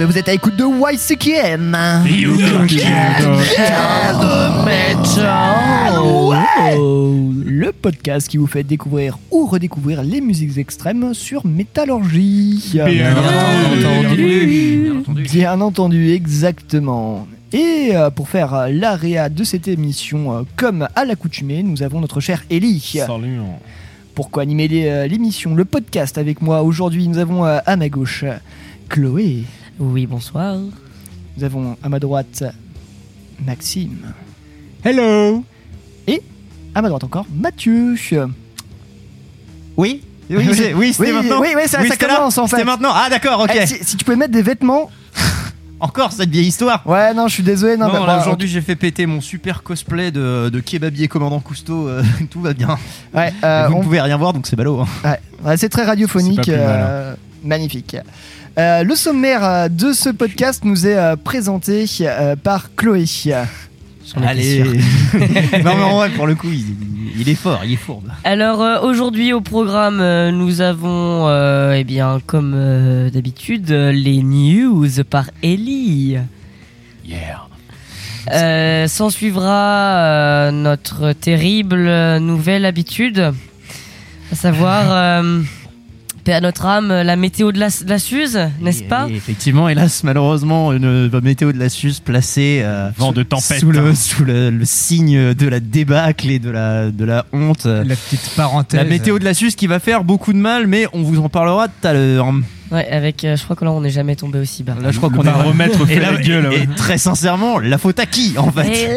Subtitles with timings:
[0.00, 1.76] Vous êtes à l'écoute de YCKM.
[7.44, 12.70] Le podcast qui vous fait découvrir ou redécouvrir les musiques extrêmes sur Métallurgie.
[12.74, 14.92] Bien entendu.
[15.32, 17.26] Bien entendu, exactement.
[17.52, 22.20] Et euh, pour faire l'area de cette émission, euh, comme à l'accoutumée, nous avons notre
[22.20, 23.00] cher Ellie.
[23.06, 23.40] Salut.
[24.18, 27.06] Pourquoi animer les, euh, l'émission, le podcast avec moi aujourd'hui?
[27.06, 28.24] Nous avons euh, à ma gauche
[28.88, 29.44] Chloé.
[29.78, 30.56] Oui, bonsoir.
[31.36, 32.42] Nous avons à ma droite
[33.44, 34.12] Maxime.
[34.84, 35.44] Hello.
[36.06, 36.22] Et
[36.74, 37.94] à ma droite encore Mathieu.
[39.76, 42.46] Oui Oui, c'est- oui, c'était Oui, maintenant oui, oui, ça- ça c'était là commence, en
[42.46, 42.56] fait.
[42.56, 43.50] C'était maintenant Ah d'accord, ok.
[43.54, 44.90] Eh, si, si tu pouvais mettre des vêtements.
[45.80, 47.76] Encore cette vieille histoire Ouais, non, je suis désolé.
[47.76, 51.38] Non, Non, bah, bah, aujourd'hui j'ai fait péter mon super cosplay de, de kebabier commandant
[51.38, 52.76] Cousteau, euh, tout va bien.
[53.14, 54.80] ouais, euh, Vous ne on- pouvez rien voir donc c'est ballot.
[54.80, 54.86] hein.
[55.04, 56.40] ouais, ouais, c'est très radiophonique.
[56.44, 57.96] C'est pas plus mal, euh, magnifique.
[58.58, 63.04] Euh, le sommaire euh, de ce podcast nous est euh, présenté euh, par Chloé.
[64.24, 64.64] Allez.
[65.64, 66.64] Non mais en vrai pour le coup il,
[67.20, 68.10] il est fort, il est fourbe.
[68.24, 74.22] Alors euh, aujourd'hui au programme, euh, nous avons, euh, eh bien, comme euh, d'habitude, les
[74.22, 76.16] news par Ellie.
[77.06, 77.46] Yeah.
[78.32, 83.32] Euh, S'en suivra euh, notre terrible nouvelle habitude,
[84.32, 85.42] à savoir, euh,
[86.28, 89.14] paix à notre âme, la météo de la, de la Suze, n'est-ce Et- pas et
[89.16, 93.60] Effectivement, hélas, malheureusement, une météo de la Suze placée euh, Vent de tempête.
[93.60, 97.64] sous, le, sous le, le signe de la débâcle et de la, de la honte.
[97.64, 98.78] La petite parenthèse.
[98.78, 101.30] La météo de la Suze qui va faire beaucoup de mal, mais on vous en
[101.30, 102.30] parlera tout à l'heure.
[102.70, 104.74] Ouais, avec, euh, je crois que là on n'est jamais tombé aussi bas.
[104.82, 106.44] Là, je crois On qu'on va remettre et, fait là- la gueule.
[106.52, 106.68] et ouais.
[106.76, 108.90] très sincèrement, la faute à qui en fait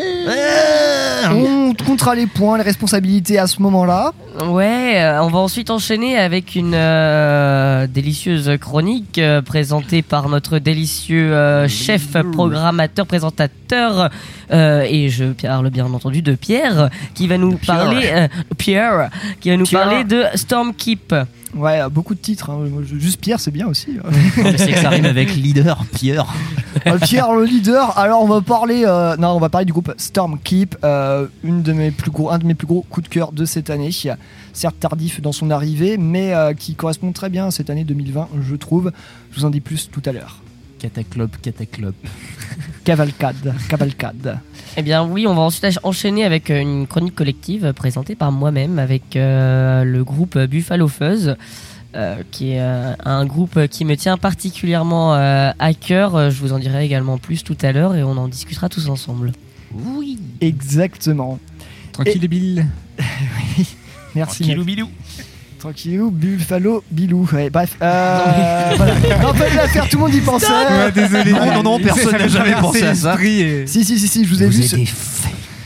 [1.81, 4.11] On comptera les points, les responsabilités à ce moment-là.
[4.45, 10.59] Ouais, euh, on va ensuite enchaîner avec une euh, délicieuse chronique euh, présentée par notre
[10.59, 14.09] délicieux euh, chef, programmateur, présentateur,
[14.51, 17.75] euh, et je parle bien entendu de Pierre, qui va nous Pierre.
[17.77, 18.27] parler, euh,
[18.57, 19.09] Pierre,
[19.41, 19.81] qui va nous Pierre.
[19.83, 21.13] parler de Stormkeep.
[21.53, 22.49] Ouais, beaucoup de titres.
[22.49, 22.59] hein.
[22.97, 23.97] Juste Pierre, c'est bien aussi.
[24.55, 26.25] C'est que ça rime avec leader, Pierre.
[27.01, 27.97] Pierre le leader.
[27.99, 31.73] Alors on va parler, euh, non, on va parler du groupe Stormkeep, euh, une de
[31.73, 33.89] mes plus gros, un de mes plus gros coups de cœur de cette année.
[34.53, 38.27] Certes tardif dans son arrivée, mais euh, qui correspond très bien à cette année 2020,
[38.47, 38.91] je trouve.
[39.31, 40.37] Je vous en dis plus tout à l'heure.
[40.77, 41.95] Cataclope, cataclope.
[42.83, 44.39] Cavalcade, cavalcade.
[44.77, 48.31] Eh bien oui, on va ensuite enchaîner avec euh, une chronique collective euh, présentée par
[48.31, 51.35] moi-même avec euh, le groupe Buffalo Fuzz.
[51.95, 56.31] euh, qui est euh, un groupe qui me tient particulièrement euh, à cœur.
[56.31, 59.33] Je vous en dirai également plus tout à l'heure et on en discutera tous ensemble.
[59.73, 60.17] Oui.
[60.41, 61.37] Exactement.
[61.93, 62.65] Tranquille, Bill.
[64.15, 64.43] Merci.
[64.43, 64.89] Tranquillou bilou.
[65.59, 67.27] Tranquillou, Buffalo, Bilou.
[67.31, 67.75] Ouais, bref.
[67.81, 68.95] Euh, voilà.
[69.21, 70.47] Non, fallait la faire, tout le monde y pensait.
[70.47, 71.31] Ouais, désolé.
[71.31, 73.15] Non, non, non, personne n'a m'a jamais pensé à ça.
[73.23, 74.63] et Si, si, si, si, je vous ai vu.
[74.63, 74.75] ce-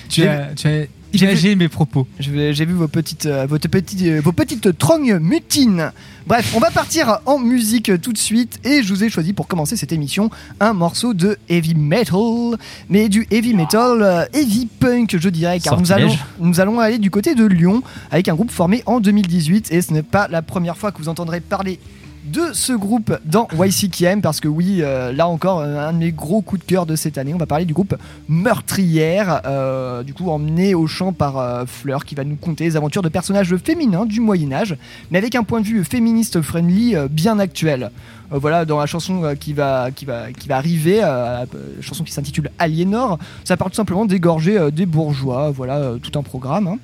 [0.09, 0.85] Tu as, tu as
[1.21, 2.07] imagé mes propos.
[2.19, 5.91] J'ai vu vos petites, euh, votre petite, euh, vos petites trognes mutines.
[6.27, 9.47] Bref, on va partir en musique tout de suite et je vous ai choisi pour
[9.47, 12.57] commencer cette émission un morceau de heavy metal,
[12.89, 16.97] mais du heavy metal, euh, heavy punk, je dirais, car nous allons, nous allons aller
[16.97, 20.41] du côté de Lyon avec un groupe formé en 2018 et ce n'est pas la
[20.41, 21.79] première fois que vous entendrez parler
[22.25, 26.11] de ce groupe dans YCKM parce que oui, euh, là encore, euh, un de mes
[26.11, 27.95] gros coups de cœur de cette année, on va parler du groupe
[28.27, 33.01] Meurtrière, euh, du coup emmené au chant par Fleur qui va nous conter les aventures
[33.01, 34.75] de personnages féminins du Moyen Âge,
[35.11, 37.91] mais avec un point de vue féministe friendly bien actuel.
[38.31, 41.45] Voilà, dans la chanson qui, va, qui, va, qui va arriver, la
[41.81, 46.67] chanson qui s'intitule Aliénor, ça parle tout simplement d'égorger des bourgeois, voilà, tout un programme.
[46.67, 46.77] hein.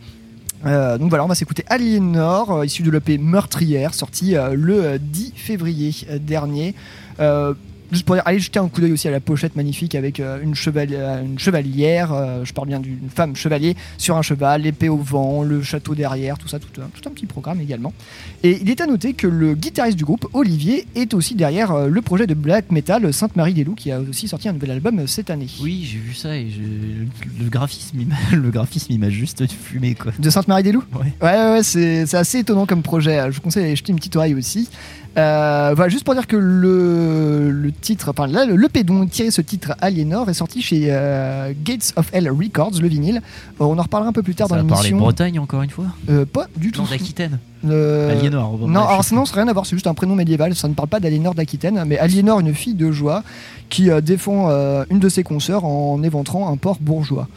[0.65, 4.85] Euh, donc voilà, on va s'écouter Aliénor, euh, issu de l'EP Meurtrière, sorti euh, le
[4.85, 6.75] euh, 10 février dernier.
[7.91, 10.53] Juste pour allez jeter un coup d'œil aussi à la pochette magnifique avec euh, une,
[10.53, 14.89] chevali- euh, une chevalière, euh, je parle bien d'une femme chevalier sur un cheval, l'épée
[14.89, 17.93] au vent, le château derrière, tout ça, tout un, tout un petit programme également.
[18.43, 21.87] Et il est à noter que le guitariste du groupe, Olivier, est aussi derrière euh,
[21.89, 25.47] le projet de black metal Sainte-Marie-des-Loups qui a aussi sorti un nouvel album cette année.
[25.61, 27.97] Oui, j'ai vu ça et je- le graphisme,
[28.31, 30.11] le graphisme, il m'a juste fumé quoi.
[30.17, 31.13] De Sainte-Marie-des-Loups Ouais.
[31.21, 33.19] Ouais, ouais, ouais, c'est c'est assez étonnant comme projet.
[33.29, 34.69] Je vous conseille d'aller jeter une petite oreille aussi.
[35.17, 39.29] Euh, voilà, juste pour dire que le, le titre, enfin là, le l'EP dont tiré
[39.29, 43.17] ce titre Aliénor est sorti chez euh, Gates of Hell Records, le vinyle.
[43.59, 44.97] Euh, on en reparlera un peu plus tard Ça dans l'émission.
[44.97, 46.83] Bretagne encore une fois Euh, pas du tout.
[46.89, 47.39] D'Aquitaine.
[47.65, 48.57] Euh, Aliénor.
[48.57, 50.67] bon, non, alors sinon, ça n'a rien à voir, c'est juste un prénom médiéval, ça
[50.67, 53.23] ne parle pas d'Aliénor d'Aquitaine, mais Aliénor, une fille de joie,
[53.69, 57.27] qui euh, défend euh, une de ses consoeurs en éventrant un port bourgeois.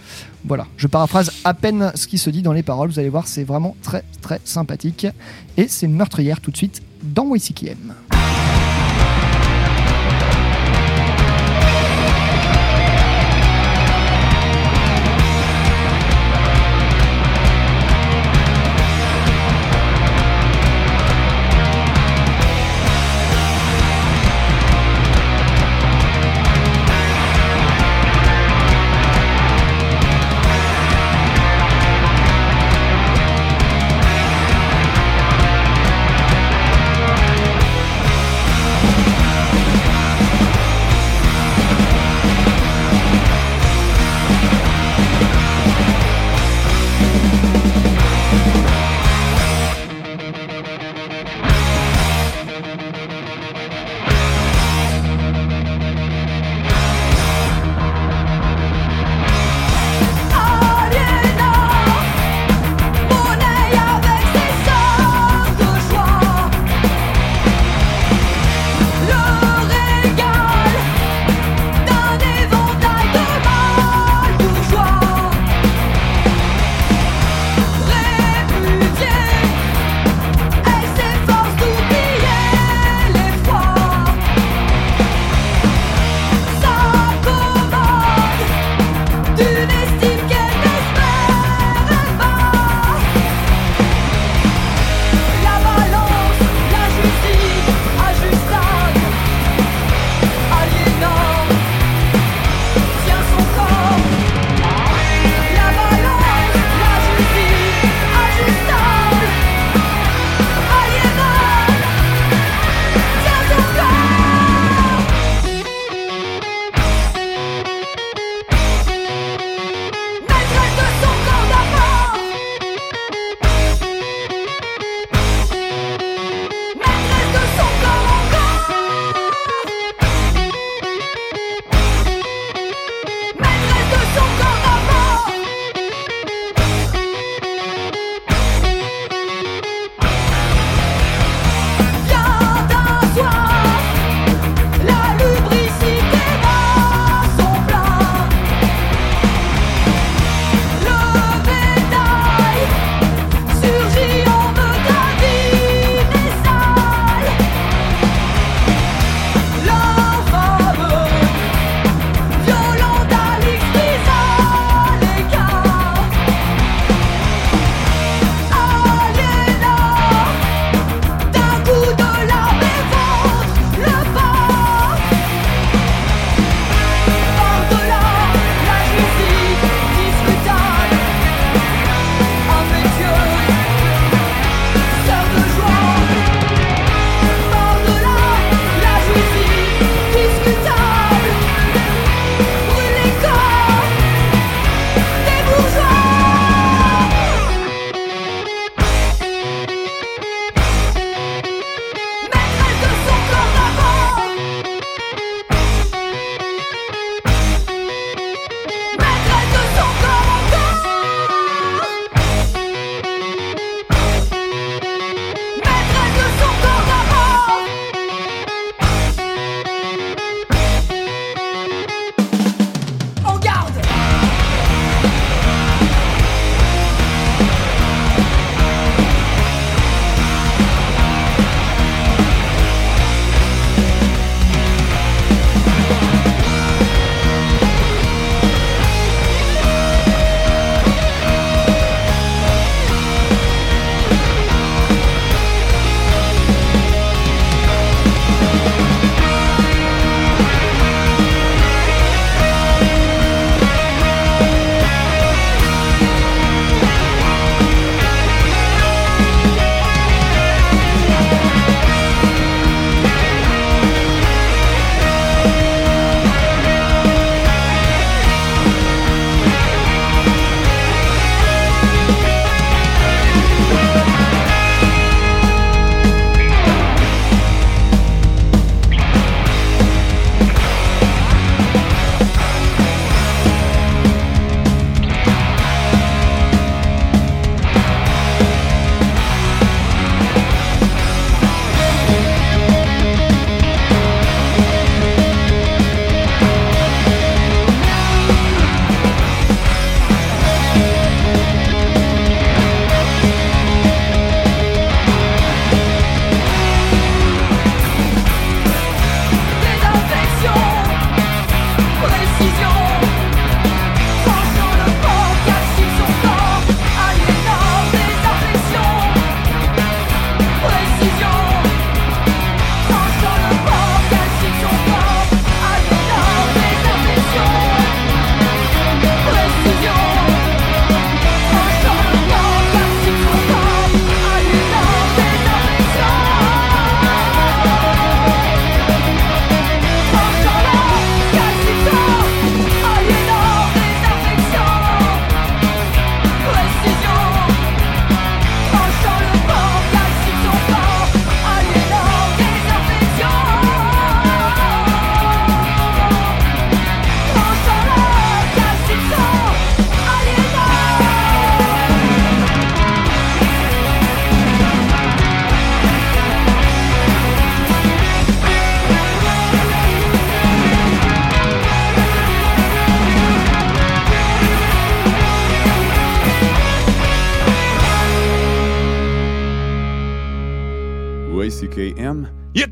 [0.47, 3.27] Voilà, je paraphrase à peine ce qui se dit dans les paroles, vous allez voir,
[3.27, 5.07] c'est vraiment très très sympathique.
[5.57, 7.95] Et c'est meurtrière tout de suite dans YCKM.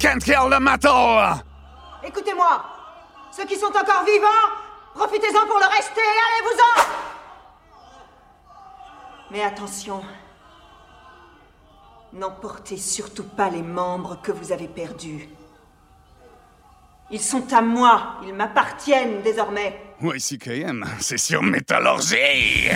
[0.03, 1.43] Can't kill the metal!
[2.05, 2.65] Écoutez-moi
[3.35, 4.49] Ceux qui sont encore vivants,
[4.95, 6.83] profitez-en pour le rester, allez-vous-en
[9.31, 10.03] Mais attention,
[12.13, 15.29] n'emportez surtout pas les membres que vous avez perdus.
[17.11, 19.81] Ils sont à moi, ils m'appartiennent désormais.
[20.03, 22.71] YCKM, c'est sur Métallurgie!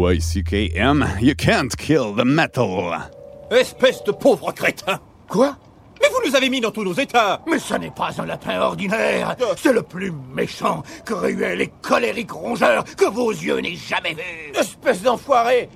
[0.00, 3.10] YCKM, you can't kill the metal!
[3.50, 4.98] Espèce de pauvre crétin.
[5.28, 5.56] Quoi?
[6.00, 7.42] Mais vous nous avez mis dans tous nos états.
[7.46, 9.36] Mais ça n'est pas un lapin ordinaire.
[9.58, 14.58] C'est le plus méchant, cruel et colérique rongeur que vos yeux n'aient jamais vu.
[14.58, 15.68] Espèce d'enfoiré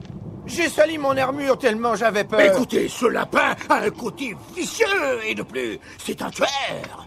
[0.46, 2.40] J'ai sali mon armure tellement j'avais peur.
[2.40, 4.86] Écoutez, ce lapin a un côté vicieux
[5.26, 6.48] Et de plus, c'est un tueur.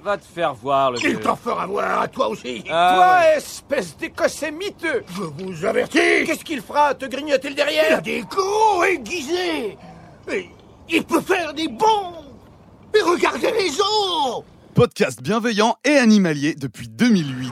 [0.04, 2.64] Va te faire voir, le Il t'en fera voir à toi aussi.
[2.70, 3.38] Ah, Toi, ouais.
[3.38, 5.04] espèce d'écossais miteux.
[5.16, 6.00] Je vous avertis.
[6.26, 9.78] Qu'est-ce qu'il fera Te grignoter le Il a derrière des gros aiguisés.
[10.32, 10.50] Et
[10.90, 12.14] il peut faire des bonds.
[12.98, 14.44] Et regardez les os.
[14.74, 17.52] Podcast bienveillant et animalier depuis 2008.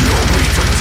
[0.00, 0.77] No reason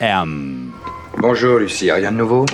[0.00, 0.70] YCKM.
[1.18, 2.46] Bonjour Lucie, rien de nouveau?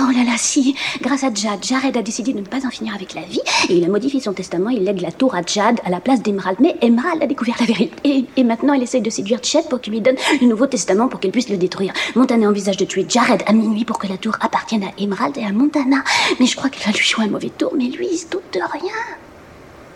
[0.00, 0.76] Oh là là, si.
[1.00, 3.74] Grâce à Jad, Jared a décidé de ne pas en finir avec la vie et
[3.74, 4.70] il a modifié son testament.
[4.70, 6.58] Il lègue la tour à Jad à la place d'Emerald.
[6.60, 7.96] Mais Emerald a découvert la vérité.
[8.04, 11.08] Et, et maintenant, elle essaye de séduire Chet pour qu'il lui donne le nouveau testament
[11.08, 11.92] pour qu'elle puisse le détruire.
[12.14, 15.44] Montana envisage de tuer Jared à minuit pour que la tour appartienne à Emerald et
[15.44, 16.04] à Montana.
[16.38, 17.72] Mais je crois qu'elle va lui jouer un mauvais tour.
[17.76, 18.94] Mais lui, il se doute de rien.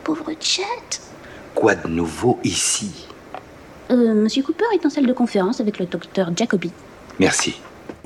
[0.03, 0.63] Pauvre Chet.
[1.55, 2.91] Quoi de nouveau ici?
[3.91, 6.73] Euh, Monsieur Cooper est en salle de conférence avec le docteur Jacoby.
[7.19, 7.55] Merci.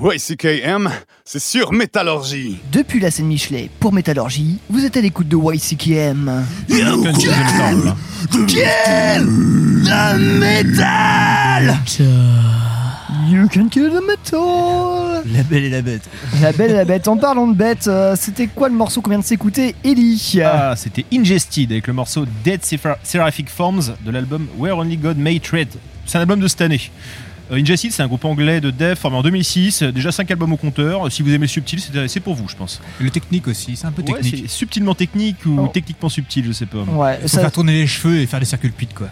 [0.01, 0.89] YCKM,
[1.25, 2.57] c'est sur Métallurgie.
[2.71, 6.45] Depuis la scène Michelet pour Métallurgie, vous êtes à l'écoute de YCKM.
[6.69, 6.73] The
[10.39, 11.77] metal!
[13.27, 16.01] You can kill the metal La belle et la bête.
[16.41, 17.07] La belle et la bête.
[17.07, 20.75] En parlant de bête, euh, c'était quoi le morceau qu'on vient de s'écouter Ellie Ah,
[20.77, 25.39] c'était Ingested avec le morceau Dead Seraph- Seraphic Forms de l'album Where Only God May
[25.39, 25.67] Tread.
[26.05, 26.81] C'est un album de cette année.
[27.51, 29.81] Euh, Ingested, c'est un groupe anglais de dev formé en 2006.
[29.81, 31.11] euh, Déjà 5 albums au compteur.
[31.11, 32.81] Si vous aimez le subtil, c'est pour vous, je pense.
[32.99, 34.49] Le technique aussi, c'est un peu technique.
[34.49, 35.67] subtilement technique ou Oh.
[35.73, 36.79] techniquement subtil, je sais pas.
[36.83, 39.07] Ouais, Il faut ça- faire tourner les cheveux et faire des circulpites, quoi.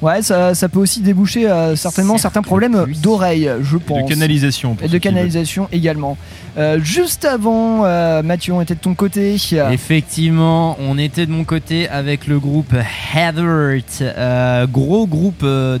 [0.00, 4.04] Ouais, ça, ça peut aussi déboucher euh, certainement certains problèmes d'oreille, je pense.
[4.04, 4.74] De canalisation.
[4.74, 6.16] pour Et de canalisation également.
[6.56, 9.36] Euh, juste avant, euh, Mathieu, on était de ton côté.
[9.70, 12.72] Effectivement, on était de mon côté avec le groupe
[13.14, 15.78] Heathert, euh, gros groupe de,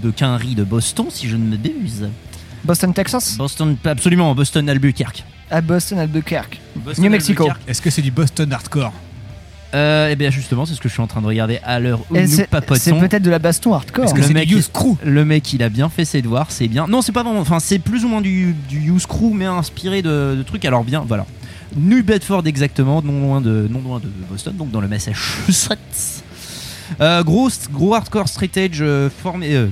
[0.00, 2.08] de quinri de Boston, si je ne me m'abuse.
[2.64, 3.36] Boston, Texas?
[3.36, 5.24] Boston, absolument, Boston Albuquerque.
[5.50, 6.60] À Boston, Albuquerque.
[6.76, 7.48] Boston, New Mexico.
[7.66, 8.92] Est-ce que c'est du Boston hardcore?
[9.74, 12.00] Euh, eh bien justement, c'est ce que je suis en train de regarder à l'heure
[12.10, 12.78] où Et nous c'est- papotons.
[12.80, 14.04] c'est peut-être de la baston hardcore.
[14.14, 14.50] le mec,
[15.04, 16.86] le mec, il a bien fait ses devoirs, c'est bien.
[16.86, 17.40] Non, c'est pas vraiment.
[17.40, 20.64] Enfin, c'est plus ou moins du, du use crew, mais inspiré de, de trucs.
[20.66, 21.24] Alors bien, voilà.
[21.74, 26.22] New Bedford exactement, non loin de, non loin de Boston, donc dans le Massachusetts.
[27.00, 29.68] Euh, gros, gros hardcore straight edge euh, formé, euh,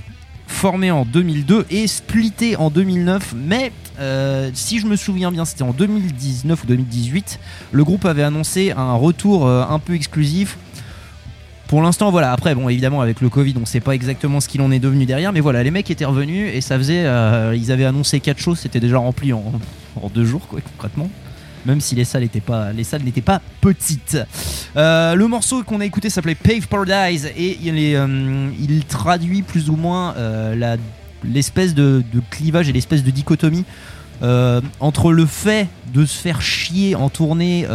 [0.61, 3.33] formé en 2002 et splitté en 2009.
[3.35, 7.41] Mais euh, si je me souviens bien, c'était en 2019 ou 2018.
[7.73, 10.59] Le groupe avait annoncé un retour euh, un peu exclusif
[11.67, 12.33] pour l'instant, voilà.
[12.33, 15.07] Après, bon, évidemment, avec le Covid, on sait pas exactement ce qu'il en est devenu
[15.07, 17.05] derrière, mais voilà, les mecs étaient revenus et ça faisait.
[17.07, 19.53] euh, ils avaient annoncé quatre choses, c'était déjà rempli en,
[20.03, 21.09] en deux jours, quoi, concrètement.
[21.67, 24.19] Même si les salles n'étaient pas, petites.
[24.77, 28.51] Euh, le morceau qu'on a écouté s'appelait Pave Paradise et il, euh,
[28.89, 30.77] traduit plus ou moins euh,
[31.25, 33.65] l'espèce de, clivage et l'espèce de dichotomie
[34.81, 37.67] entre le fait de se faire chier en tournée,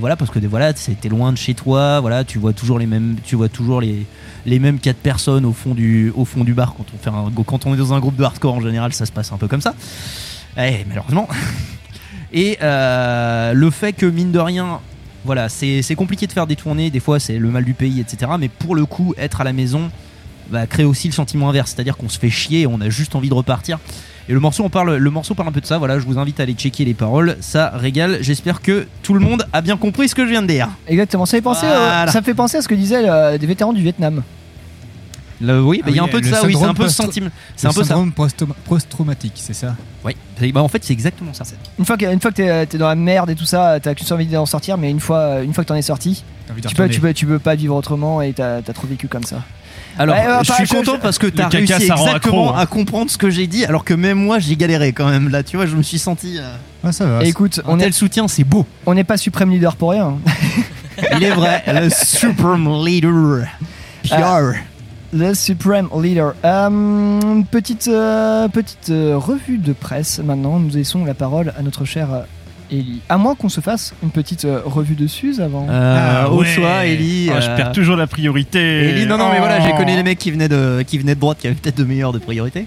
[0.00, 3.16] voilà, parce que voilà, c'était loin de chez toi, voilà, tu vois toujours les mêmes,
[3.24, 4.06] tu vois toujours les,
[4.46, 6.12] mêmes quatre personnes au fond du,
[6.54, 8.92] bar quand on fait un, quand on est dans un groupe de hardcore en général,
[8.92, 9.74] ça se passe un peu comme ça.
[10.56, 11.28] Eh, malheureusement.
[12.32, 14.80] Et euh, le fait que mine de rien,
[15.24, 18.32] voilà, c'est compliqué de faire des tournées, des fois c'est le mal du pays, etc.
[18.38, 19.90] Mais pour le coup, être à la maison
[20.50, 23.14] va créer aussi le sentiment inverse, c'est-à-dire qu'on se fait chier, et on a juste
[23.14, 23.78] envie de repartir.
[24.28, 25.78] Et le morceau, on parle, le morceau parle un peu de ça.
[25.78, 27.36] Voilà, je vous invite à aller checker les paroles.
[27.40, 28.18] Ça régale.
[28.20, 30.68] J'espère que tout le monde a bien compris ce que je viens de dire.
[30.86, 32.10] Exactement, ça fait penser, euh, Voilà.
[32.12, 34.22] ça me fait penser à ce que disaient euh, des vétérans du Vietnam.
[35.42, 36.44] Le- oui, bah, il y a Ah un peu de le ça.
[36.46, 37.28] Oui, c'est un peu post- sentiment.
[37.56, 37.88] C'est le un peu ça.
[37.88, 39.74] syndrome post- post-traumatique, c'est ça?
[40.04, 40.16] Oui.
[40.52, 41.44] Bah, en fait, c'est exactement ça.
[41.78, 43.94] Une fois que, une fois que t'es t'es dans la merde et tout ça, t'as
[43.94, 46.24] qu'une seule envie d'en sortir, mais une fois, une fois que t'en es sorti,
[46.68, 49.24] tu peux, tu, peux, tu peux pas vivre autrement et t'as as trop vécu comme
[49.24, 49.42] ça.
[49.98, 52.54] Alors, Ouais, ouais, je suis content je- parce que Le t'as réussi exactement accro, hein.
[52.58, 55.28] à comprendre ce que j'ai dit, alors que même moi, j'ai galéré quand même.
[55.28, 56.38] Là, tu vois, je me suis senti.
[56.38, 57.24] euh, Ah, ça va.
[57.24, 58.66] Et écoute, un on tel est, soutien, c'est beau.
[58.86, 60.14] on n'est pas suprême leader pour rien.
[61.16, 63.46] Il est vrai, le Supreme Leader.
[64.02, 64.54] Pierre.
[65.12, 66.34] Le Supreme Leader.
[66.44, 70.58] Euh, petite euh, petite euh, revue de presse maintenant.
[70.58, 72.20] Nous laissons la parole à notre cher euh,
[72.70, 73.00] Ellie.
[73.10, 75.66] À moins qu'on se fasse une petite euh, revue de Suze avant.
[75.68, 77.28] Euh, au choix, Ellie.
[77.30, 78.60] Ah, je euh, perds toujours la priorité.
[78.88, 79.76] Ellie, non, non, mais voilà, j'ai Oh.
[79.76, 82.12] connu les mecs qui venaient de, qui venaient de droite, qui avaient peut-être de meilleures
[82.12, 82.66] de priorité.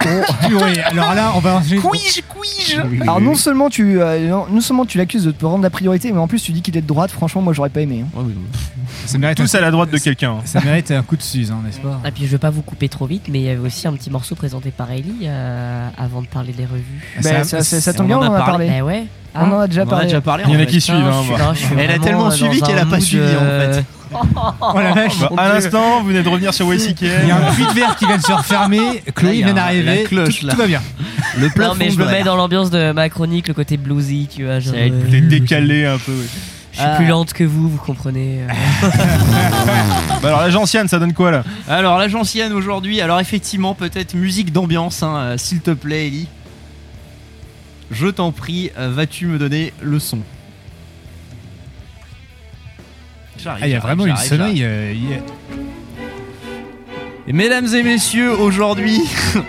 [0.48, 1.60] Purée, alors là, on va.
[1.60, 5.62] Quiche, quiche Alors non seulement tu euh, non, non seulement tu l'accuses de te rendre
[5.62, 7.10] la priorité, mais en plus tu dis qu'il est de droite.
[7.10, 8.04] Franchement, moi j'aurais pas aimé.
[8.16, 8.22] hein.
[9.06, 10.36] Ça mérite Tous un- à la droite de quelqu'un.
[10.44, 12.62] Ça mérite un coup de suze, hein, n'est-ce pas Et puis je veux pas vous
[12.62, 15.88] couper trop vite, mais il y avait aussi un petit morceau présenté par Ellie euh,
[15.98, 16.82] avant de parler des revues.
[17.22, 18.80] Ben, ça, ça- ça tombe bien, on en a parlé.
[18.80, 19.04] Ouais.
[19.34, 20.06] On en a déjà On en a parlé.
[20.06, 20.44] déjà parlé.
[20.48, 20.96] Il y en a qui suivent.
[20.96, 23.84] hein, là, je suis Elle a tellement suivi qu'elle a pas suivi, en fait.
[24.12, 27.00] Oh la vache Bah, à l'instant, vous venez de revenir sur YCK.
[27.02, 29.54] Il y a un puits de verre qui vient de se refermer, Là, Chloé vient
[29.54, 30.82] d'arriver, tout, va bien.
[31.38, 34.28] Le Non plafond mais je me mets dans l'ambiance de ma chronique, le côté bluesy,
[34.34, 34.58] tu vois.
[34.58, 36.10] Genre, euh, décalé un peu.
[36.10, 36.26] ouais.
[36.72, 38.40] je suis plus lente que vous, vous comprenez.
[38.48, 38.88] euh.
[40.22, 41.44] Bah alors la gentiane, ça donne quoi là?
[41.68, 46.26] Alors, la gentienne aujourd'hui, alors effectivement, peut-être musique d'ambiance, hein, euh, s'il te plaît, Ellie.
[47.90, 50.20] Je t'en prie, vas-tu me donner le son
[53.42, 54.60] J'arrive, Ah, il y a vraiment une sonnerie.
[54.62, 54.92] euh,
[57.26, 59.00] Et mesdames et messieurs, aujourd'hui,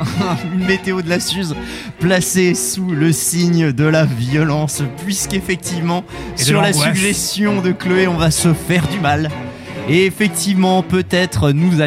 [0.53, 1.55] une météo de la Suze
[1.99, 6.03] placée sous le signe de la violence, puisqu'effectivement,
[6.35, 9.29] sur la suggestion de Chloé, on va se faire du mal.
[9.93, 11.81] Et effectivement, peut-être nous vous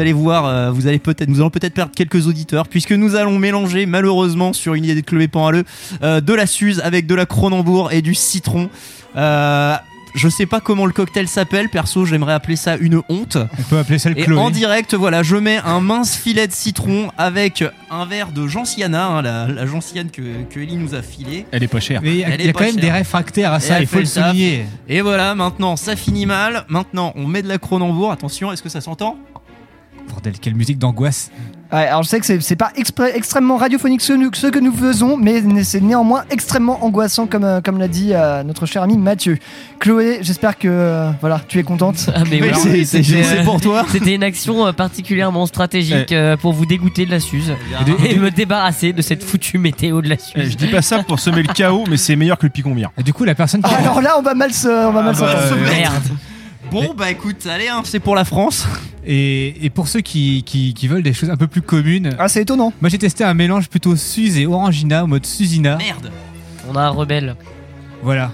[0.00, 3.38] allez voir, euh, vous allez peut-être, nous allons peut-être perdre quelques auditeurs, puisque nous allons
[3.38, 5.62] mélanger malheureusement sur une idée de Chloé Panhaleux
[6.02, 8.68] euh, de la Suze avec de la Cronenbourg et du citron.
[9.14, 9.76] Euh,
[10.14, 13.36] je sais pas comment le cocktail s'appelle, perso, j'aimerais appeler ça une honte.
[13.58, 14.38] On peut appeler ça le Et Chloé.
[14.38, 19.06] en direct, voilà, je mets un mince filet de citron avec un verre de gentiana,
[19.06, 21.46] hein, la, la gentiane que, que Ellie nous a filé.
[21.52, 22.00] Elle est pas chère.
[22.02, 22.82] Mais il y a, Elle il y a est quand pas même chère.
[22.82, 24.26] des réfractaires à ça, elle il fait faut le le taf.
[24.30, 24.66] souligner.
[24.88, 26.64] Et voilà, maintenant ça finit mal.
[26.68, 28.12] Maintenant, on met de la Cronenbourg.
[28.12, 29.16] Attention, est-ce que ça s'entend?
[30.08, 31.30] Bordel, quelle musique d'angoisse.
[31.72, 34.12] Ouais, alors je sais que c'est- c'est pas exprès- extrêmement radiophonique ce,
[34.48, 38.66] que nous faisons, mais c'est néanmoins extrêmement angoissant comme, euh, comme l'a dit euh, notre
[38.66, 39.38] cher ami Mathieu.
[39.78, 42.10] Chloé, j'espère que euh, voilà, tu es contente.
[42.14, 43.84] Ah, mais oui, c'est- c'est- c'était, c'est pour toi.
[43.88, 47.52] C'était une action particulièrement stratégique euh, pour vous dégoûter de la Suze
[48.04, 50.50] Et et me débarrasser de cette foutue météo de la Eh, Suze.
[50.52, 52.90] je dis pas ça pour semer le chaos, mais c'est meilleur que le picombière.
[52.98, 53.70] Et du coup, la personne qui.
[53.72, 55.52] Ah, alors là, on va mal se, on va mal bah, s'entendre.
[55.52, 56.02] euh, Merde.
[56.70, 58.66] Bon, bah écoute, allez, hein, c'est pour la France.
[59.04, 62.28] Et, et pour ceux qui, qui, qui veulent des choses un peu plus communes, Ah,
[62.28, 62.72] c'est étonnant.
[62.80, 65.76] moi j'ai testé un mélange plutôt Suze et Orangina, en mode Suzina.
[65.78, 66.10] Merde.
[66.70, 67.34] On a un rebelle.
[68.02, 68.30] Voilà.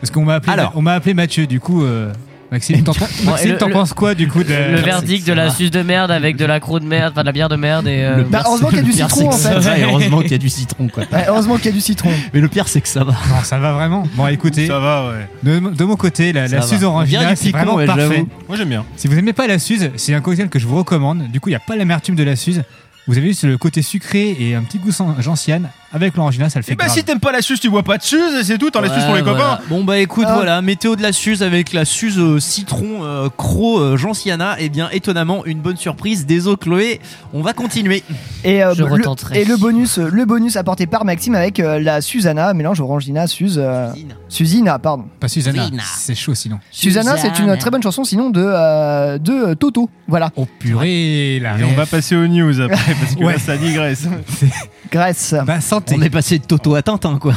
[0.00, 0.72] Parce qu'on m'a appelé, Alors.
[0.76, 1.82] on m'a appelé Mathieu, du coup.
[1.84, 2.12] euh,
[2.50, 2.92] Maxime, t'en,
[3.24, 4.48] Maxime, et le- t'en le- penses quoi du coup de...
[4.48, 7.26] Le verdict de la Suze de merde avec de la croûte de merde, enfin de
[7.26, 8.02] la bière de merde et.
[8.04, 9.58] euh, Bah, heureusement qu'il y a du citron en fait.
[9.58, 11.02] va, et heureusement qu'il y a du citron, quoi.
[11.12, 12.10] Ouais, heureusement qu'il y a du citron.
[12.32, 13.12] Mais le pire, c'est que ça va.
[13.12, 14.04] Non, ça va vraiment.
[14.14, 15.28] Bon, écoutez, Ça va, ouais.
[15.42, 18.24] de, de mon côté, la, la Suze Orangina, c'est picon, vraiment ouais, parfait.
[18.48, 18.84] Moi j'aime bien.
[18.96, 21.30] Si vous aimez pas la Suze, c'est un cocktail que je vous recommande.
[21.30, 22.62] Du coup, il n'y a pas l'amertume de la Suze.
[23.06, 25.68] Vous avez juste le côté sucré et un petit goût sans- gentiane.
[25.92, 26.96] Avec l'orangina, ça le fait Et bah grave.
[26.98, 28.92] si t'aimes pas la suce, tu bois pas de suce et c'est tout, t'en laisses
[28.92, 29.56] plus pour les Ouais, voilà.
[29.56, 29.62] copains.
[29.70, 30.34] Bon bah écoute, Ah.
[30.34, 34.60] voilà, météo de la Suze avec la Suze euh, citron euh, cro euh, gentiana.
[34.60, 36.26] Et bien étonnamment, une bonne surprise.
[36.26, 37.00] Désolé Chloé,
[37.32, 38.02] on va continuer.
[38.44, 39.40] Et, euh, Je le, retenterai.
[39.40, 43.26] et le bonus, euh, le bonus apporté par Maxime avec euh, la Susanna, mélange orangina,
[43.26, 43.88] Suze, euh,
[44.28, 45.06] Susina, pardon.
[45.20, 46.58] Pas Susanna, c'est chaud sinon.
[46.70, 49.88] Susanna, c'est une très bonne chanson, sinon de, euh, de euh, Toto.
[50.06, 53.32] Voilà, Oh purée, la Et on va passer aux news après parce que Ouais.
[53.34, 54.06] là ça digresse.
[54.90, 55.34] Grèce.
[55.46, 55.94] Bah, santé.
[55.98, 57.34] On est passé de Toto à Tintin quoi.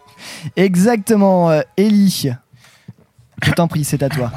[0.56, 2.28] Exactement, euh, Ellie.
[3.42, 4.32] Je t'en prie, c'est à toi.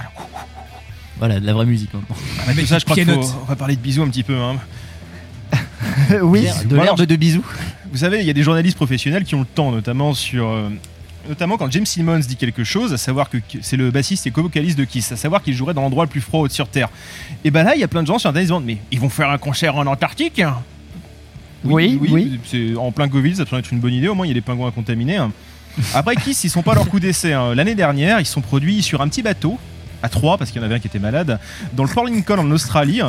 [1.20, 2.16] Voilà, de la vraie musique maintenant.
[2.48, 3.26] Ah, tout ça, je crois qu'il pianote.
[3.26, 4.38] faut- on va parler de bisous un petit peu.
[4.38, 4.56] hein.
[6.22, 7.44] oui, De l'herbe de bisous.
[7.92, 10.48] Vous savez, il y a des journalistes professionnels qui ont le temps, notamment sur.
[10.48, 10.70] euh,
[11.28, 14.78] Notamment quand James Simmons dit quelque chose, à savoir que c'est le bassiste et co-vocaliste
[14.78, 16.90] de Kiss, à savoir qu'il jouerait dans l'endroit le plus froid sur Terre.
[17.44, 18.78] Et ben là, il y a plein de gens sur Internet qui se demandent Mais
[18.92, 20.42] ils vont faire un concert en Antarctique?
[21.64, 22.40] Oui, oui.
[22.46, 24.08] C'est en plein Covid, ça pourrait être une bonne idée.
[24.08, 25.18] Au moins, il y a des pingouins contaminés.
[25.18, 25.32] hein.
[25.94, 27.34] Après, Kiss, ils sont pas à leur coup d'essai.
[27.34, 27.54] hein.
[27.56, 29.58] L'année dernière, ils sont produits sur un petit bateau,
[30.04, 31.40] à trois, parce qu'il y en avait un qui était malade,
[31.74, 33.02] dans le Port Lincoln en Australie.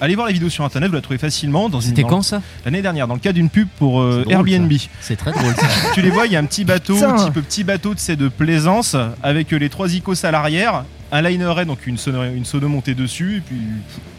[0.00, 1.68] Allez voir la vidéo sur internet, vous la trouvez facilement.
[1.68, 2.42] dans une- C'était quand ça?
[2.64, 4.72] L'année dernière, dans le cadre d'une pub pour euh, drôle, Airbnb.
[5.00, 5.66] C'est très drôle ça.
[5.94, 7.14] tu les vois, il y a un petit bateau, Putain.
[7.16, 11.22] type petit bateau de ces de plaisance, avec euh, les trois icônes à l'arrière, un
[11.22, 13.56] liner donc une sono montée dessus, et puis,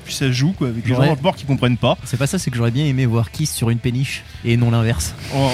[0.05, 1.97] puis ça joue quoi, avec les gens dans le port qui comprennent pas.
[2.05, 4.71] C'est pas ça, c'est que j'aurais bien aimé voir Kiss sur une péniche et non
[4.71, 5.13] l'inverse.
[5.35, 5.49] Oh.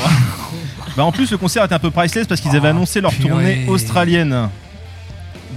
[0.97, 3.11] bah en plus le concert était un peu priceless parce qu'ils avaient Oh, annoncé leur
[3.13, 3.29] purée.
[3.29, 4.49] tournée australienne.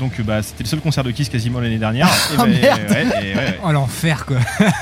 [0.01, 2.07] Donc bah c'était le seul concert de Kiss quasiment l'année dernière.
[2.33, 2.81] Et Oh, bah, merde.
[2.91, 3.61] ouais, et ouais, ouais.
[3.65, 4.39] Oh l'enfer quoi.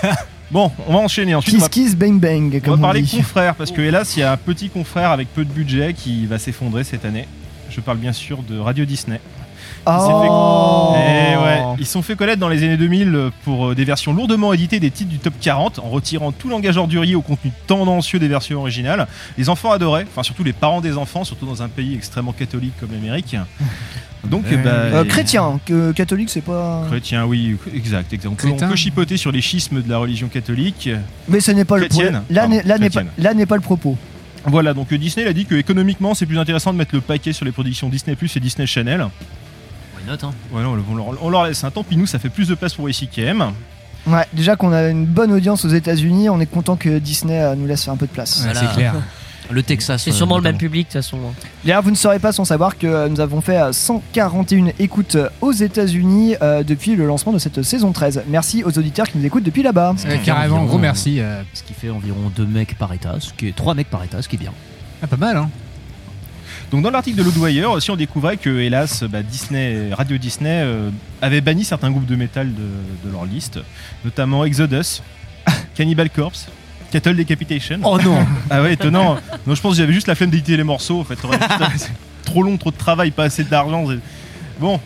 [0.50, 1.34] Bon, on va enchaîner.
[1.34, 3.16] Ensuite, on Kiss va, Kiss Bang Bang, on comme va on parler dit.
[3.16, 6.26] confrères parce que hélas il y a un petit confrère avec peu de budget qui
[6.26, 7.26] va s'effondrer cette année.
[7.70, 9.18] Je parle bien sûr de Radio Disney.
[9.86, 10.94] Oh.
[10.96, 14.52] Eh ouais, ils sont fait connaître dans les années 2000 pour euh, des versions lourdement
[14.52, 18.28] éditées des titres du top 40 en retirant tout langage ordurier au contenu tendancieux des
[18.28, 19.06] versions originales.
[19.38, 22.74] Les enfants adoraient, enfin surtout les parents des enfants, surtout dans un pays extrêmement catholique
[22.80, 23.36] comme l'Amérique.
[24.24, 26.84] Donc, Euh, bah, Euh, chrétien, que catholique, c'est pas.
[26.88, 28.30] Chrétien, oui, exact, exact.
[28.30, 30.88] On peut, on peut chipoter sur les schismes de la religion catholique.
[31.28, 32.22] Mais ce n'est pas le Chrétienne.
[32.22, 32.24] problème.
[32.30, 33.96] Là n'est- là n'est pas, là n'est pas le propos.
[34.44, 37.32] Voilà, donc euh, Disney a dit que économiquement c'est plus intéressant de mettre le paquet
[37.32, 39.06] sur les productions Disney Plus et Disney Channel.
[40.04, 42.18] Why not, hein Voilà, on, on leur, on leur laisse un temps, puis nous ça
[42.18, 43.52] fait plus de place pour ICKM.
[44.06, 47.54] Ouais, déjà qu'on a une bonne audience aux États-Unis, on est content que Disney euh,
[47.54, 48.38] nous laisse faire un peu de place.
[48.44, 48.60] Ouais, Voilà.
[48.68, 48.94] C'est clair.
[49.50, 50.02] Le Texas.
[50.02, 51.18] C'est euh, sûrement le même public de toute façon.
[51.18, 51.32] hein.
[51.64, 55.16] D'ailleurs, vous ne saurez pas sans savoir que euh, nous avons fait euh, 141 écoutes
[55.16, 58.22] euh, aux États-Unis euh, depuis le lancement de cette saison 13.
[58.28, 59.94] Merci aux auditeurs qui nous écoutent depuis là-bas.
[60.06, 61.20] Euh, carrément, environ, gros merci.
[61.20, 64.02] euh, Ce qui fait environ deux mecs par état, ce qui est trois mecs par
[64.04, 64.52] état, ce qui est bien.
[65.02, 65.50] ah, pas mal hein.
[66.72, 70.88] Donc dans l'article de Loudwire aussi on découvrait que hélas bah, Disney, Radio Disney euh,
[71.20, 73.60] avait banni certains groupes de métal de, de leur liste,
[74.06, 75.02] notamment Exodus,
[75.74, 76.48] Cannibal Corpse,
[76.90, 77.78] Cattle Decapitation.
[77.84, 79.16] Oh non Ah ouais étonnant.
[79.46, 81.16] non je pense que j'avais juste la flemme d'éditer les morceaux en fait.
[82.24, 83.84] Trop long, trop de travail, pas assez d'argent.
[84.58, 84.80] Bon,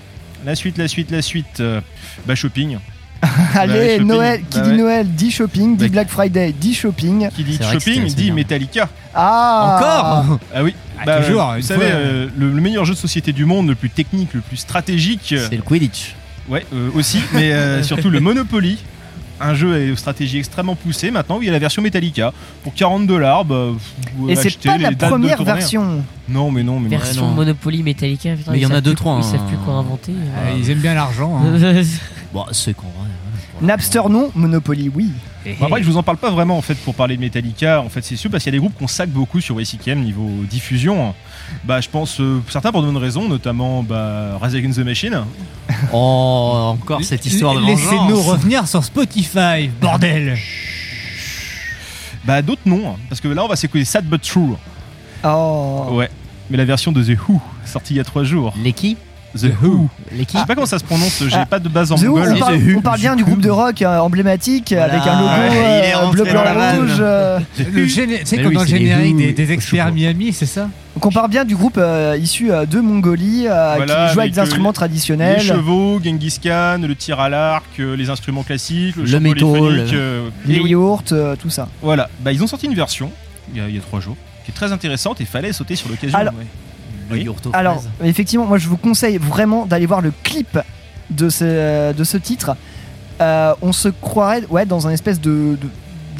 [0.44, 1.60] la suite, la suite, la suite.
[1.60, 1.80] euh,
[2.26, 2.78] bah shopping.
[3.54, 4.06] Allez, shopping.
[4.08, 4.76] Noël, qui Bah dit ouais.
[4.76, 7.28] Noël dit shopping, dit Bah, Black Friday dit shopping.
[7.30, 8.88] Qui dit shopping dit Metallica.
[9.14, 9.76] Ah
[10.24, 10.38] Encore?
[10.54, 10.74] Ah oui.
[11.06, 11.94] Ah, toujours, vous savez, fois.
[11.94, 15.32] euh, le, le meilleur jeu de société du monde, le plus technique, le plus stratégique.
[15.32, 16.14] euh, C'est le Quidditch.
[16.48, 18.78] Ouais, euh, aussi, mais euh, surtout le Monopoly.
[19.38, 21.10] Un jeu à stratégie extrêmement poussé.
[21.10, 22.32] Maintenant, il y a la version Metallica.
[22.62, 23.66] Pour 40 dollars, bah,
[24.14, 25.52] vous Et c'est achetez pas les la dates de première tournée.
[25.52, 26.02] version.
[26.26, 26.96] Non, mais non, mais non.
[26.96, 27.34] Version non.
[27.34, 28.30] Monopoly Metallica.
[28.34, 29.44] putain, Mais il y ils en a savent deux, plus- trois, Ils savent hein.
[29.48, 30.12] plus quoi inventer.
[30.12, 31.38] Euh, Ils aiment bien l'argent.
[31.44, 31.82] hein.
[32.32, 32.86] Bon, c'est con.
[32.86, 33.66] ouais.
[33.66, 35.10] Napster non, Monopoly oui.
[35.58, 37.80] Bon, après, je vous en parle pas vraiment en fait pour parler de Metallica.
[37.80, 40.00] En fait, c'est sûr parce qu'il y a des groupes qu'on sac beaucoup sur YCKM
[40.00, 41.14] niveau diffusion.
[41.64, 45.24] Bah, je pense euh, certains pour de bonnes raisons, notamment bah, Rise Against the Machine.
[45.92, 48.28] Oh, encore cette histoire de Laissez-nous vengeance.
[48.28, 50.36] revenir sur Spotify, bordel.
[52.24, 54.56] Bah, d'autres non, hein, parce que là, on va s'écouter Sad But True.
[55.24, 55.86] Oh.
[55.92, 56.10] Ouais,
[56.50, 58.52] mais la version de The Who, sortie il y a trois jours.
[58.62, 58.96] Les qui?
[59.36, 59.88] The Who.
[60.12, 61.46] Les qui Je sais pas comment ça se prononce, j'ai Ah.
[61.46, 62.32] pas de base en The Who, mongol.
[62.34, 65.28] on, parle, on parle bien du groupe de rock euh, emblématique euh, avec un logo
[65.28, 65.56] Ouais, il
[65.90, 66.80] est euh, rentré bleu dans la blanc vanne.
[66.80, 66.96] rouge.
[67.00, 67.38] euh.
[67.72, 69.52] Le géné- Tu sais, Mais comme oui, dans le c'est les générique Who, des, des
[69.52, 69.92] experts.
[69.92, 73.74] Miami, c'est ça Donc on parle bien du groupe euh, issu euh, de Mongolie euh,
[73.76, 75.38] Voilà, qui joue avec avec, des instruments euh, traditionnels.
[75.38, 79.20] Les chevaux, Genghis Khan, le tir à l'arc, euh, les instruments classiques, le, Le chant
[79.20, 79.86] métal.
[79.94, 80.70] euh, les et oui.
[80.70, 81.68] yaourts, euh, tout ça.
[81.82, 83.10] Voilà, bah, ils ont sorti une version
[83.54, 85.74] il y, a, il y a trois jours qui est très intéressante et fallait sauter
[85.76, 86.16] sur l'occasion.
[86.18, 86.46] Alors- ouais.
[87.14, 87.20] Oui.
[87.54, 90.58] Alors, effectivement, moi je vous conseille vraiment d'aller voir le clip
[91.10, 92.56] de ce, de ce titre.
[93.20, 95.68] Euh, on se croirait ouais, dans un espèce de, de- de-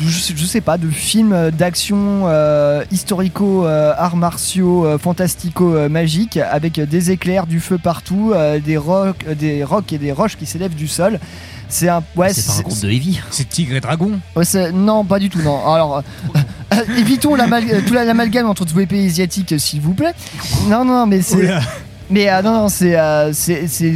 [0.09, 4.99] je, sais, je sais pas, de film euh, d'action euh, historico, euh, arts martiaux, euh,
[4.99, 9.99] fantastico, euh, magique, avec des éclairs, du feu partout, euh, des rocs, des rocs et
[9.99, 11.19] des roches qui s'élèvent du sol.
[11.69, 13.21] C'est un, ouais, c'est pas un groupe de heavy.
[13.31, 14.13] C'est Tigre et Dragon.
[14.37, 15.59] Ouais, non, pas du tout, non.
[15.73, 16.03] Alors,
[16.73, 19.95] euh, évitons l'amal- euh, tout la- l'amalgame entre tous les pays asiatiques, euh, s'il vous
[19.95, 20.15] plaît.
[20.69, 21.51] Non, non, mais c'est.
[22.11, 23.95] Mais euh, non, non, c'est euh, c'est c'est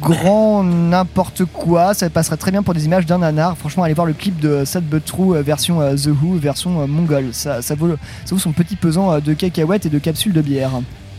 [0.00, 1.94] grand n'importe quoi.
[1.94, 3.56] Ça passerait très bien pour des images d'un nanar.
[3.56, 6.80] Franchement, allez voir le clip de Sad But True euh, version euh, The Who, version
[6.82, 7.28] euh, mongole.
[7.32, 7.88] Ça, ça, vaut,
[8.24, 10.70] ça vaut son petit pesant euh, de cacahuètes et de capsules de bière.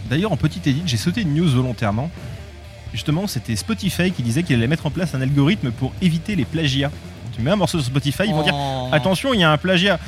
[0.09, 2.09] D'ailleurs, en petite édite, j'ai sauté une news volontairement.
[2.93, 6.45] Justement, c'était Spotify qui disait qu'il allait mettre en place un algorithme pour éviter les
[6.45, 6.91] plagiats.
[7.35, 8.89] Tu mets un morceau sur Spotify, ils vont dire Oh.
[8.91, 9.99] attention, il y a un plagiat.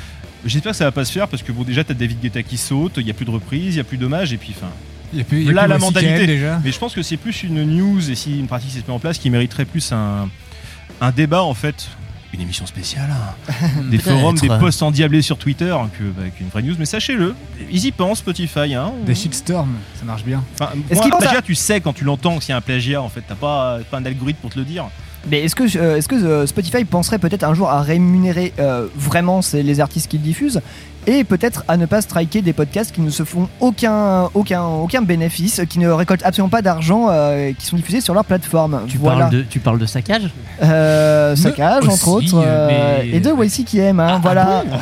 [0.44, 2.56] J'espère que ça va pas se faire parce que bon, déjà, t'as David Guetta qui
[2.56, 4.70] saute, il y a plus de reprises, il y a plus d'hommage et puis enfin.
[5.12, 6.26] Il y a plus, il y a Là, plus la mentalité.
[6.26, 6.60] Déjà.
[6.64, 8.98] Mais je pense que c'est plus une news et si une pratique se met en
[9.00, 10.28] place qui mériterait plus un,
[11.00, 11.88] un débat en fait.
[12.36, 13.54] Une émission spéciale, hein.
[13.90, 16.74] des forums, des posts endiablés sur Twitter que, bah, qu'une vraie news.
[16.78, 17.34] Mais sachez-le,
[17.70, 18.74] ils y pensent Spotify.
[18.74, 18.92] Hein.
[19.06, 20.44] Des shitstorms, ça marche bien.
[20.60, 23.08] Enfin, moi, à- plagiat, tu sais quand tu l'entends s'il y a un plagiat en
[23.08, 23.22] fait.
[23.26, 24.84] T'as pas, pas un algorithme pour te le dire.
[25.28, 28.86] Mais est-ce que, euh, est-ce que euh, Spotify penserait peut-être un jour à rémunérer euh,
[28.94, 30.60] vraiment les artistes qu'ils diffusent
[31.06, 35.02] et peut-être à ne pas striker des podcasts qui ne se font aucun, aucun, aucun
[35.02, 38.82] bénéfice, qui ne récoltent absolument pas d'argent, euh, qui sont diffusés sur leur plateforme.
[38.88, 39.20] Tu, voilà.
[39.26, 40.30] parles de, tu parles de saccage
[40.62, 44.64] Euh, saccage entre autres euh, mais- et de YC qui aime hein, voilà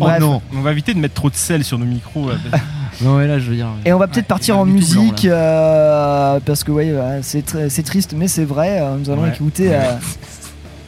[0.00, 0.20] Oh Bref.
[0.20, 2.28] non, on va éviter de mettre trop de sel sur nos micros.
[2.30, 2.36] là.
[3.00, 3.68] Non, mais là, je veux dire.
[3.84, 7.48] et on va peut-être il partir en blanc, musique euh, parce que ouais euh, c'est
[7.48, 9.28] tr- c'est triste mais c'est vrai euh, nous allons Ouais.
[9.34, 9.92] écouter euh,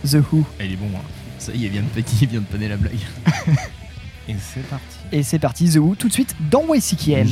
[0.08, 0.86] The Who Ah, il est bon.
[0.94, 1.00] Hein.
[1.38, 1.86] Ça y est, vient de
[2.22, 2.94] il vient de panner la blague.
[4.30, 4.98] Et c'est parti.
[5.10, 6.62] et c'est parti The Who tout de suite dans
[7.12, 7.26] aime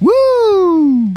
[0.00, 1.14] Wouh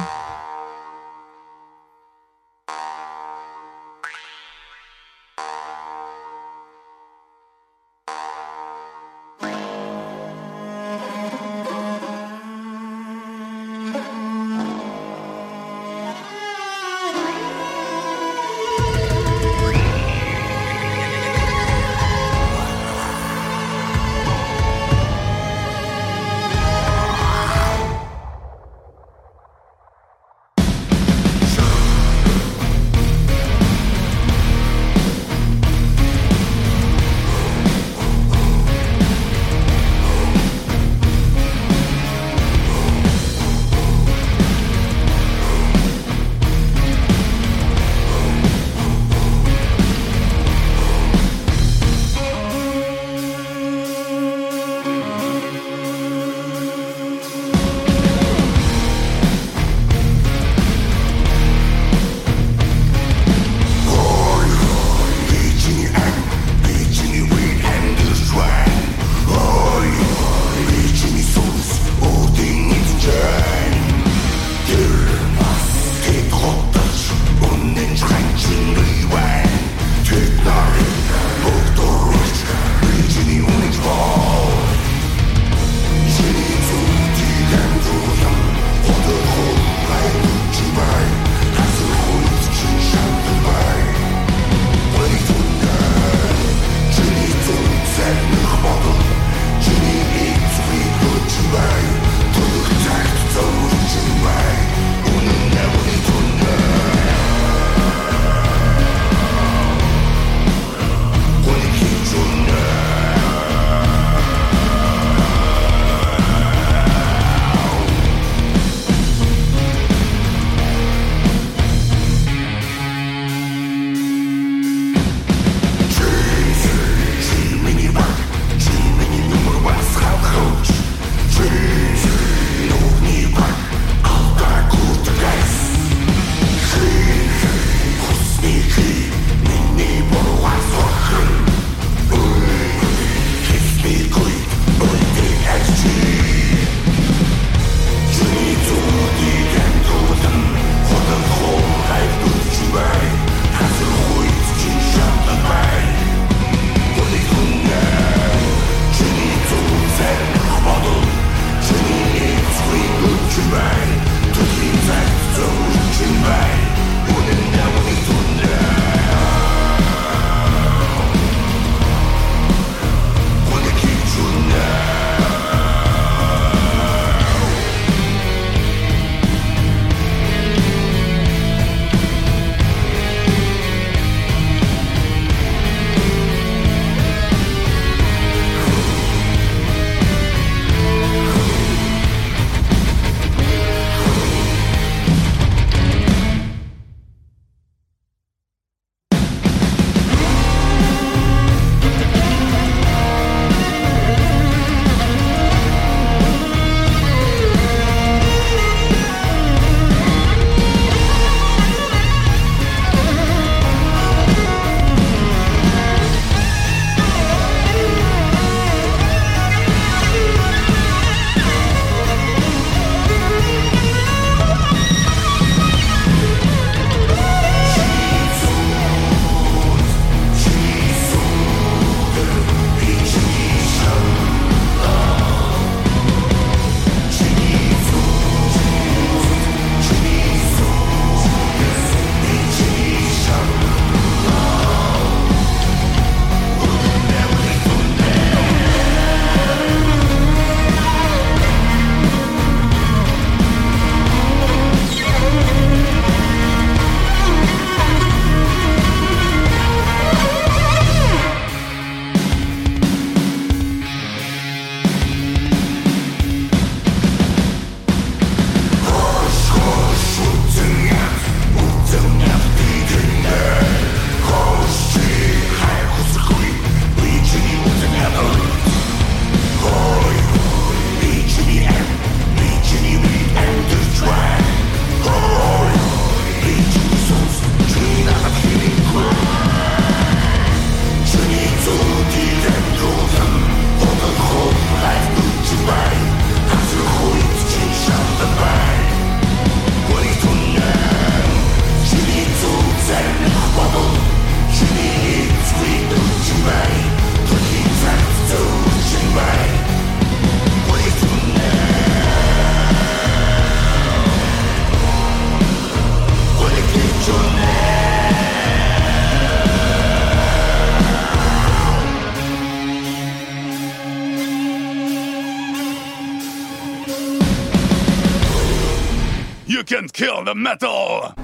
[329.96, 331.16] kill the metal!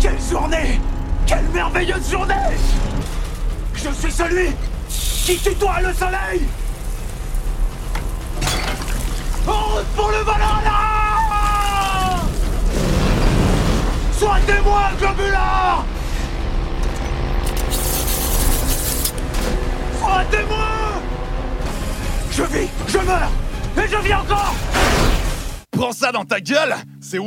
[0.00, 0.80] Quelle journée!
[1.26, 2.56] Quelle merveilleuse journée!
[3.74, 4.48] Je suis celui
[4.88, 6.42] qui tutoie le soleil!
[9.46, 10.80] En route pour le Valhalla!
[14.18, 15.84] Sois témoin, Globulard
[20.00, 21.02] Sois témoin
[22.30, 23.30] Je vis, je meurs,
[23.76, 24.54] et je vis encore!
[25.72, 26.74] Prends ça dans ta gueule!
[27.06, 27.18] C'est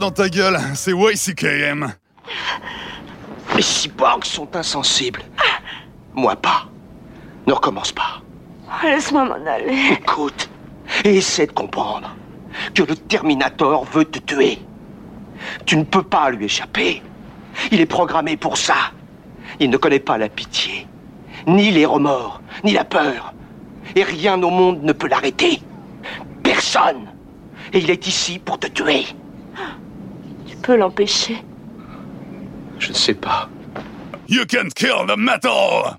[0.00, 1.92] dans ta gueule, c'est YCKM.
[3.54, 5.22] Les cyborgs sont insensibles.
[6.14, 6.66] Moi pas.
[7.46, 8.22] Ne recommence pas.
[8.82, 9.92] Laisse-moi m'en aller.
[9.92, 10.48] Écoute,
[11.04, 12.16] et essaie de comprendre
[12.74, 14.58] que le Terminator veut te tuer.
[15.66, 17.02] Tu ne peux pas lui échapper.
[17.70, 18.92] Il est programmé pour ça.
[19.58, 20.86] Il ne connaît pas la pitié,
[21.46, 23.34] ni les remords, ni la peur.
[23.94, 25.60] Et rien au monde ne peut l'arrêter.
[26.42, 27.06] Personne.
[27.74, 29.04] Et il est ici pour te tuer.
[30.60, 31.36] Tu peux l'empêcher.
[32.78, 33.48] Je ne sais pas.
[34.28, 35.96] You can kill the metal!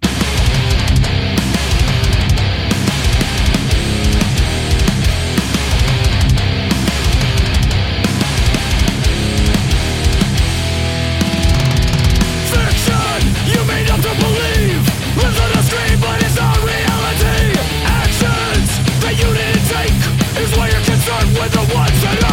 [12.45, 14.86] Fiction, you made up to believe.
[15.18, 17.57] Lives on a screen, but it's not reality.
[17.84, 18.70] Actions
[19.01, 19.97] that you didn't take
[20.39, 22.31] is why you're concerned with the ones that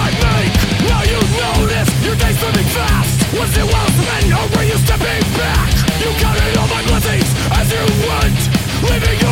[2.49, 3.33] slipping fast.
[3.39, 5.69] Was it well spent, or were you stepping back?
[6.01, 8.41] You counted all my blessings as you went,
[8.89, 9.28] leaving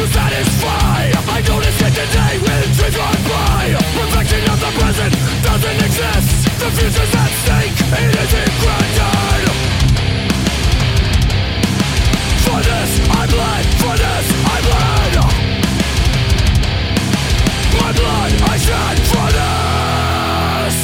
[0.00, 1.12] to satisfy.
[1.28, 3.76] I noticed it today when dreams run by.
[4.00, 5.12] Perfection of the present
[5.44, 6.28] doesn't exist.
[6.56, 7.76] The future's at stake.
[8.00, 9.44] It isn't granted.
[12.44, 13.64] For this I bled.
[13.82, 15.14] For this I bled.
[17.76, 20.76] My blood I shed for this.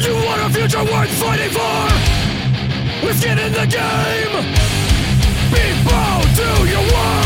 [0.00, 1.84] You want a future worth fighting for?
[3.04, 4.34] With skin in the game.
[5.52, 7.25] Be bound to your word.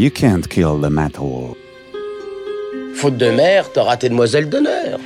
[0.00, 1.54] You can't kill the metal.
[2.94, 4.98] Faute de mère, t'auras tes demoiselles d'honneur.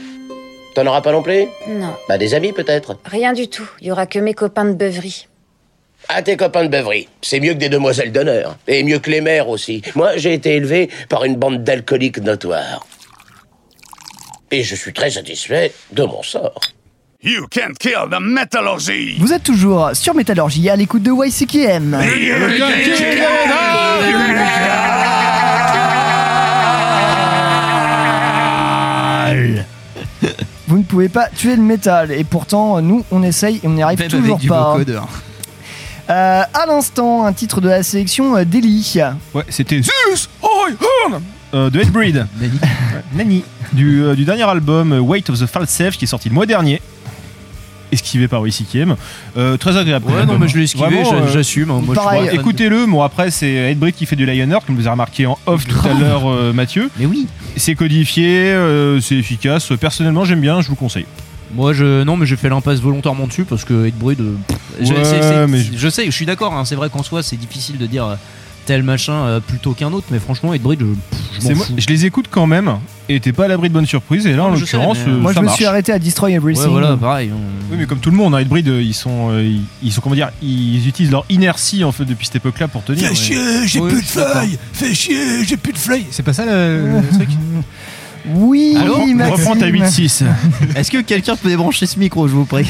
[0.77, 1.47] T'en auras pas non plus?
[1.67, 2.97] Non, Bah des amis peut-être.
[3.05, 3.69] rien du tout.
[3.81, 5.27] Il y aura que mes copains de beuverie.
[6.09, 8.57] Ah tes copains de beuverie, c'est mieux que des demoiselles d'honneur.
[8.69, 9.83] Et mieux que les mères aussi.
[9.97, 12.87] Moi j'ai été élevé par une bande d'alcooliques notoires.
[14.53, 16.61] Et je suis très satisfait de mon sort.
[17.27, 19.17] You can't kill the metallurgy!
[19.19, 21.93] Vous êtes toujours sur Métallurgie à l'écoute de YCKM.
[30.69, 33.83] Vous ne pouvez pas tuer le métal et pourtant nous on essaye et on n'y
[33.83, 34.77] arrive Même toujours avec pas.
[36.11, 38.97] Euh, à l'instant, un titre de la sélection euh, d'Eli.
[39.33, 40.29] Ouais, c'était Zeus
[41.55, 42.27] euh, de Headbreed.
[42.39, 42.61] Nani.
[43.15, 43.45] Nani.
[43.73, 46.45] Du, euh, du dernier album Weight of the False Self qui est sorti le mois
[46.45, 46.83] dernier.
[47.95, 48.95] Esquivé par WCKM.
[49.37, 50.07] Euh, très agréable.
[50.11, 52.25] Ouais, non, mais je l'ai esquivé, Vraiment, euh, j'assume, hein, moi, je suis Pareil.
[52.27, 52.41] pas fan.
[52.41, 55.67] Écoutez-le, bon après c'est Headbreed qui fait du Lionheart, comme vous avez remarqué en off
[55.69, 56.91] tout à l'heure euh, Mathieu.
[56.99, 57.27] Mais oui.
[57.57, 59.73] C'est codifié, euh, c'est efficace.
[59.81, 61.07] Personnellement j'aime bien, je vous conseille.
[61.55, 64.21] Moi, je non, mais je fais l'impasse volontairement dessus parce que Headbreed.
[64.21, 66.53] euh, pff, je- Ouais, c'est- c'est- mais je sais, je suis d'accord.
[66.53, 68.15] hein, c'est vrai qu'en soi, c'est difficile de dire euh,
[68.67, 70.87] tel machin euh, plutôt qu'un autre, mais franchement, Hatebreed, je,
[71.37, 71.75] je C'est m'en moi- fous.
[71.77, 72.73] je les écoute quand même
[73.09, 74.27] et t'es pas à l'abri de bonnes surprises.
[74.27, 75.57] Et là, en Non, je sais, l'occurrence, mais- euh, Moi, ça je me marche.
[75.57, 76.65] suis arrêté à Destroy Everything.
[76.65, 77.31] Ouais, voilà, pareil.
[77.71, 80.15] Oui, mais comme tout le monde, hein, euh, ils sont, euh, ils, ils sont comment
[80.15, 83.03] dire, ils utilisent leur inertie en fait depuis cette époque-là pour tenir.
[83.05, 84.33] Fais mais- chier, j'ai Oui, plus je de suis d'accord.
[84.43, 87.29] feuilles Fais chier, j'ai plus de feuilles C'est pas ça le, le truc
[88.27, 89.23] Oui, Allô Maxime.
[89.23, 90.25] Reprends ta 8-6.
[90.75, 92.67] Est-ce que quelqu'un peut débrancher ce micro, je vous prie?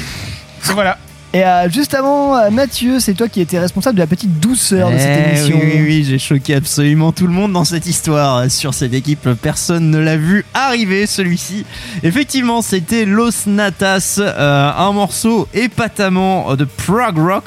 [0.73, 0.99] Voilà.
[1.35, 4.91] Et euh, juste avant, euh, Mathieu, c'est toi qui étais responsable de la petite douceur
[4.93, 5.59] de cette Eh émission.
[5.61, 8.49] Oui, oui, oui, j'ai choqué absolument tout le monde dans cette histoire.
[8.49, 11.67] Sur cette équipe, personne ne l'a vu arriver, celui-ci.
[12.05, 17.45] Effectivement, c'était Los Natas, euh, un morceau épatamment euh, de prog rock.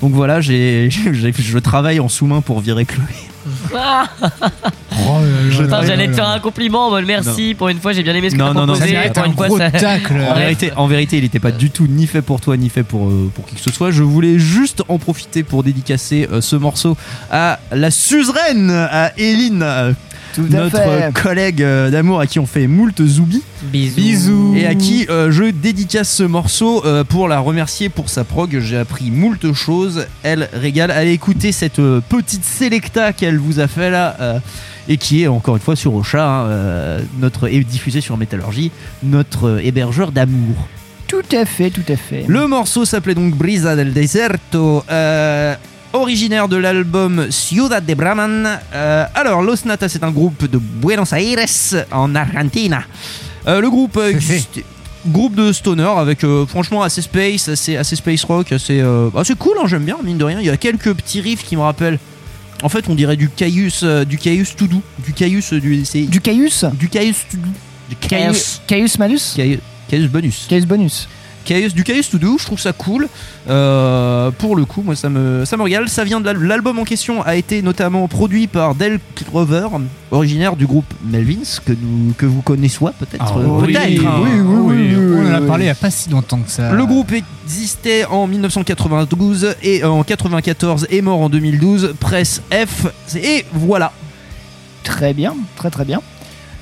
[0.00, 3.04] Donc voilà, j'ai, j'ai- je travaille en sous-main pour virer Chloé.
[3.74, 4.04] Ah
[5.84, 7.54] J'allais te faire un compliment en mode merci.
[7.54, 8.94] Pour une fois, j'ai bien aimé ce que Non, t'as non, non, proposé.
[8.94, 12.06] ça Pour une fois, ça- En vérité, en vérité, il n'était pas du tout ni
[12.06, 13.90] fait pour toi, ni fait pour, euh, pour qui que ce soit.
[13.90, 16.96] Je voulais juste en profiter pour dédicacer euh, ce morceau
[17.30, 19.92] à la suzeraine, à Eline, euh,
[20.34, 21.12] Tout notre fait.
[21.12, 23.42] collègue euh, d'amour à qui on fait moult zoubi.
[23.64, 24.54] Bisous.
[24.56, 28.58] Et à qui euh, je dédicace ce morceau euh, pour la remercier pour sa prog.
[28.60, 30.06] J'ai appris moult choses.
[30.22, 30.90] Elle régale.
[30.90, 34.16] Allez écouter cette euh, petite sélecta qu'elle vous a fait là.
[34.20, 34.38] euh,
[34.88, 38.72] et qui est encore une fois sur Ocha, hein, euh, notre est diffusé sur Métallurgie,
[39.04, 40.56] notre euh, hébergeur d'amour.
[41.06, 42.24] Tout à fait, tout à fait.
[42.26, 45.54] Le morceau s'appelait donc Brisa del Deserto, euh,
[45.92, 48.58] originaire de l'album Ciudad de Brahman.
[48.74, 52.84] Euh, alors, Los Natas c'est un groupe de Buenos Aires, en Argentina.
[53.46, 54.62] Euh, le groupe existe-
[55.04, 58.80] Groupe de stoner avec euh, franchement assez space, assez, assez space rock, assez,
[59.16, 60.38] assez cool, hein, j'aime bien, mine de rien.
[60.38, 61.98] Il y a quelques petits riffs qui me rappellent.
[62.62, 66.64] En fait, on dirait du Caius, du Caius tout doux, du Caius, du, Du Caius
[66.74, 67.50] du Caius tout doux,
[67.90, 70.46] du Caius, Caius Malus Caius, Caius bonus.
[70.48, 71.08] Caius Bonus.
[71.74, 73.08] Du Caius to do, je trouve ça cool.
[73.48, 75.88] Euh, pour le coup, moi ça me, ça me régale.
[75.88, 79.66] Ça vient de l'al- l'album en question a été notamment produit par Del Clover,
[80.10, 83.18] originaire du groupe Melvins, que, nous, que vous connaissez peut-être.
[83.20, 84.06] Ah, euh, oui, peut-être.
[84.06, 84.20] hein.
[84.22, 86.72] oui, oui, oui, On en a parlé il n'y a pas si longtemps que ça.
[86.72, 91.94] Le groupe existait en 1992 et euh, en 94 est mort en 2012.
[91.98, 92.86] Presse F.
[93.16, 93.92] Et voilà.
[94.84, 96.00] Très bien, très très bien.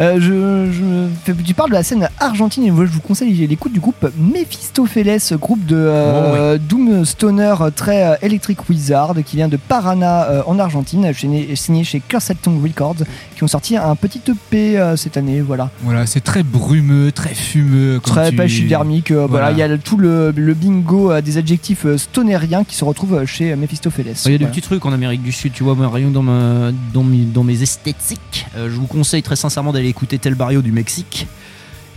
[0.00, 3.46] Euh, je, je fais- tu parles de la scène argentine et moi je vous conseille
[3.46, 9.48] l'écoute du groupe Mephistopheles, groupe de euh, Doom Stoner très euh, Electric Wizard qui vient
[9.48, 12.96] de Paraná en Argentine, signé, signé chez Cursed Tongue Records,
[13.40, 15.70] qui ont sorti un petit EP euh, cette année, voilà.
[15.82, 17.98] Voilà, c'est très brumeux, très fumeux.
[18.02, 19.46] Très tu- pachydermique, euh, voilà.
[19.46, 19.50] Voilà.
[19.52, 22.84] il y a le- tout le, le bingo euh, des adjectifs euh, stonériens qui se
[22.84, 24.12] retrouvent chez Mephistopheles.
[24.26, 26.70] Il y a des petits trucs en Amérique du Sud, tu vois, moi, dans, ma-
[26.92, 28.44] dans, mes, dans mes esthétiques.
[28.58, 31.26] Euh, je vous conseille très sincèrement d'aller écouter Tel Barrio du Mexique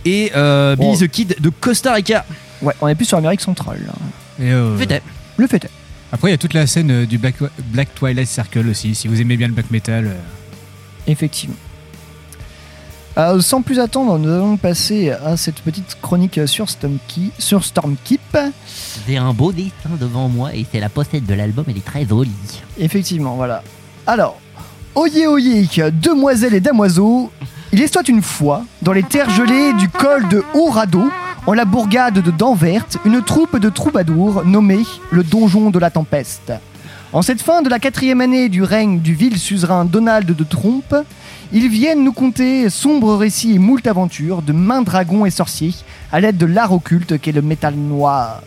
[0.06, 0.96] et euh, Billy Oh.
[1.04, 2.24] the Kid de Costa Rica.
[2.62, 3.80] Ouais, on est plus sur l'Amérique centrale.
[4.40, 5.02] Et, euh, Fait est.
[5.36, 5.70] Le fait est.
[6.10, 7.34] Après, il y a toute la scène du Black,
[7.70, 8.94] Black Twilight Circle aussi.
[8.94, 10.10] Si vous aimez bien le black metal.
[11.06, 11.56] Effectivement.
[13.16, 17.32] Euh, sans plus attendre, nous allons passer à cette petite chronique sur Stormkeep.
[17.38, 18.36] Sur Stormkeep.
[19.06, 22.04] J'ai un beau dessin devant moi et c'est la pochette de l'album, elle est très
[22.06, 22.32] jolie.
[22.78, 23.62] Effectivement, voilà.
[24.06, 24.40] Alors,
[24.96, 27.30] oyez, oyez, demoiselles et damoiseaux,
[27.72, 31.08] il est soit une fois, dans les terres gelées du col de Haut-Radeau,
[31.46, 36.52] en la bourgade de Danverte, une troupe de troubadours nommée le Donjon de la Tempeste.
[37.14, 40.96] En cette fin de la quatrième année du règne du vil suzerain Donald de Trompe,
[41.52, 45.72] ils viennent nous conter sombres récits et moult aventures de mains dragons et sorciers
[46.10, 48.42] à l'aide de l'art occulte qu'est le métal noir.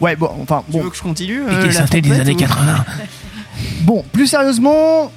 [0.00, 0.78] Ouais, bon, enfin, bon.
[0.78, 2.84] Tu veux que je continue euh, la des années ou- 80.
[3.82, 5.10] Bon, plus sérieusement,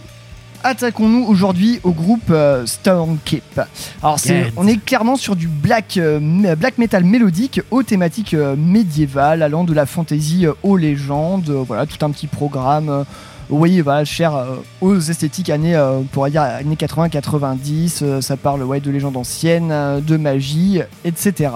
[0.64, 3.62] attaquons-nous aujourd'hui au groupe euh, Stormkeep.
[4.02, 4.54] Alors, c'est- Yes.
[4.58, 6.20] on est clairement sur du black, euh,
[6.56, 11.50] black metal mélodique aux thématiques euh, médiévales, allant de la fantasy euh, aux légendes.
[11.68, 13.06] voilà, tout un petit programme.
[13.50, 14.34] vous voyez, voilà, cher
[14.82, 18.00] aux esthétiques années, on pourrait dire années 80-90.
[18.02, 21.50] euh, ça parle ouais, de légendes anciennes, de magie, etc.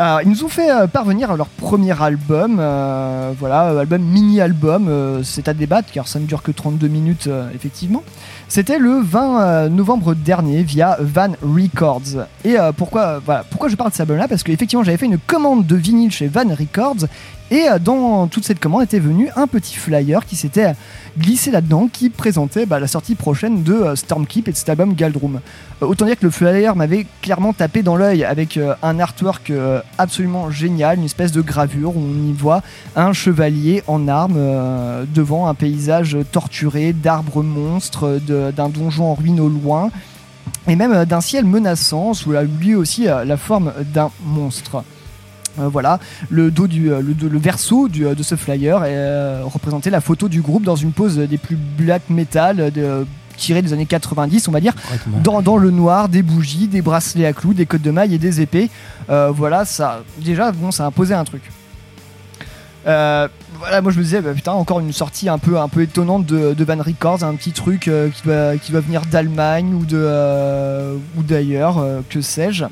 [0.00, 4.88] Alors, ils nous ont fait euh, parvenir leur premier album, euh, voilà, euh, album mini-album,
[4.88, 8.02] euh, c'est à débattre car ça ne dure que 32 minutes euh, effectivement.
[8.48, 12.24] C'était le 20 euh, novembre dernier via Van Records.
[12.46, 14.26] Et euh, pourquoi, euh, voilà, pourquoi je parle de cet album-là?
[14.26, 17.06] Parce qu'effectivement j'avais fait une commande de vinyle chez Van Records
[17.50, 20.74] et euh, dans toute cette commande était venu un petit flyer qui s'était
[21.18, 24.94] glissé là-dedans qui présentait bah, la sortie prochaine de euh, Stormkeep et de cet album
[24.94, 25.40] Galdroom.
[25.82, 29.50] Euh, autant dire que le flyer m'avait clairement tapé dans l'œil avec euh, un artwork
[29.50, 32.62] euh, absolument génial, une espèce de gravure où on y voit
[32.96, 39.40] un chevalier en armes euh, devant un paysage torturé d'arbres monstres, d'un donjon en ruine
[39.40, 39.90] au loin
[40.68, 44.84] et même euh, d'un ciel menaçant sous lui aussi euh, la forme d'un monstre.
[45.60, 45.98] Euh, voilà,
[46.30, 48.80] le dos du euh, le, dos- le verso du, euh, de ce flyer
[49.44, 53.06] représentait la photo du groupe dans une pose des plus black metal de,
[53.36, 54.74] tirée des années 90, on va dire,
[55.22, 58.18] dans, dans le noir, des bougies, des bracelets à clous, des cottes de mailles et
[58.18, 58.68] des épées.
[59.08, 61.42] Euh, voilà, ça déjà bon, ça a imposé un truc.
[62.86, 65.82] Euh, voilà, moi je me disais, bah, putain, encore une sortie un peu, un peu
[65.82, 69.74] étonnante de, de Van Records, un petit truc euh, qui, va, qui va venir d'Allemagne
[69.74, 72.64] ou d'ailleurs, que sais-je.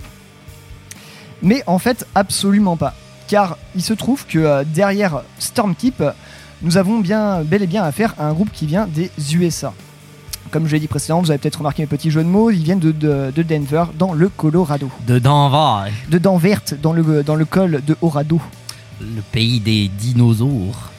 [1.42, 2.94] Mais en fait, absolument pas.
[3.28, 6.02] Car il se trouve que euh, derrière Stormkeep,
[6.62, 9.72] nous avons bien, bel et bien affaire à un groupe qui vient des USA.
[10.50, 12.62] Comme je l'ai dit précédemment, vous avez peut-être remarqué mes petits jeux de mots, ils
[12.62, 14.90] viennent de, de- de Denver, dans le Colorado.
[15.06, 18.40] De Denver, De Denver, dans le, dans le col de Orado.
[19.00, 20.90] le pays des dinosaures.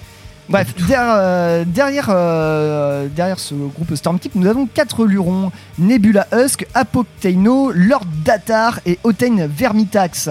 [0.50, 6.66] Bref, derrière, euh, derrière, euh, derrière ce groupe Stormkeep, nous avons quatre lurons Nebula Husk,
[6.74, 10.30] Apocteino, Lord Datar et Oten Vermitax.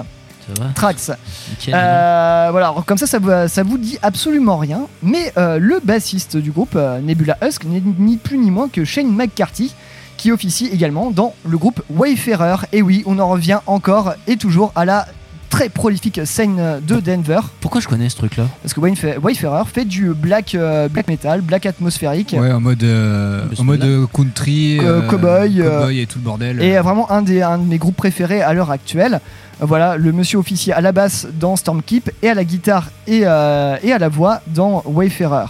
[0.75, 1.11] Trax.
[1.11, 4.87] Euh, voilà, alors, comme ça, ça vous, ça vous dit absolument rien.
[5.03, 8.85] Mais euh, le bassiste du groupe, euh, Nebula Husk, n'est ni plus ni moins que
[8.85, 9.75] Shane McCarthy,
[10.17, 12.67] qui officie également dans le groupe Wayfarer.
[12.73, 15.07] Et oui, on en revient encore et toujours à la
[15.49, 17.41] très prolifique scène de Denver.
[17.61, 21.41] Pourquoi je connais ce truc-là Parce que Wayfa- Wayfarer fait du black, euh, black metal,
[21.41, 22.35] black atmosphérique.
[22.39, 26.25] Ouais, en mode, euh, en mode euh, country, Euh, cowboy, euh, cowboy et tout le
[26.25, 26.63] bordel.
[26.63, 29.21] Et euh, vraiment un, des, un de mes groupes préférés à l'heure actuelle.
[29.61, 33.23] Euh, Voilà, le monsieur officier à la basse dans Stormkeep et à la guitare et,
[33.25, 35.47] euh, et à la voix dans Wayfarer.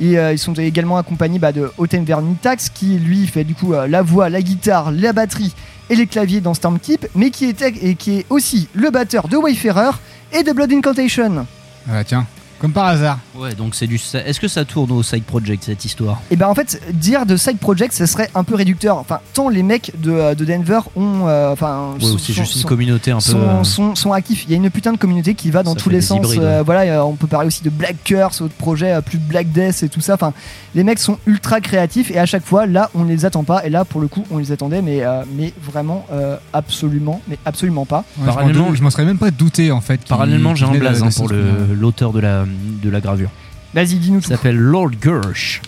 [0.00, 3.74] Et euh, ils sont également accompagnés bah, de Oten Vernitax qui lui fait du coup
[3.74, 5.54] euh, la voix, la guitare, la batterie
[5.90, 9.36] et les claviers dans Stormkeep, mais qui est, et qui est aussi le batteur de
[9.36, 9.90] Wayfarer
[10.32, 11.46] et de Blood Incantation.
[11.90, 12.26] Ah, tiens,
[12.64, 13.18] comme par hasard.
[13.36, 13.96] Ouais, donc c'est du.
[13.96, 16.20] Est-ce que ça tourne au side project cette histoire?
[16.30, 18.96] Et ben en fait, dire de side project, ce serait un peu réducteur.
[18.96, 22.62] Enfin, tant les mecs de, de Denver ont, euh, enfin, Ouais, ou c'est juste une
[22.64, 24.44] communauté un peu, sont, euh, sont, sont actifs.
[24.46, 26.18] Il y a une putain de communauté qui va dans Ça tous les sens.
[26.20, 26.64] hybrides, Euh, ouais.
[26.64, 29.82] voilà, euh, on peut parler aussi de Black Curse, autre projet euh, plus Black Death
[29.82, 30.14] et tout ça.
[30.14, 30.32] Enfin,
[30.74, 33.66] les mecs sont ultra créatifs et à chaque fois, là, on les attend pas.
[33.66, 37.38] Et là, pour le coup, on les attendait, mais euh, mais vraiment, euh, absolument, mais
[37.44, 38.04] absolument pas.
[38.18, 40.00] Ouais, je m'en dou- je m'en serais même pas douté en fait.
[40.08, 42.44] Parallèlement, j'ai un blaze hein, pour l'auteur de la,
[42.82, 43.30] de la gravure.
[43.74, 45.60] Vas-y, dis-nous Il s'appelle Lord Gersh.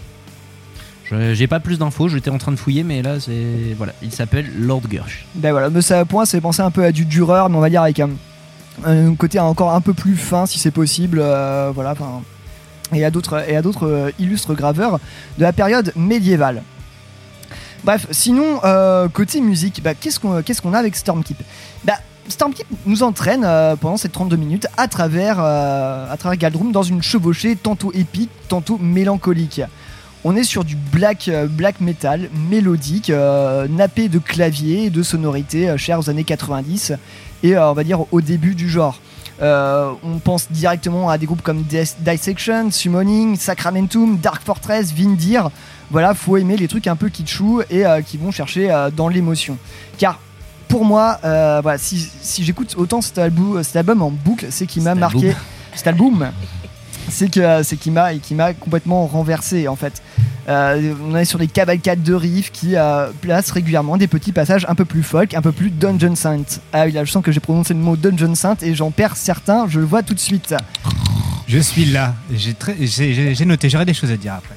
[1.05, 3.75] Je- J'ai pas plus d'infos, j'étais en train de fouiller, mais là, c'est.
[3.77, 5.25] Voilà, il s'appelle Lord Gersh.
[5.35, 7.71] Ben voilà, mais ça, moi, c'est penser un peu à du dureur, mais on va
[7.71, 8.11] dire avec un,
[8.85, 11.19] un côté encore un peu plus fin si c'est possible.
[11.21, 12.23] euh, voilà, enfin.
[12.95, 15.01] Et à d'autres et à d'autres euh, illustres graveurs
[15.39, 16.63] de la période médiévale.
[17.85, 21.39] Bref, sinon, euh, côté musique, bah, qu'est-ce qu'on qu'est-ce qu'on a avec Stormkeep?
[21.85, 21.95] Bah,
[22.29, 27.03] Stormkeep nous entraîne euh, pendant ces 32 minutes à travers, euh, à Galdrum dans une
[27.03, 29.63] chevauchée tantôt épique, tantôt mélancolique.
[30.25, 31.47] On est sur du black, euh,
[31.81, 36.93] metal mélodique, euh, nappé de clavier et de sonorités chères aux années 90
[37.43, 39.01] et on va dire au début du genre.
[39.41, 45.51] On pense directement à des groupes comme Dis- Dissection, Summoning, Sacramentum, Dark Fortress, Vindir.
[45.91, 49.59] Voilà, faut aimer les trucs un peu kitschou et qui vont chercher dans l'émotion.
[49.99, 50.19] Car
[50.69, 54.67] pour moi, euh, voilà, si, si j'écoute autant cet album, cet album en boucle, c'est
[54.67, 55.35] qu'il m'a marqué.
[55.75, 56.31] Cet album,
[57.11, 60.03] c'est que c'est qui m'a qui m'a complètement renversé en fait.
[60.49, 64.65] Euh, on est sur des cavalcades de riffs qui euh, placent régulièrement des petits passages
[64.69, 66.45] un peu plus folk, un peu plus Dungeon Saint.
[66.73, 69.17] Ah oui, là je sens que j'ai prononcé le mot Dungeon Saint et j'en perds
[69.17, 70.55] certains, je le vois tout de suite.
[71.47, 72.15] Je suis là.
[72.33, 74.55] J'ai noté, j'aurai des choses à dire après.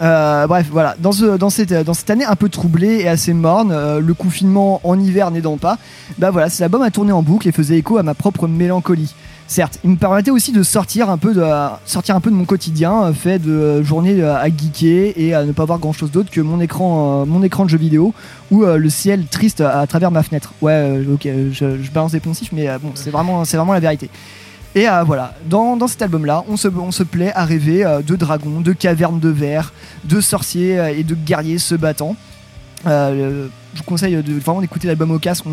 [0.00, 4.00] Euh, bref, voilà, dans, ce, dans, cette, année un peu troublée et assez morne, euh,
[4.00, 5.78] le confinement en hiver n'aidant pas,
[6.18, 9.14] bah voilà, cet album a tourné en boucle et faisait écho à ma propre mélancolie.
[9.48, 11.44] Certes, il me permettait aussi de sortir un peu de,
[11.84, 15.52] sortir un peu de mon quotidien, euh, fait de journées à geeker et à ne
[15.52, 18.14] pas voir grand chose d'autre que mon écran, mon écran de jeu vidéo
[18.50, 20.52] ou le ciel triste à, travers ma fenêtre.
[20.62, 24.10] Ouais, ok, je, je balance des poncifs, mais bon, c'est vraiment, c'est vraiment la vérité.
[24.74, 28.00] Et euh, voilà, dans, dans cet album-là, on se, on se plaît à rêver euh,
[28.00, 29.72] de dragons, de cavernes de verre,
[30.04, 32.16] de sorciers euh, et de guerriers se battant.
[32.86, 35.44] Euh, je vous conseille de vraiment d'écouter l'album au casque.
[35.46, 35.50] On,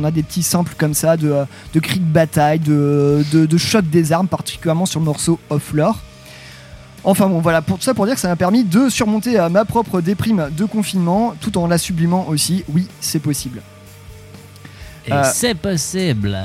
[0.00, 1.34] on a des petits samples comme ça de,
[1.72, 5.72] de cris de bataille, de, de, de choc des armes, particulièrement sur le morceau Off
[5.72, 5.98] Lore.
[7.04, 9.64] Enfin bon, voilà, pour tout ça pour dire que ça m'a permis de surmonter ma
[9.64, 12.64] propre déprime de confinement tout en la sublimant aussi.
[12.68, 13.62] Oui, c'est possible.
[15.06, 16.36] Et Euh, c'est possible.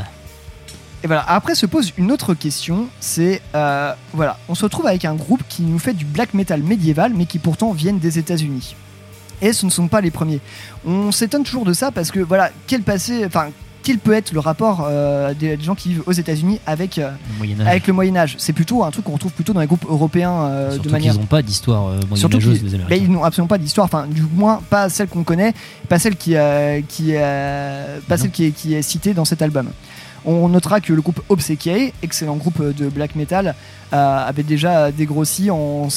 [1.03, 5.03] Et voilà, après se pose une autre question, c'est euh, voilà, on se retrouve avec
[5.03, 8.75] un groupe qui nous fait du black metal médiéval, mais qui pourtant viennent des États-Unis.
[9.41, 10.39] Et ce ne sont pas les premiers.
[10.85, 13.49] On s'étonne toujours de ça parce que voilà, quel passé, enfin,
[13.83, 17.37] quel peut être le rapport euh, des, gens qui vivent aux États-Unis avec euh, Le
[17.37, 17.67] Moyen-Âge.
[17.67, 18.35] avec le Moyen Âge?
[18.37, 21.11] C'est plutôt un truc qu'on retrouve plutôt dans les groupes européens euh, Surtout de manière.
[21.11, 23.05] qu'ils n'ont pas d'histoire moyenâgeuse, qu'ils les ben, Américains.
[23.05, 25.53] ils n'ont absolument pas d'histoire, enfin du moins pas celle qu'on connaît,
[25.89, 26.35] pas celle qui,
[26.87, 29.67] qui, pas celle qui est, qui est citée dans cet album.
[30.25, 33.55] On notera que le groupe Obsequiae, excellent groupe de black metal,
[33.93, 35.89] euh, avait déjà dégrossi en,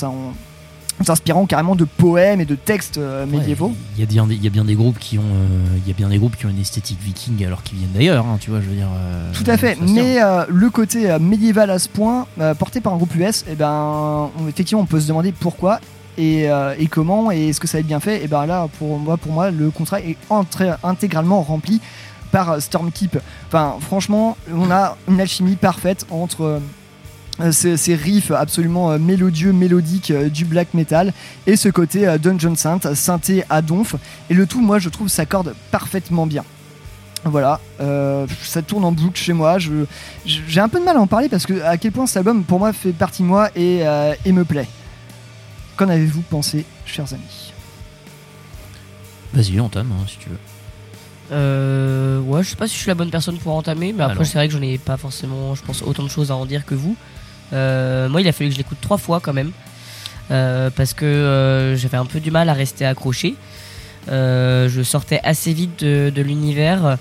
[1.04, 3.72] s'inspirant carrément de poèmes et de textes euh, médiévaux.
[3.96, 5.86] Il y, a bien des- il y a bien des groupes qui ont, euh, il
[5.86, 8.38] y a bien des groupes qui ont une esthétique viking alors qu'ils viennent d'ailleurs, hein,
[8.40, 8.88] tu vois, je veux dire.
[8.96, 12.80] euh, Tout à fait, mais euh, le côté euh, médiéval à ce point, euh, porté
[12.80, 15.80] par un groupe US, et ben, on- effectivement, on peut se demander pourquoi
[16.16, 18.24] et, euh, et comment et est-ce que ça va être bien fait.
[18.24, 20.16] Et ben là, pour moi, pour moi, le contrat est
[20.82, 21.82] intégralement rempli
[22.36, 23.18] par euh, Stormkeep.
[23.46, 26.60] Enfin, franchement, on a une alchimie parfaite entre
[27.40, 31.14] euh, ces, ces riffs absolument euh, mélodieux, mélodiques euh, du black metal
[31.46, 33.94] et ce côté euh, Dungeon Synth, synthé à donf.
[34.28, 36.44] Et le tout, moi, je trouve, s'accorde parfaitement bien.
[37.24, 39.56] Voilà, euh, ça tourne en boucle chez moi.
[40.26, 42.44] J'ai un peu de mal à en parler parce que à quel point cet album
[42.44, 44.68] pour moi fait partie moi et, euh, et me plaît.
[45.76, 47.54] Qu'en avez-vous pensé, chers amis?
[49.32, 50.38] Vas-y, entame hein, si tu veux.
[51.32, 54.24] Euh, ouais, je sais pas si je suis la bonne personne pour entamer, mais après
[54.24, 56.64] c'est vrai que j'en ai pas forcément, je pense, autant de choses à en dire
[56.64, 56.96] que vous.
[57.52, 59.52] Euh, moi, il a fallu que je l'écoute trois fois quand même,
[60.30, 63.34] euh, parce que euh, j'avais un peu du mal à rester accroché.
[64.08, 66.96] Je sortais assez vite de, de l'univers,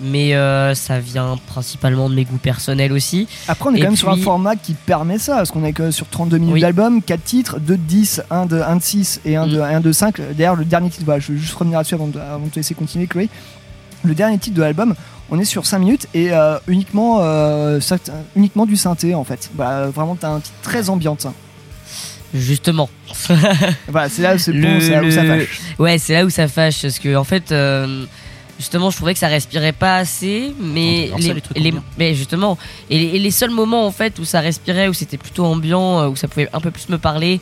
[0.00, 3.28] mais euh, ça vient principalement de mes goûts personnels aussi.
[3.48, 5.72] Après, on est Et quand même sur un format qui permet ça, parce qu'on est
[5.72, 6.60] que sur 32 minutes Oui.
[6.60, 9.62] d'album, 4 titres, 2 de 10, 1 de, 1 de 6 et 1 de, Mm.
[9.62, 10.20] 1 de 5.
[10.36, 12.56] D'ailleurs, le dernier titre, voilà, je vais juste revenir là-dessus avant de, avant de te
[12.56, 13.28] laisser continuer, Chloé.
[14.02, 14.94] Le dernier titre de l'album,
[15.30, 17.80] on est sur 5 minutes et euh, uniquement, euh,
[18.36, 19.48] uniquement du synthé en fait.
[19.54, 21.26] Voilà, vraiment, t'as un titre très ambiante.
[22.34, 22.90] Justement.
[23.88, 25.60] voilà, c'est là, c'est bon, Le- c'est là où ça fâche.
[25.78, 28.04] Ouais, c'est là où ça fâche parce que en fait, euh,
[28.58, 32.56] justement, je trouvais que ça respirait pas assez, mais ça, les, mais justement,
[32.90, 36.00] et les, et les seuls moments en fait où ça respirait, où c'était plutôt ambiant,
[36.00, 37.40] euh, où ça pouvait un peu plus me parler.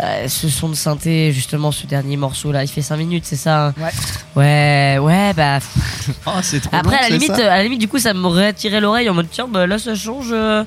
[0.00, 3.34] euh, ce son de synthé, justement, ce dernier morceau là, il fait 5 minutes, c'est
[3.36, 3.90] ça hein Ouais.
[4.36, 5.58] Ouais, ouais, bah.
[6.26, 8.14] Oh, c'est trop Après, long, à la limite, ça à la limite, du coup, ça
[8.14, 10.62] m'aurait attiré l'oreille en mode tiens, bah là, ça change euh,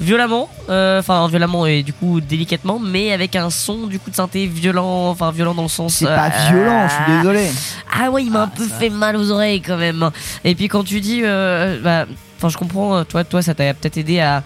[0.00, 4.16] violemment, euh, enfin violemment et du coup délicatement, mais avec un son du coup de
[4.16, 5.94] synthé violent, enfin violent dans le sens.
[5.94, 7.50] C'est pas euh, violent, je suis désolé.
[7.96, 10.10] Ah ouais, il m'a un peu fait mal aux oreilles quand même.
[10.44, 12.06] Et puis quand tu dis, euh, bah,
[12.38, 14.42] enfin, je comprends, euh, toi, toi, ça t'a peut-être aidé à,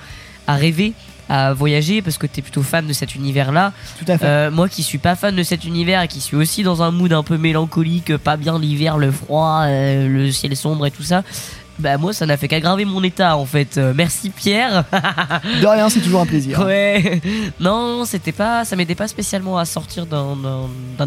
[0.47, 0.93] à rêver,
[1.31, 3.73] à voyager, parce que t'es plutôt fan de cet univers-là.
[3.99, 4.27] Tout à fait.
[4.27, 6.91] Euh, moi, qui suis pas fan de cet univers et qui suis aussi dans un
[6.91, 11.03] mood un peu mélancolique, pas bien l'hiver, le froid, euh, le ciel sombre et tout
[11.03, 11.23] ça.
[11.79, 13.79] Bah moi ça n'a fait qu'aggraver mon état en fait.
[13.79, 14.85] Euh, merci Pierre.
[15.61, 16.59] De rien, c'est toujours un plaisir.
[16.67, 17.21] Ouais.
[17.61, 20.37] Non, c'était pas, ça m'aidait pas spécialement à sortir d'un-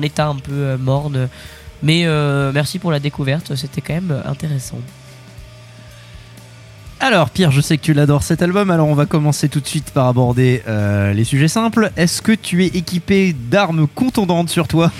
[0.01, 1.27] état un peu euh, morne.
[1.83, 4.77] Mais euh, merci pour la découverte, c'était quand même intéressant.
[6.99, 9.67] Alors Pierre, je sais que tu l'adores cet album, alors on va commencer tout de
[9.67, 11.91] suite par aborder euh, les sujets simples.
[11.97, 14.91] Est-ce que tu es équipé d'armes contondantes sur toi?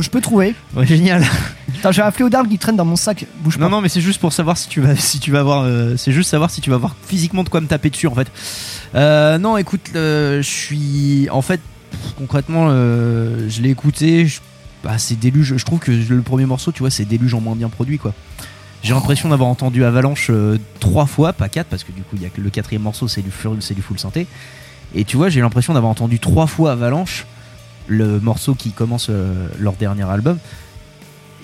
[0.00, 0.54] Je peux trouver.
[0.76, 1.24] Ouais, génial.
[1.78, 3.26] Attends, j'ai un fléau d'arbre qui traîne dans mon sac.
[3.40, 3.64] Bouge pas.
[3.64, 5.96] Non, non, mais c'est juste pour savoir si tu vas, si tu vas avoir, euh,
[5.96, 8.30] c'est juste savoir si tu vas avoir physiquement de quoi me taper dessus en fait.
[8.94, 11.60] Euh, non, écoute, euh, je suis, en fait,
[12.16, 14.26] concrètement, euh, je l'ai écouté.
[14.26, 14.40] je-
[14.82, 15.56] Bah, c'est déluge.
[15.56, 18.12] Je trouve que le premier morceau, tu vois, c'est déluge en moins bien produit quoi.
[18.82, 22.22] J'ai l'impression d'avoir entendu Avalanche euh, trois fois, pas quatre, parce que du coup, il
[22.22, 24.26] y a que le quatrième morceau, c'est du full, c'est du full synthé.
[24.94, 27.24] Et tu vois, j'ai l'impression d'avoir entendu trois fois Avalanche,
[27.86, 30.38] le morceau qui commence euh, leur dernier album.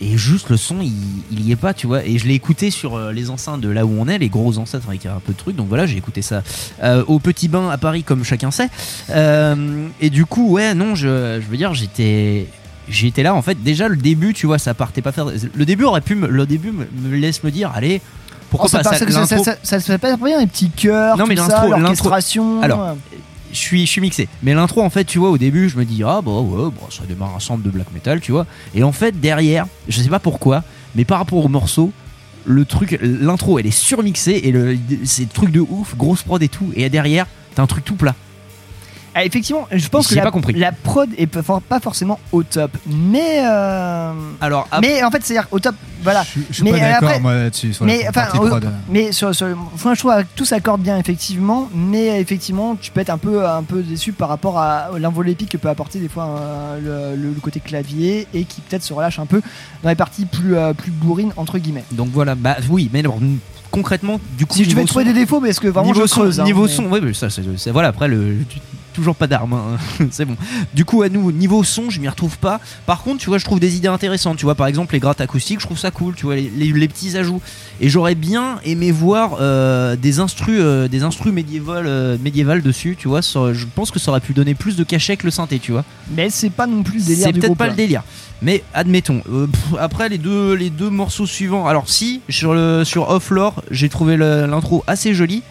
[0.03, 0.93] Et juste le son, il,
[1.31, 2.03] il y est pas, tu vois.
[2.07, 4.57] Et je l'ai écouté sur euh, les enceintes de là où on est, les gros
[4.57, 5.57] enceintes avec un peu de trucs.
[5.57, 6.43] Donc voilà, j'ai écouté ça
[6.83, 8.71] euh, au Petit Bain à Paris, comme chacun sait.
[9.11, 12.47] Euh, et du coup, ouais, non, je, je veux dire, j'étais.
[12.89, 15.85] J'étais là en fait déjà le début tu vois ça partait pas faire le début
[15.85, 18.01] aurait pu me, le début me, me laisse me dire allez
[18.51, 21.27] pourquoi Oh, pas ça, ça, ça, ça- se fait pas rien, les petits cœurs, non
[21.29, 22.61] mais l'intro- l'orchestration.
[22.63, 22.97] alors
[23.53, 24.29] je suis mixé.
[24.43, 26.91] Mais l'intro en fait tu vois au début je me dis ah bah ouais bon,
[26.91, 28.47] ça démarre un sample de black metal tu vois.
[28.75, 30.63] Et en fait derrière je sais pas pourquoi
[30.95, 31.93] mais par rapport au morceau
[32.47, 36.73] le truc l'intro elle est surmixée et c'est truc de ouf grosse prod et tout.
[36.75, 38.15] Et derrière t'as un truc tout plat
[39.15, 40.53] Ah, effectivement, je pense que la, pas compris.
[40.55, 45.21] la prod est pas for- pas forcément au top, mais euh, alors mais en fait
[45.25, 46.23] c'est au top, voilà.
[46.23, 49.49] Je suis mais pas d'accord après- moi là-dessus sur mais la enfin, mais sur, sur-
[49.75, 53.47] enfin, je trouve que tout s'accorde bien effectivement, mais effectivement tu peux être un peu
[53.47, 57.35] un peu déçu par rapport à l'involépique que peut apporter des fois euh, le, le-
[57.35, 59.43] le côté clavier et qui peut-être se relâche un peu
[59.83, 61.85] dans les parties plus euh, plus bourrines entre guillemets.
[61.93, 63.19] donc voilà bah oui mais alors,
[63.73, 66.03] concrètement du coup Si je niveau vais trouver son- des défauts, parce que vraiment niveau
[66.03, 67.89] je son, hein, niveau mais- son, ouais, mais ça, c'est, c'est- voilà.
[67.89, 68.59] Après, le, tu-
[68.93, 69.79] toujours pas d'armes, hein.
[70.11, 70.37] c'est bon.
[70.75, 72.61] Du coup, à nous, niveau son, je m'y retrouve pas.
[72.87, 74.37] Par contre, tu vois, je trouve des idées intéressantes.
[74.39, 76.15] Tu vois, par exemple, les grattes acoustiques, je trouve ça cool.
[76.15, 77.41] Tu vois, les, les- les petits ajouts.
[77.81, 82.97] Et j'aurais bien aimé voir euh, des instrus, euh, des instrus médiévales, euh, médiévales dessus.
[82.99, 85.31] Tu vois, ça- je pense que ça aurait pu donner plus de cachet que le
[85.31, 85.59] synthé.
[85.59, 85.85] Tu vois.
[86.15, 88.03] Mais c'est pas non plus le délire C'est peut-être pas le délire.
[88.43, 89.23] Mais admettons.
[89.31, 91.67] Euh, pff, après les deux, les deux morceaux suivants.
[91.67, 95.43] Alors si sur le sur Off Lore, j'ai trouvé l'intro assez jolie.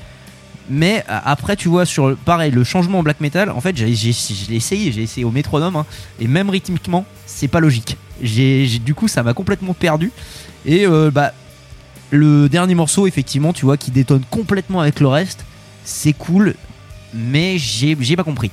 [0.70, 3.94] Mais euh, après, tu vois, sur pareil, le changement en black metal, en fait, j'ai,
[3.94, 4.10] j'ai-
[4.56, 5.86] essayé, j'ai essayé au métronome, hein,
[6.20, 7.98] et même rythmiquement, c'est pas logique.
[8.22, 10.12] J'ai, j'ai- du coup, ça m'a complètement perdu.
[10.66, 11.34] Et euh, bah,
[12.12, 15.46] le dernier morceau, effectivement, tu vois, qui détonne complètement avec le reste,
[15.84, 16.56] c'est cool,
[17.14, 18.52] mais j'ai, j'ai pas compris.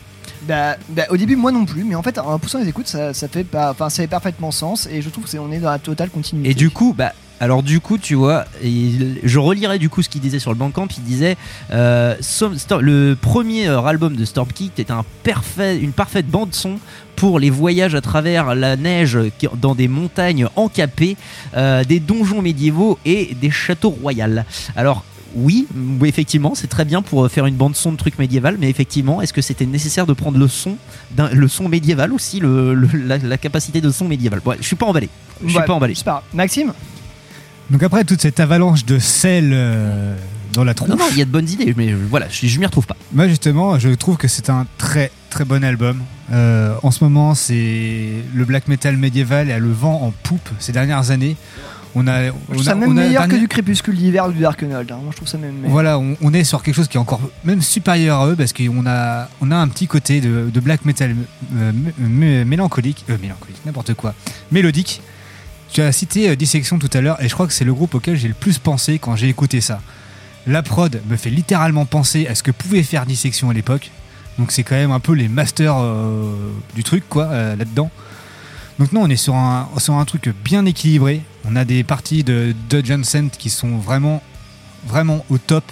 [0.48, 3.12] Bah, bah, au début moi non plus, mais en fait en poussant les écoutes ça,
[3.12, 5.58] ça fait pas, enfin ça fait parfaitement sens et je trouve que c'est on est
[5.58, 6.50] dans la totale continuité.
[6.50, 10.08] Et du coup, bah, alors du coup, tu vois, il- je relirai du coup ce
[10.08, 10.88] qu'il disait sur le Bandcamp.
[10.96, 11.36] Il disait
[11.72, 12.14] euh,
[12.80, 16.78] le premier euh, album de Stormkick était un parfait, une parfaite bande son
[17.14, 19.18] pour les voyages à travers la neige
[19.60, 21.16] dans des montagnes encapées,
[21.56, 24.24] euh, des donjons médiévaux et des châteaux royaux.
[24.76, 25.66] Alors oui,
[26.04, 29.34] effectivement, c'est très bien pour faire une bande son de trucs médiéval, mais effectivement, est-ce
[29.34, 30.76] que c'était nécessaire de prendre le son,
[31.10, 34.40] d'un- le son médiéval aussi, le, le- la, la capacité de son médiéval?
[34.46, 35.10] Ouais, Je suis pas emballé.
[35.44, 35.92] Je suis Ouais, pas emballé.
[36.02, 36.22] pas.
[36.32, 36.72] Maxime?
[37.70, 40.14] Donc après toute cette avalanche de sel euh,
[40.52, 40.88] dans la tronche.
[40.90, 42.86] Non, non, il y a de bonnes idées, mais euh, voilà, je, je m'y retrouve
[42.86, 42.96] pas.
[43.12, 46.02] Moi justement, je trouve que c'est un très très bon album.
[46.32, 50.48] Euh, en ce moment, c'est le black metal médiéval et a le vent en poupe
[50.58, 51.36] ces dernières années.
[51.98, 53.96] On a, Je on trouve a- ça même on a meilleur dernier- que du Crépuscule
[53.96, 54.92] d'hiver ou du Darkenold.
[54.92, 54.98] hein.
[55.02, 55.70] Moi je trouve ça même meilleur.
[55.70, 58.52] Voilà, on, on est sur quelque chose qui est encore même supérieur à eux parce
[58.52, 61.16] qu'on a, on a un petit côté de, de black metal
[61.56, 61.72] euh,
[62.44, 64.14] mélancolique, euh, mélancolique, n'importe quoi,
[64.52, 65.00] mélodique.
[65.76, 67.94] Tu as cité euh, Dissection tout à l'heure et je crois que c'est le groupe
[67.94, 69.82] auquel j'ai le plus pensé quand j'ai écouté ça.
[70.46, 73.90] La prod me fait littéralement penser à ce que pouvait faire Dissection à l'époque.
[74.38, 76.32] Donc c'est quand même un peu les masters euh,
[76.74, 77.90] du truc quoi euh, là-dedans.
[78.78, 81.20] Donc non, on est sur un, sur un truc bien équilibré.
[81.44, 84.22] On a des parties de Dodge Scent qui sont vraiment,
[84.86, 85.64] vraiment au top.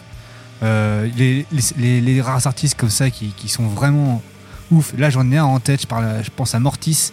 [0.61, 4.23] Les, rares artistes comme ça qui, qui sont vraiment
[4.71, 4.93] ouf.
[4.99, 5.81] Là, j'en ai un en tête.
[5.81, 7.13] Je, parle, je pense à Mortis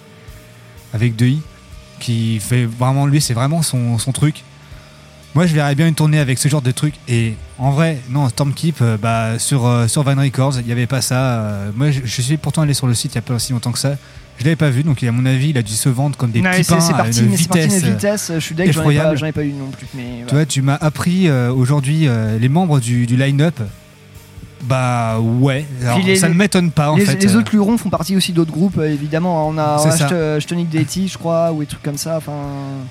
[0.93, 1.41] avec De I
[2.01, 4.43] qui fait vraiment lui, c'est vraiment son, son truc.
[5.33, 6.95] Moi, je verrais bien une tournée avec ce genre de truc.
[7.07, 10.87] Et en vrai, non, Stormkeep, euh, bah, sur, euh, sur Van Records, il n'y avait
[10.87, 11.15] pas ça.
[11.21, 13.53] Euh, moi, je, je suis pourtant allé sur le site il n'y a pas aussi
[13.53, 13.95] longtemps que ça.
[14.39, 16.41] Je l'avais pas vu, donc à mon avis, il a dû se vendre comme des
[16.41, 18.39] Ouais, petits c'est- pains c'est à parti, une mais c'est parti, vitesse, une vitesse, je
[18.39, 20.75] suis deg, j'en ai pas- ai pas eu non plus, mais Tu vois, tu m'as
[20.75, 23.59] appris euh, aujourd'hui euh, les membres du, du line-up.
[24.63, 27.15] Bah ouais, Alors, Puis les- ça ne m'étonne pas en les, fait.
[27.15, 27.39] les euh.
[27.39, 29.47] autres lurons font partie aussi d'autres groupes, euh, évidemment.
[29.47, 32.17] On a, on a Chtonic Deity, je crois, ou des trucs comme ça.
[32.17, 32.31] Enfin,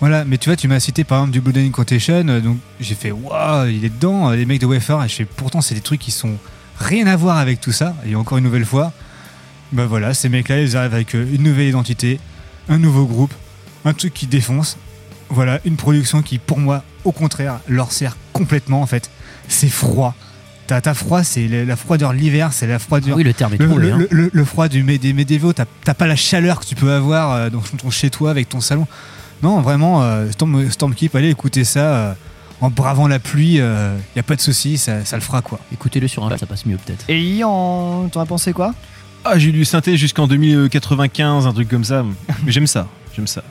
[0.01, 2.57] Voilà, mais tu vois, tu m'as cité par exemple du Blood and Incantation, euh, donc
[2.81, 5.61] j'ai fait waouh, il est dedans, euh, les mecs de Wafer, et je fais pourtant
[5.61, 6.33] c'est des trucs qui sont
[6.79, 8.93] rien à voir avec tout ça, et encore une nouvelle fois,
[9.73, 12.19] bah voilà, ces mecs-là, ils arrivent avec euh, une nouvelle identité,
[12.69, 13.33] un nouveau groupe,
[13.85, 14.77] un truc qui défonce,
[15.29, 19.09] voilà, une production qui pour moi, au contraire, leur sert complètement en fait.
[19.47, 20.15] C'est froid.
[20.81, 23.15] T'as froid, c'est la la froideur de l'hiver, c'est la froideur.
[23.15, 24.07] Ah oui, le terme est le, hein.
[24.11, 27.51] le- le froid du, des médiévaux, t'as pas la chaleur que tu peux avoir euh,
[27.51, 28.87] dans ton chez toi avec ton salon.
[29.43, 32.13] Non, vraiment, euh, Storm, Stormkeep, allez écouter ça euh,
[32.61, 35.59] en bravant la pluie, il y a pas de souci, ça, ça le fera quoi.
[35.73, 37.05] Écoutez-le sur un ça passe mieux peut-être.
[37.09, 38.09] et I, en...
[38.13, 38.75] t'en as pensé quoi?
[39.25, 42.05] Ah, j'ai eu du synthé jusqu'en 2095, un truc comme ça.
[42.45, 43.43] Mais j'aime ça, j'aime ça.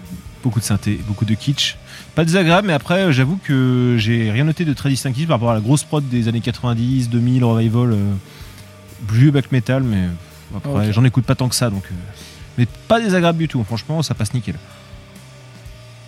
[0.43, 1.75] Beaucoup de synthé, beaucoup de kitsch.
[2.15, 5.51] Pas désagréable, mais après, euh, j'avoue que j'ai rien noté de très distinctif par rapport
[5.51, 7.97] à la grosse prod des années 90, 2000, revival, euh,
[9.11, 11.83] vieux black metal, mais euh, après, j'en écoute pas tant que ça, donc.
[11.91, 11.95] euh,
[12.57, 14.55] mais pas désagréable du tout, franchement, ça passe nickel.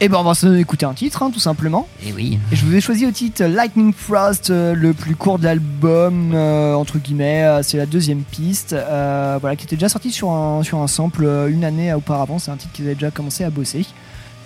[0.04, 1.88] Et ben on va se écouter un titre, hein, tout simplement.
[2.04, 2.40] Et oui.
[2.52, 6.32] Et je vous ai choisi au titre Lightning Frost, euh, le plus court de l'album,
[6.34, 7.44] euh, entre guillemets.
[7.44, 10.88] euh, c'est la deuxième piste, euh, voilà, qui était déjà sorti sur un, sur un
[10.88, 12.40] sample euh, une année auparavant.
[12.40, 13.86] C'est un titre qu'ils avaient déjà commencé à bosser.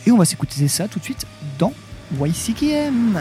[0.06, 1.26] Et on va s'écouter ça tout de suite
[1.58, 1.74] dans
[2.20, 3.20] YCKM.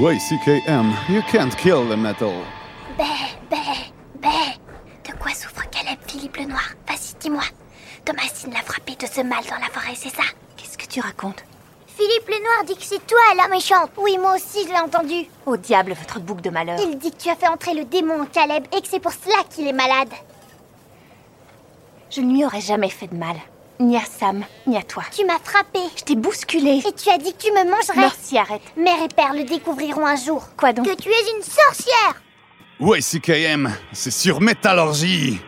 [0.00, 2.32] YCKM, you can't kill the metal.
[2.96, 3.04] Bé,
[3.50, 4.28] bé, bé.
[5.04, 6.70] De quoi souffre Caleb, Philippe le Noir?
[6.88, 7.42] Vas-y, dis-moi.
[8.06, 10.22] Thomasine l'a frappé de ce mal dans la forêt, c'est ça?
[10.56, 11.44] Qu'est-ce que tu racontes?
[11.86, 13.90] Philippe le Noir dit que c'est toi la méchante.
[13.98, 15.26] Oui, moi aussi, je l'ai entendu.
[15.44, 16.78] Au diable, votre bouc de malheur.
[16.80, 19.12] Il dit que tu as fait entrer le démon en Caleb et que c'est pour
[19.12, 20.14] cela qu'il est malade.
[22.08, 23.36] Je ne lui aurais jamais fait de mal.
[23.80, 25.02] Ni à Sam, ni à toi.
[25.10, 25.78] Tu m'as frappé.
[25.96, 26.82] Je t'ai bousculé.
[26.86, 27.96] Et tu as dit que tu me mangerais.
[27.96, 28.60] Merci, arrête.
[28.76, 30.44] Mère et père le découvriront un jour.
[30.58, 30.84] Quoi donc?
[30.84, 32.22] Que tu es une sorcière.
[32.78, 35.40] YCKM, c'est sur Métallurgie.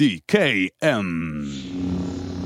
[0.00, 1.46] YCKM.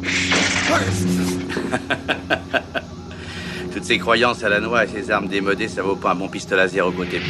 [3.72, 6.28] Toutes ces croyances à la noix et ces armes démodées, ça vaut pas un bon
[6.28, 7.20] pistolet à zéro côté.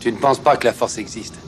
[0.00, 1.38] Tu ne penses pas que la force existe?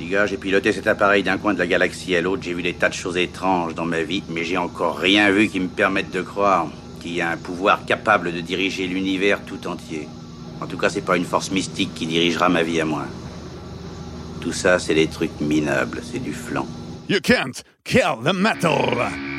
[0.00, 2.74] Gars, j'ai piloté cet appareil d'un coin de la galaxie à l'autre, j'ai vu des
[2.74, 6.10] tas de choses étranges dans ma vie, mais j'ai encore rien vu qui me permette
[6.10, 6.66] de croire
[7.00, 10.08] qu'il y a un pouvoir capable de diriger l'univers tout entier.
[10.60, 13.06] En tout cas, c'est pas une force mystique qui dirigera ma vie à moi.
[14.44, 16.66] Tout ça, c'est des trucs minables, c'est du flan.
[17.08, 19.33] You can't kill the metal.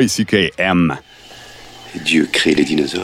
[0.00, 0.96] YCKM.
[2.04, 3.02] Dieu crée les dinosaures,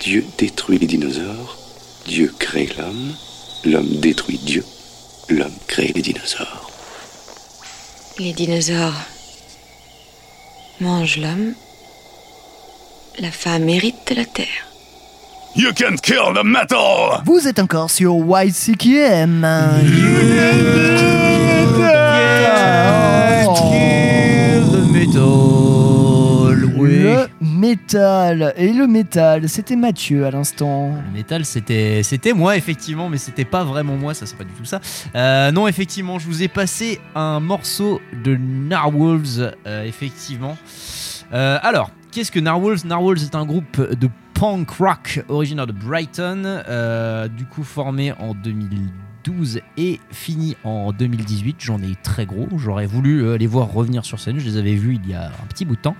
[0.00, 1.58] Dieu détruit les dinosaures,
[2.06, 3.14] Dieu crée l'homme,
[3.64, 4.64] l'homme détruit Dieu,
[5.28, 6.70] l'homme crée les dinosaures.
[8.18, 9.02] Les dinosaures
[10.80, 11.54] mangent l'homme.
[13.18, 14.66] La femme hérite de la terre.
[15.56, 17.22] You can't kill the metal!
[17.24, 19.46] Vous êtes encore sur YCKM.
[19.82, 21.33] Le
[27.64, 30.94] Et le métal, c'était Mathieu à l'instant.
[31.06, 34.52] Le métal, c'était, c'était moi, effectivement, mais c'était pas vraiment moi, ça c'est pas du
[34.52, 34.80] tout ça.
[35.14, 40.58] Euh, non, effectivement, je vous ai passé un morceau de Narwhals, euh, effectivement.
[41.32, 42.84] Euh, alors, qu'est-ce que Narwhals?
[42.84, 46.62] Narwhals est un groupe de punk rock originaire de Brighton,
[47.34, 48.34] du coup formé en
[49.24, 51.56] 2012 et fini en 2018.
[51.58, 54.74] J'en ai très gros, j'aurais voulu euh, les voir revenir sur scène, je les avais
[54.74, 55.96] vus il y a un petit bout de temps.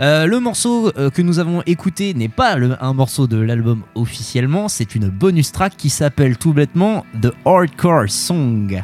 [0.00, 4.68] Euh, le morceau euh, que nous avons écouté n'est pas un morceau de l'album officiellement,
[4.68, 8.82] c'est une bonus track qui s'appelle tout bêtement The Hardcore Song.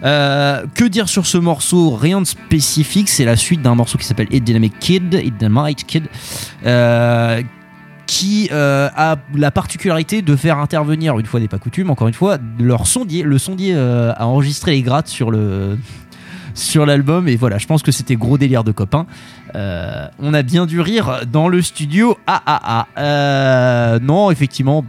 [0.00, 1.90] Que dire sur ce morceau?
[1.96, 5.08] Rien de spécifique, c'est la suite d'un morceau qui s'appelle Hit Dynamic Kid,
[5.38, 6.04] Dynamite Kid,
[8.08, 12.14] qui euh, a la particularité de faire intervenir, une fois n'est pas coutume, encore une
[12.14, 13.22] fois, leur sondier.
[13.22, 15.76] Le sondier euh, a enregistré les grattes sur le
[16.54, 19.06] sur l'album et voilà, je pense que c'était gros délire de copains.
[19.54, 22.16] Euh, on a bien dû rire dans le studio.
[22.26, 22.86] Ah ah ah.
[22.98, 24.86] Euh, non, effectivement,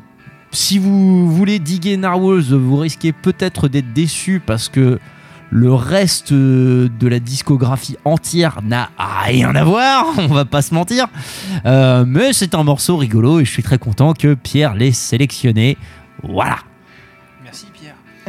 [0.51, 4.97] si vous voulez diguer Narwhals, vous risquez peut-être d'être déçu parce que
[5.51, 11.07] le reste de la discographie entière n'a rien à voir, on va pas se mentir.
[11.65, 15.77] Euh, mais c'est un morceau rigolo et je suis très content que Pierre l'ait sélectionné.
[16.23, 16.57] Voilà.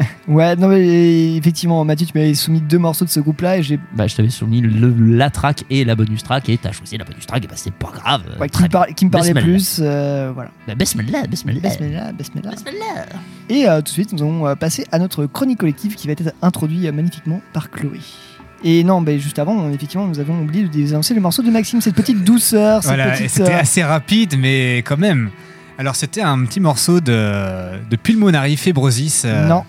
[0.28, 3.78] Ouais, non mais effectivement, Mathieu, tu m'avais soumis deux morceaux de ce groupe-là et j'ai
[3.94, 7.04] Bah, je t'avais soumis le- la track et la bonus track et t'as choisi la
[7.04, 8.22] bonus track et bah c'est pas grave.
[8.40, 9.78] ouais, qui, me par- qui me parlait plus.
[9.82, 10.50] euh, voilà.
[10.66, 11.60] Bah, Bismillah, bismillah.
[11.60, 13.06] Bismillah, bismillah.
[13.48, 16.12] Et euh, tout de suite, nous allons euh, passer à notre chronique collective qui va
[16.12, 17.98] être introduit euh, magnifiquement par Chloé.
[18.62, 21.50] Et non, mais juste avant, on- effectivement, nous avons oublié de annoncer le morceau de
[21.50, 23.30] Maxime, cette petite douceur, cette Voilà, petite.
[23.30, 25.30] c'était euh, assez rapide, mais quand même.
[25.78, 29.22] Alors, c'était un petit morceau de, de Pulmonary Fibrosis.
[29.24, 29.64] euh, Non.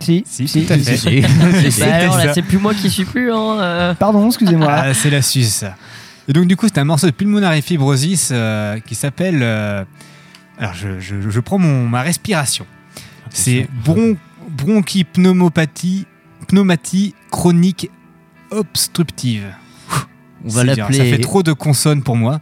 [0.00, 0.24] Si.
[0.24, 1.20] Si, si, tout à fait.
[1.20, 1.26] Bah
[1.70, 2.34] C'était alors là, ça.
[2.34, 3.30] c'est plus moi qui suis plus.
[3.32, 3.94] Hein, euh.
[3.94, 4.68] Pardon, excusez-moi.
[4.70, 5.64] Ah, c'est la Suisse.
[6.28, 9.40] Et donc, du coup, c'est un morceau de Pulmonary Fibrosis euh, qui s'appelle.
[9.42, 9.84] euh,
[10.58, 12.64] alors, je, je- je prends mon, ma respiration.
[13.30, 14.16] C'est bron,
[14.50, 16.06] bronchipneumopathie
[16.48, 17.90] pneumatie chronique
[18.50, 19.44] obstructive.
[20.44, 22.40] On va l'appeler- Ça fait trop de consonnes pour moi.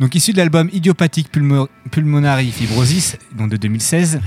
[0.00, 4.20] Donc, issu de l'album Idiopathique Pulmo- Pulmonary Fibrosis, donc de 2016,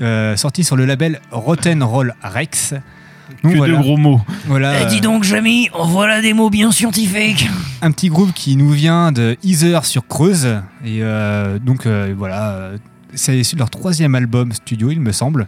[0.00, 2.74] euh, sorti sur le label Rotten Roll Rex.
[3.42, 4.20] Donc, Que de gros mots.
[4.46, 4.80] Voilà.
[4.80, 7.48] Eh, euh, dis donc, Jamy, voilà des mots bien scientifiques.
[7.80, 10.46] un petit groupe qui nous vient de Heather sur Creuse.
[10.84, 12.78] Et euh, donc euh, voilà, euh,
[13.14, 15.46] c'est issu de leur troisième album studio, il me semble.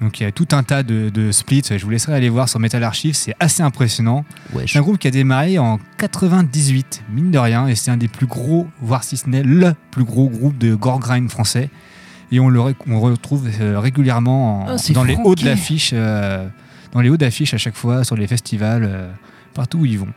[0.00, 1.62] Donc il y a tout un tas de, de splits.
[1.70, 4.24] Je vous laisserai aller voir sur Metal Archive, c'est assez impressionnant.
[4.66, 8.06] C'est un groupe qui a démarré en 98, mine de rien, et c'est un des
[8.08, 11.68] plus gros, voire si ce n'est le plus gros groupe de gore grind français.
[12.30, 15.90] Et on le on retrouve euh, régulièrement en- Ah, c'est dans les hauts de l'affiche,
[15.94, 16.46] euh,
[16.92, 19.10] dans les hauts d'affiche à chaque fois sur les festivals, euh,
[19.54, 20.08] partout où ils vont.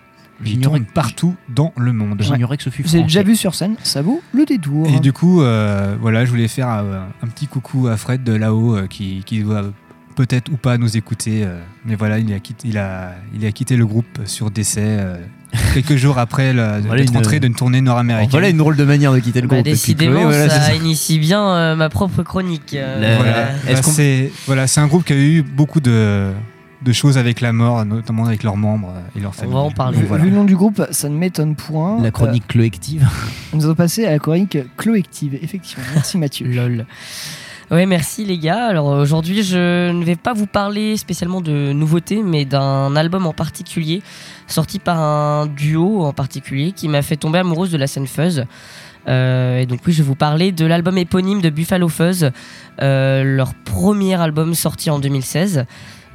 [0.44, 2.20] Ils J'ignorais tournent partout dans le monde.
[2.24, 4.88] J'ignorais que ce fut Vous avez déjà vu sur scène, ça vaut le détour.
[4.88, 8.34] Et du coup, euh, voilà, je voulais faire euh, un petit coucou à Fred de
[8.34, 9.66] là-haut euh, qui, qui doit
[10.16, 11.44] peut-être ou pas nous écouter.
[11.46, 14.82] euh, mais voilà, il a, quitté, il, a, il a quitté le groupe sur décès
[14.84, 15.16] euh,
[15.74, 18.30] quelques jours après la, Voilà une- rentré d'une tournée nord-américaine.
[18.32, 19.68] Voilà une drôle de manière de quitter le Bah, groupe.
[19.68, 22.74] Et puis décidément, Chloé, voilà, ça initie bien euh, ma propre chronique.
[22.74, 26.32] euh, Voilà, Est-ce Bah, qu'on- c'est voilà, c'est un groupe qui a eu beaucoup de,
[26.82, 29.54] de choses avec la mort, notamment avec leurs membres et leurs familles.
[29.54, 29.96] va en parler.
[29.96, 30.24] Donc, Vu, voilà.
[30.24, 32.02] vu le nom du groupe, ça ne m'étonne point.
[32.02, 33.04] La chronique collective.
[33.04, 35.84] Euh, nous allons passer à la chronique collective, effectivement.
[35.96, 36.48] Merci Mathieu.
[36.52, 36.86] Lol.
[37.72, 38.66] Ouais, merci les gars.
[38.66, 43.32] Alors aujourd'hui, je ne vais pas vous parler spécialement de nouveautés, mais d'un album en
[43.34, 44.02] particulier,
[44.48, 48.44] sorti par un duo en particulier, qui m'a fait tomber amoureuse de la scène fuzz.
[49.08, 52.32] Euh, et donc oui, je vais vous parler de l'album éponyme de Buffalo Fuzz,
[52.82, 55.66] euh, leur premier album sorti en 2016.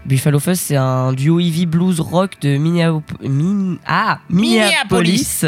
[0.04, 5.46] Buffalo Fuzz, c'est un duo heavy blues rock de Min- ah, Minneapolis,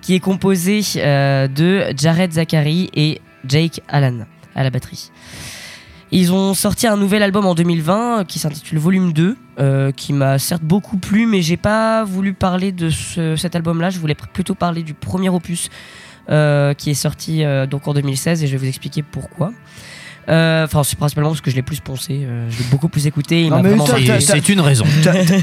[0.00, 5.10] qui est composé euh, de Jared Zachary et Jake Allen à la batterie.
[6.14, 10.12] Ils ont sorti un nouvel album en 2020 euh, qui s'intitule Volume 2, euh, qui
[10.12, 13.88] m'a certes beaucoup plu, mais j'ai pas voulu parler de ce- cet album-là.
[13.88, 15.70] Je voulais plutôt parler du premier opus
[16.28, 19.52] euh, qui est sorti euh, donc en 2016 et je vais vous expliquer pourquoi.
[20.28, 22.20] Euh, Enfin, c'est principalement parce que je l'ai plus poncé.
[22.24, 23.48] euh, je l'ai beaucoup plus écouté.
[23.86, 24.84] T'as- t'as- raison.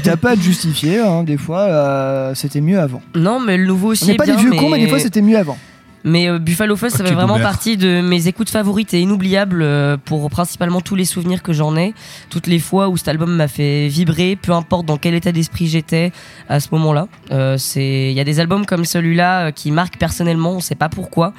[0.04, 3.02] T'as pas à te justifier, hein, des fois, euh, c'était mieux avant.
[3.16, 4.56] Non, mais le nouveau aussi On n'est est pas bien, des vieux mais...
[4.56, 5.58] cons, mais des fois c'était mieux avant.
[6.04, 7.42] Mais euh, Buffalo Fuzz, ça fait vraiment boomer.
[7.42, 11.76] partie de mes écoutes favorites et inoubliables euh, pour principalement tous les souvenirs que j'en
[11.76, 11.94] ai.
[12.30, 15.66] Toutes les fois où cet album m'a fait vibrer, peu importe dans quel état d'esprit
[15.66, 16.12] j'étais
[16.48, 17.08] à ce moment-là.
[17.32, 20.88] Euh, Il y a des albums comme celui-là euh, qui marquent personnellement, on sait pas
[20.88, 21.34] pourquoi.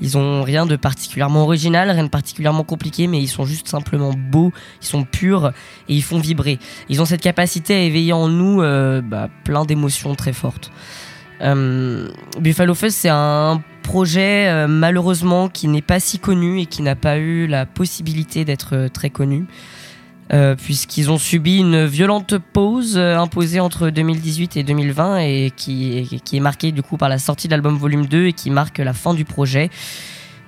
[0.00, 4.12] Ils ont rien de particulièrement original, rien de particulièrement compliqué, mais ils sont juste simplement
[4.12, 4.52] beaux,
[4.82, 5.52] ils sont purs
[5.88, 6.58] et ils font vibrer.
[6.88, 8.58] Ils ont cette capacité à éveiller en nous
[9.02, 10.72] bah, plein d'émotions très fortes.
[11.40, 16.94] Buffalo Fuzz, c'est un projet euh, malheureusement qui n'est pas si connu et qui n'a
[16.94, 19.46] pas eu la possibilité d'être euh, très connu.
[20.32, 26.36] euh, Puisqu'ils ont subi une violente pause imposée entre 2018 et 2020 et qui, qui
[26.38, 28.94] est marquée du coup par la sortie de l'album volume 2 et qui marque la
[28.94, 29.68] fin du projet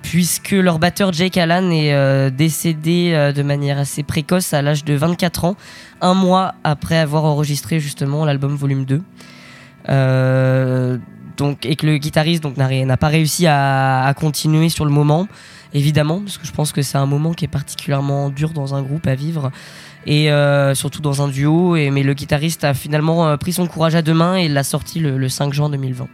[0.01, 5.45] puisque leur batteur Jake Allen est décédé de manière assez précoce à l'âge de 24
[5.45, 5.55] ans,
[5.99, 9.01] un mois après avoir enregistré justement l'album volume 2.
[11.37, 15.27] Donc, et que le guitariste donc, n'a pas réussi à, à continuer sur le moment,
[15.73, 18.81] évidemment, parce que je pense que c'est un moment qui est particulièrement dur dans un
[18.81, 19.51] groupe à vivre,
[20.05, 21.75] et euh, surtout dans un duo.
[21.75, 24.63] Et, mais le guitariste a finalement euh, pris son courage à deux mains et l'a
[24.63, 26.07] sorti le, le 5 juin 2020.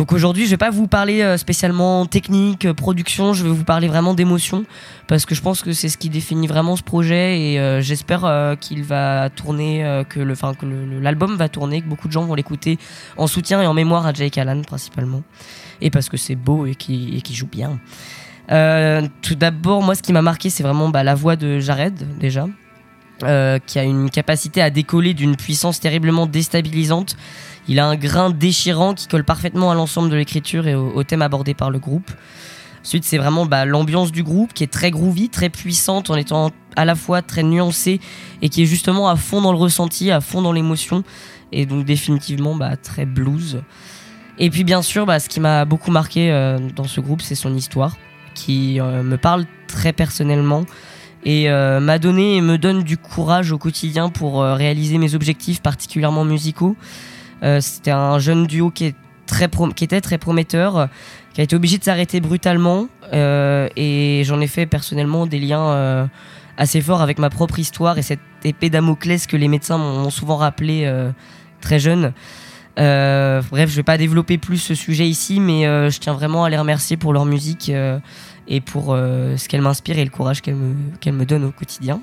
[0.00, 3.64] Donc aujourd'hui, je vais pas vous parler euh, spécialement technique, euh, production, je vais vous
[3.64, 4.64] parler vraiment d'émotion
[5.08, 8.56] parce que je pense que c'est ce qui définit vraiment ce projet et euh, j'espère
[8.62, 12.78] qu'il va tourner, que le, que l'album va tourner, que beaucoup de gens vont l'écouter
[13.18, 15.22] en soutien et en mémoire à Jake Allen principalement
[15.82, 17.78] et parce que c'est beau et qui joue bien.
[19.20, 22.46] Tout d'abord, moi, ce qui m'a marqué, c'est vraiment bah, la voix de Jared déjà.
[23.66, 27.16] qui a une capacité à décoller d'une puissance terriblement déstabilisante.
[27.70, 31.22] Il a un grain déchirant qui colle parfaitement à l'ensemble de l'écriture et au, thème
[31.22, 32.10] abordé par le groupe.
[32.82, 36.50] Ensuite, c'est vraiment bah, l'ambiance du groupe qui est très groovy, très puissante en étant
[36.74, 38.00] à la fois très nuancée
[38.42, 41.04] et qui est justement à fond dans le ressenti, à fond dans l'émotion
[41.52, 43.62] et donc définitivement bah, très blues.
[44.38, 47.36] Et puis bien sûr, bah, ce qui m'a beaucoup marqué euh, dans ce groupe, c'est
[47.36, 47.96] son histoire
[48.34, 50.64] qui euh, me parle très personnellement
[51.24, 55.62] et euh, m'a donné et me donne du courage au quotidien pour réaliser mes objectifs
[55.62, 56.74] particulièrement musicaux.
[57.42, 58.94] Euh, C'était un jeune duo qui, est
[59.26, 59.48] très
[59.80, 60.88] était très prometteur,
[61.32, 65.70] qui a été obligé de s'arrêter brutalement euh, et j'en ai fait personnellement des liens
[65.70, 66.06] euh,
[66.56, 70.36] assez forts avec ma propre histoire et cette épée Damoclès que les médecins m'ont souvent
[70.36, 70.92] rappelé
[71.60, 72.12] très jeune.
[72.76, 76.58] Bref, je vais pas développer plus ce sujet ici, mais je tiens vraiment à les
[76.58, 77.70] remercier pour leur musique
[78.48, 82.00] et pour ce qu'elle m'inspire et le courage qu'elle me, qu'elle me donne au quotidien.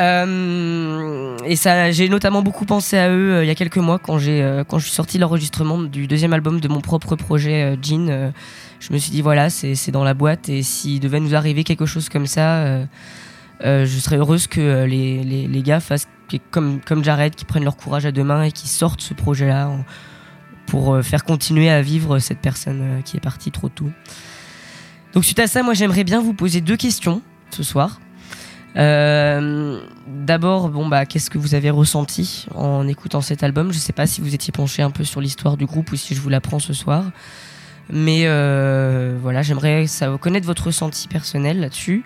[0.00, 4.00] Euh, et ça, j'ai notamment beaucoup pensé à eux euh, il y a quelques mois
[4.00, 7.78] quand j'ai euh, quand je suis sorti l'enregistrement du deuxième album de mon propre projet
[7.80, 8.32] Jean.
[8.80, 11.86] je me suis dit voilà c'est dans la boîte et s'il devait nous arriver quelque
[11.86, 12.86] chose comme ça,
[13.62, 16.08] je serais heureuse que les, les, les gars fassent
[16.50, 19.46] comme comme Jared qui prennent leur courage à deux mains et qui sortent ce projet
[19.46, 19.70] là
[20.66, 23.90] pour faire continuer à vivre cette personne qui est partie trop tôt.
[25.12, 28.00] Donc suite à ça, moi j'aimerais bien vous poser deux questions ce soir.
[28.76, 33.72] Euh, D'abord, bon bah, qu'est-ce que vous avez ressenti en écoutant cet album?
[33.72, 36.14] Je sais pas si vous étiez penché un peu sur l'histoire du groupe ou si
[36.14, 37.04] je vous l'apprends ce soir,
[37.90, 39.86] mais euh, voilà, j'aimerais
[40.20, 42.04] connaître votre ressenti personnel là-dessus.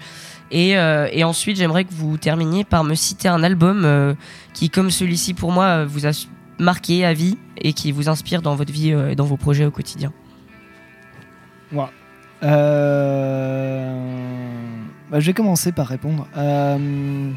[0.51, 4.17] Et, euh, et ensuite, j'aimerais que vous terminiez par me citer un album
[4.53, 6.11] qui, comme celui-ci pour moi, vous a
[6.59, 9.71] marqué à vie et qui vous inspire dans votre vie et dans vos projets au
[9.71, 10.13] quotidien.
[15.11, 16.27] Bah, je vais commencer par répondre.
[16.37, 17.31] Euh,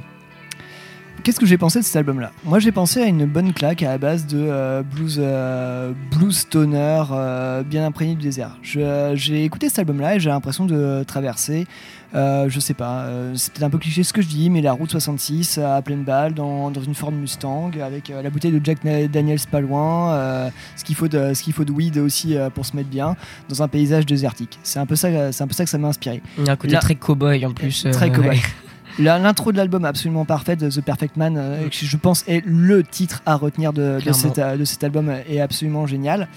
[1.23, 3.89] Qu'est-ce que j'ai pensé de cet album-là Moi, j'ai pensé à une bonne claque à
[3.89, 8.57] la base de euh, blues, euh, blues stoner euh, bien imprégné du désert.
[8.63, 11.67] Je- J'ai écouté cet album-là et j'ai l'impression de traverser,
[12.15, 14.61] euh, je sais pas, euh, c'est peut-être un peu cliché ce que je dis, mais
[14.61, 18.51] la route 66 à pleine balle dans, dans une Ford Mustang avec euh, la bouteille
[18.51, 18.79] de Jack
[19.11, 22.49] Daniels pas loin, euh, ce qu'il faut de ce qu'il faut de weed aussi euh,
[22.49, 23.15] pour se mettre bien
[23.47, 24.57] dans un paysage désertique.
[24.63, 26.21] C'est un peu ça, c'est un peu ça que ça m'a inspiré.
[26.39, 27.85] Il y a un côté Là- très cow-boy en plus.
[27.85, 28.39] euh, Très cow-boy.
[28.99, 33.21] L'intro de l'album absolument parfaite, The Perfect Man, euh, qui, je pense est le titre
[33.25, 34.19] à retenir de, de, Clairement.
[34.19, 36.27] cet, euh, de cet album, est absolument génial.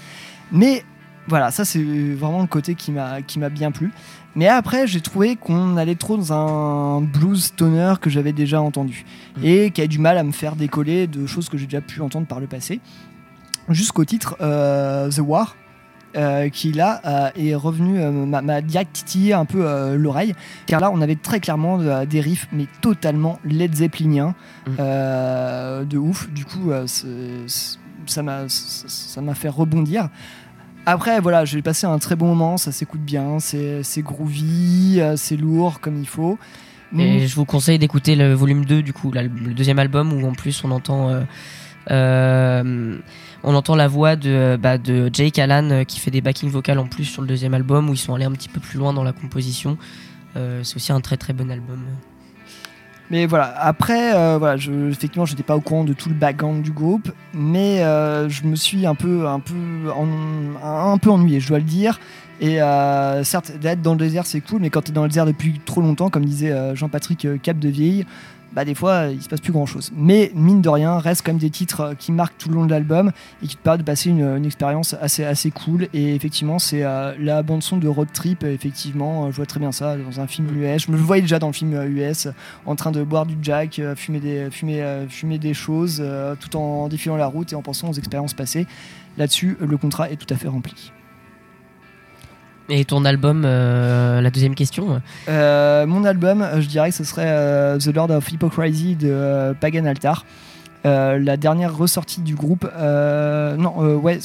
[0.51, 0.83] Mais
[1.27, 3.91] voilà, ça c'est vraiment le côté qui m'a bien plu.
[4.35, 9.05] Mais après, j'ai trouvé qu'on allait trop dans un blues stoner que j'avais déjà entendu
[9.41, 12.01] et qui a du mal à me faire décoller de choses que j'ai déjà pu
[12.01, 12.81] entendre par le passé.
[13.69, 15.55] Jusqu'au titre euh, The War,
[16.15, 20.33] euh, qui là euh, est revenu euh, m'a- direct titillé un peu l'oreille.
[20.65, 24.35] Car là on avait très clairement des riffs mais totalement Led Zeppeliniens
[24.79, 26.29] euh, de ouf.
[26.31, 26.71] Du coup
[28.05, 30.09] ça m'a ça m'a fait rebondir.
[30.87, 35.79] Après, voilà, j'ai passé un très bon moment, ça s'écoute bien, c'est groovy, c'est lourd
[35.79, 36.37] comme il faut.
[36.97, 40.33] Et je vous conseille d'écouter le volume 2 du coup, le deuxième album où en
[40.33, 41.21] plus on entend euh,
[41.91, 42.97] euh,
[43.45, 46.79] on entend la voix de, bah, de Jake Allen euh, qui fait des backing vocales
[46.79, 48.91] en plus sur le deuxième album où ils sont allés un petit peu plus loin
[48.91, 49.77] dans la composition.
[50.35, 51.79] Euh, c'est aussi un très très bon album.
[53.11, 56.63] Mais voilà, après, euh, voilà, je, effectivement, j'étais pas au courant de tout le background
[56.63, 59.53] du groupe, mais euh, je me suis un peu, un peu,
[60.63, 61.99] un peu ennuyé, je dois le dire.
[62.41, 65.09] Et euh, certes, d'être dans le désert, c'est cool, mais quand tu es dans le
[65.09, 68.05] désert depuis trop longtemps, comme disait euh, Jean-Patrick euh, Capdevieille,
[68.55, 69.91] bah des fois, euh, il se passe plus grand-chose.
[69.95, 72.65] Mais mine de rien, reste quand même des titres euh, qui marquent tout le long
[72.65, 73.11] de l'album
[73.43, 75.89] et qui te permettent de passer une, expérience assez, assez cool.
[75.93, 78.45] Et effectivement, c'est euh, la bande son de Road Trip.
[78.45, 80.85] Effectivement, je vois très bien ça dans un film US.
[80.85, 82.29] Je me voyais déjà dans le film US,
[82.65, 86.03] en train de boire du Jack, fumer des, fumer, fumer des choses,
[86.39, 88.67] tout en défilant la route et en pensant aux expériences passées.
[89.17, 90.91] Là-dessus, le contrat est tout à fait rempli.
[92.69, 97.03] Et ton album, euh, la deuxième question Euh, mon album, euh, je dirais que ce
[97.03, 100.25] serait The Lord of Hypocrisy de Pagan Altar.
[100.83, 102.69] La dernière ressortie du groupe.
[102.75, 104.19] non, ouais,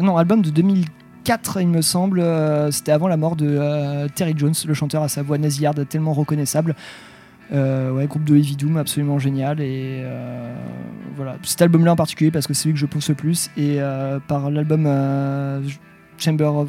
[0.00, 2.22] non, album de 2004, il me semble.
[2.70, 6.74] C'était avant la mort de Terry Jones, le chanteur à sa voix nasillarde tellement reconnaissable.
[7.50, 9.60] Ouais, groupe de Heavy Doom absolument génial.
[9.60, 10.04] Et
[11.16, 13.48] voilà, cet album-là en particulier parce que c'est celui que je pousse le plus.
[13.56, 13.78] Et
[14.28, 14.86] par l'album
[16.18, 16.68] Chamber of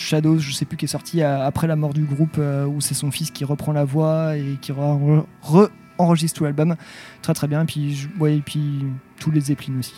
[0.00, 2.94] Shadows, je sais plus, qui est sorti après la mort du groupe, euh, où c'est
[2.94, 6.74] son fils qui reprend la voix et qui re- re-enregistre tout l'album.
[7.22, 7.62] Très très bien.
[7.62, 8.08] Et puis, je-
[8.40, 8.84] puis
[9.18, 9.94] tous les Zeppelin aussi.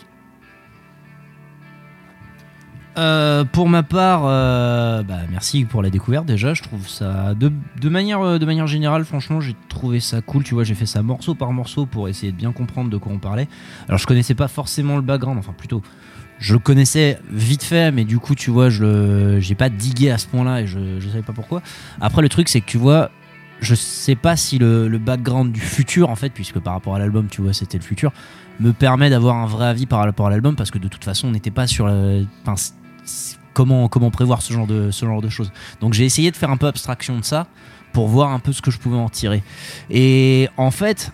[2.95, 6.53] Euh, pour ma part, euh, bah, merci pour la découverte déjà.
[6.53, 7.51] Je trouve ça de,
[7.89, 10.43] manière euh, de manière générale, franchement, j'ai trouvé ça cool.
[10.43, 13.11] Tu vois, j'ai fait ça morceau par morceau pour essayer de bien comprendre de quoi
[13.11, 13.47] on parlait.
[13.87, 15.81] Alors, je connaissais pas forcément le background, enfin plutôt,
[16.39, 20.17] je le connaissais vite fait, mais du coup, tu vois, je j'ai pas digué à
[20.17, 21.61] ce point-là et je, je savais pas pourquoi.
[21.99, 23.09] Après, le truc, c'est que tu vois.
[23.59, 27.27] Je sais pas si le, background du futur, en fait, puisque par rapport à l'album,
[27.29, 28.11] tu vois, c'était le futur,
[28.59, 31.29] me permet d'avoir un vrai avis par rapport à l'album, parce que de toute façon,
[31.29, 31.87] on n'était pas sur.
[31.87, 32.55] la- enfin,
[33.53, 35.51] comment, comment prévoir ce genre, de, ce genre de choses.
[35.81, 37.47] Donc j'ai essayé de faire un peu abstraction de ça
[37.91, 39.43] pour voir un peu ce que je pouvais en tirer.
[39.89, 41.11] Et en fait,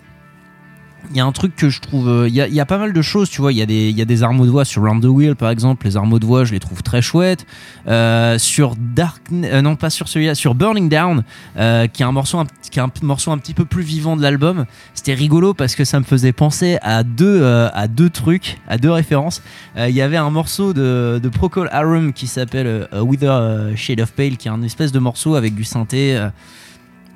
[1.12, 2.08] il y a un truc que je trouve.
[2.08, 3.52] euh, Il y, a, pas mal de choses, tu vois.
[3.52, 5.50] Il y, a des- il y a des de voix sur Round the Wheel, par
[5.50, 5.86] exemple.
[5.88, 7.46] Les armeaux de voix, je les trouve très chouettes.
[7.88, 9.22] Euh, sur Dark.
[9.32, 10.36] euh, non, pas sur celui-là.
[10.36, 11.24] Sur Burning Down,
[11.56, 14.22] qui est un morceau un, qui est un morceau un petit peu plus vivant de
[14.22, 14.66] l'album.
[14.94, 18.92] C'était rigolo parce que ça me faisait penser à deux, à deux trucs, à deux
[18.92, 19.42] références.
[19.78, 24.12] Il y avait un morceau de, de Procol Harum qui s'appelle A Wither Shade of
[24.12, 26.20] Pale, qui est un espèce de morceau avec du synthé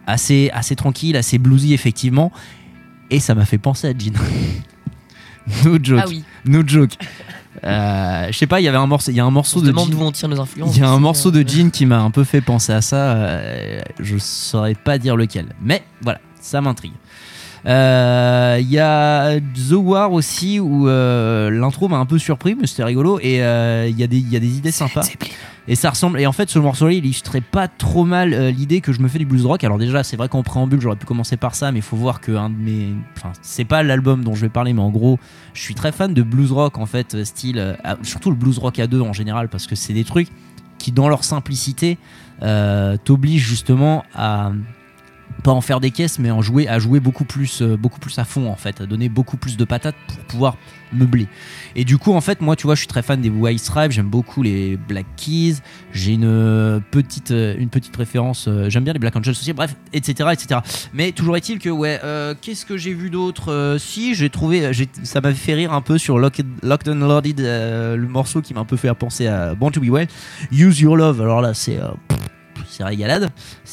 [0.08, 2.32] assez, assez tranquille, assez bluesy, effectivement.
[3.14, 4.14] Et ça m'a fait penser à Jean.
[5.66, 6.02] no joke.
[6.04, 6.24] Ah oui.
[6.46, 6.92] No joke.
[7.64, 9.62] Euh, je sais pas, il y avait un morceau, il y a un morceau On
[9.62, 10.76] se de demande Jean- d'où on tire nos influences.
[10.76, 13.14] il y a un morceau de Jean qui m'a un peu fait penser à ça.
[13.14, 15.46] euh, je saurais pas dire lequel.
[15.62, 16.94] Mais voilà, ça m'intrigue.
[17.66, 22.68] Euh, Il y a The War aussi où euh, l'intro m'a un peu surpris, mais
[22.68, 23.20] c'était rigolo.
[23.22, 25.02] Et euh, il y, a des- il y a des idées sympas.
[25.68, 26.20] Et ça ressemble.
[26.20, 29.08] Et en fait, ce morceau-là, il illustrait pas trop mal euh, l'idée que je me
[29.08, 29.64] fais du blues rock.
[29.64, 32.20] Alors déjà, c'est vrai qu'en préambule, j'aurais pu commencer par ça, mais il faut voir
[32.20, 35.18] que un de mes, enfin, c'est pas l'album dont je vais parler, mais en gros,
[35.54, 38.58] je suis très fan de blues rock en fait, euh, style, euh, surtout le blues
[38.60, 40.28] rock à deux en général, parce que c'est des trucs
[40.80, 41.98] qui, dans leur simplicité,
[42.42, 44.52] euh, t'obligent justement à
[45.42, 48.18] pas en faire des caisses, mais en jouer, à jouer beaucoup plus, euh, beaucoup plus
[48.20, 50.58] à fond en fait, à donner beaucoup plus de patates pour pouvoir
[50.92, 51.28] meubler.
[51.76, 53.92] Et du coup, en fait, moi, tu vois, je suis très fan des White Stripes,
[53.92, 55.56] j'aime beaucoup les Black Keys,
[55.92, 59.76] j'ai une euh, petite, euh, une petite préférence, j'aime bien les Black Angels aussi, bref,
[59.92, 60.60] etc., etc.
[60.94, 62.00] Mais toujours est-il que, ouais,
[62.42, 64.72] qu'est-ce que j'ai vu d'autre Si, j'ai trouvé,
[65.04, 68.62] ça m'a fait rire un peu sur Locked, Locked and Loaded, le morceau qui m'a
[68.62, 70.08] un peu fait penser à Born to Be Well,
[70.52, 71.22] Use Your Love.
[71.22, 71.80] Alors là, c'est
[72.74, 73.30] c'est régalade.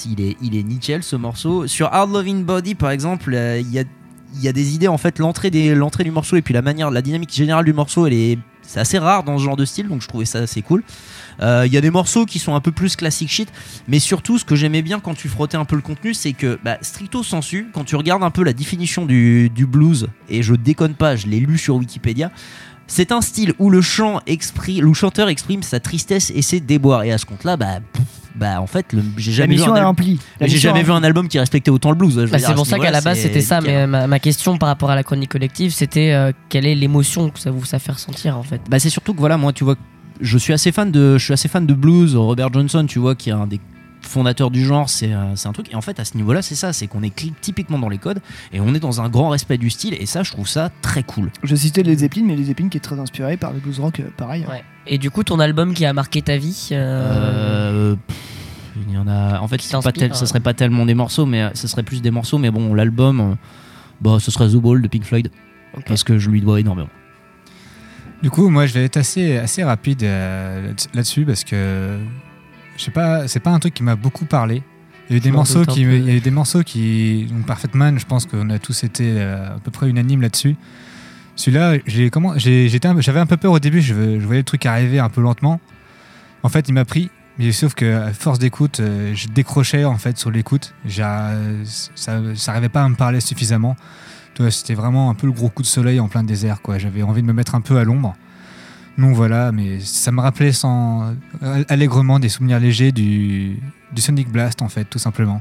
[0.06, 1.66] Il est nickel ce morceau.
[1.66, 3.84] Sur Hard Loving Body, par exemple, euh, il y a
[4.42, 7.64] il des idées en fait l'entrée du morceau et puis la manière la dynamique générale
[7.64, 10.24] du morceau elle est c'est assez rare dans ce genre de style donc je trouvais
[10.24, 10.84] ça assez cool
[11.40, 13.50] Euh, il y a des morceaux qui sont un peu plus classique shit
[13.88, 16.58] mais surtout ce que j'aimais bien quand tu frottais un peu le contenu c'est que
[16.62, 20.94] bah, stricto sensu quand tu regardes un peu la définition du blues et je déconne
[20.94, 22.30] pas je l'ai lu sur Wikipédia
[22.90, 26.60] c'est un style où le chant exprime, où le chanteur exprime sa tristesse et ses
[26.60, 27.04] déboires.
[27.04, 28.04] Et à ce compte-là, bah, pff,
[28.34, 28.86] bah en fait,
[29.16, 29.94] j'ai jamais, vu un, al-
[30.42, 32.16] j'ai jamais vu album qui respectait autant le blues.
[32.16, 34.68] Bah, c'est pour ce ça qu'à la base c'était ça, mais ma, ma question par
[34.68, 37.92] rapport à la chronique collective, c'était euh, quelle est l'émotion que ça vous ça fait
[37.92, 38.60] ressentir en fait?
[38.68, 39.76] Bah c'est surtout que voilà, moi tu vois,
[40.20, 42.16] je suis assez fan de, je suis assez fan de blues.
[42.16, 43.60] Robert Johnson, tu vois, qui est un des
[44.10, 45.72] fondateur du genre, c'est euh, c'est un truc.
[45.72, 48.20] Et en fait, à ce niveau-là, c'est ça, c'est qu'on est typiquement dans les codes
[48.52, 49.94] et on est dans un grand respect du style.
[49.98, 51.30] Et ça, je trouve ça très cool.
[51.42, 54.00] Je citais les Zeppelin, mais les Zeppelin qui est très inspiré par le blues rock,
[54.00, 54.44] euh, pareil.
[54.50, 54.62] Ouais.
[54.86, 58.16] Et du coup, ton album qui a marqué ta vie euh, Euh, pff,
[58.88, 59.40] il y en a.
[59.40, 60.26] En fait, pas tel, ce euh.
[60.26, 62.38] serait pas tellement des morceaux, mais ce serait plus des morceaux.
[62.38, 63.34] Mais bon, l'album, euh,
[64.00, 65.30] bah, ce serait The Ball de Pink Floyd,
[65.86, 66.88] parce que je lui dois énormément.
[68.22, 71.98] Du coup, moi, je vais être assez, assez rapide euh, là- là-dessus parce que
[72.80, 74.62] je sais pas, c'est pas un truc qui m'a beaucoup parlé.
[75.08, 77.44] Il y a eu des morceaux qui, il y a eu des morceaux qui, donc
[77.44, 80.56] Perfect Man, je pense qu'on a tous été euh, à peu près unanimes là-dessus.
[81.36, 83.80] Celui-là, j'ai comment, j'ai- j'étais, un- j'avais un peu peur au début.
[83.82, 85.60] Je, je voyais le truc arriver un peu lentement.
[86.42, 87.10] En fait, il m'a pris.
[87.38, 90.74] Mais sauf que à force d'écoute, euh, je décrochais en fait sur l'écoute.
[90.86, 93.76] J'ai- euh, Ça, ça arrivait pas à me parler suffisamment.
[94.48, 96.62] C'était vraiment un peu le gros coup de soleil en plein désert.
[96.62, 96.78] quoi.
[96.78, 98.14] J'avais envie de me mettre un peu à l'ombre.
[98.98, 101.14] Donc voilà, mais ça me rappelait sans
[101.68, 103.58] allègrement des souvenirs légers du,
[103.92, 105.40] du Sonic Blast en fait, tout simplement.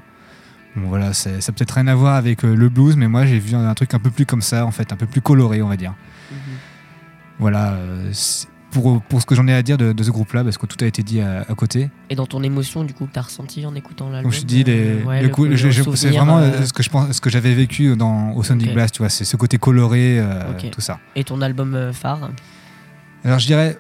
[0.76, 3.40] Bon voilà, ça a peut-être rien à voir avec euh, le blues, mais moi j'ai
[3.40, 5.68] vu un truc un peu plus comme ça en fait, un peu plus coloré on
[5.68, 5.94] va dire.
[7.40, 8.12] Voilà, euh,
[8.72, 10.78] pour, pour ce que j'en ai à dire de, de ce groupe-là, parce que tout
[10.84, 11.90] a été dit à, à côté.
[12.10, 15.04] Et dans ton émotion, du coup, que t'as ressenti en écoutant l'album je dis, euh,
[15.06, 18.44] ouais, le c'est vraiment euh, ce que je pense, ce que j'avais vécu dans, au
[18.44, 18.74] Sonic.
[18.74, 21.00] Blast, tu vois, c'est ce côté coloré, euh, tout ça.
[21.16, 22.30] Et ton album phare?
[23.26, 23.78] Alors je dirais,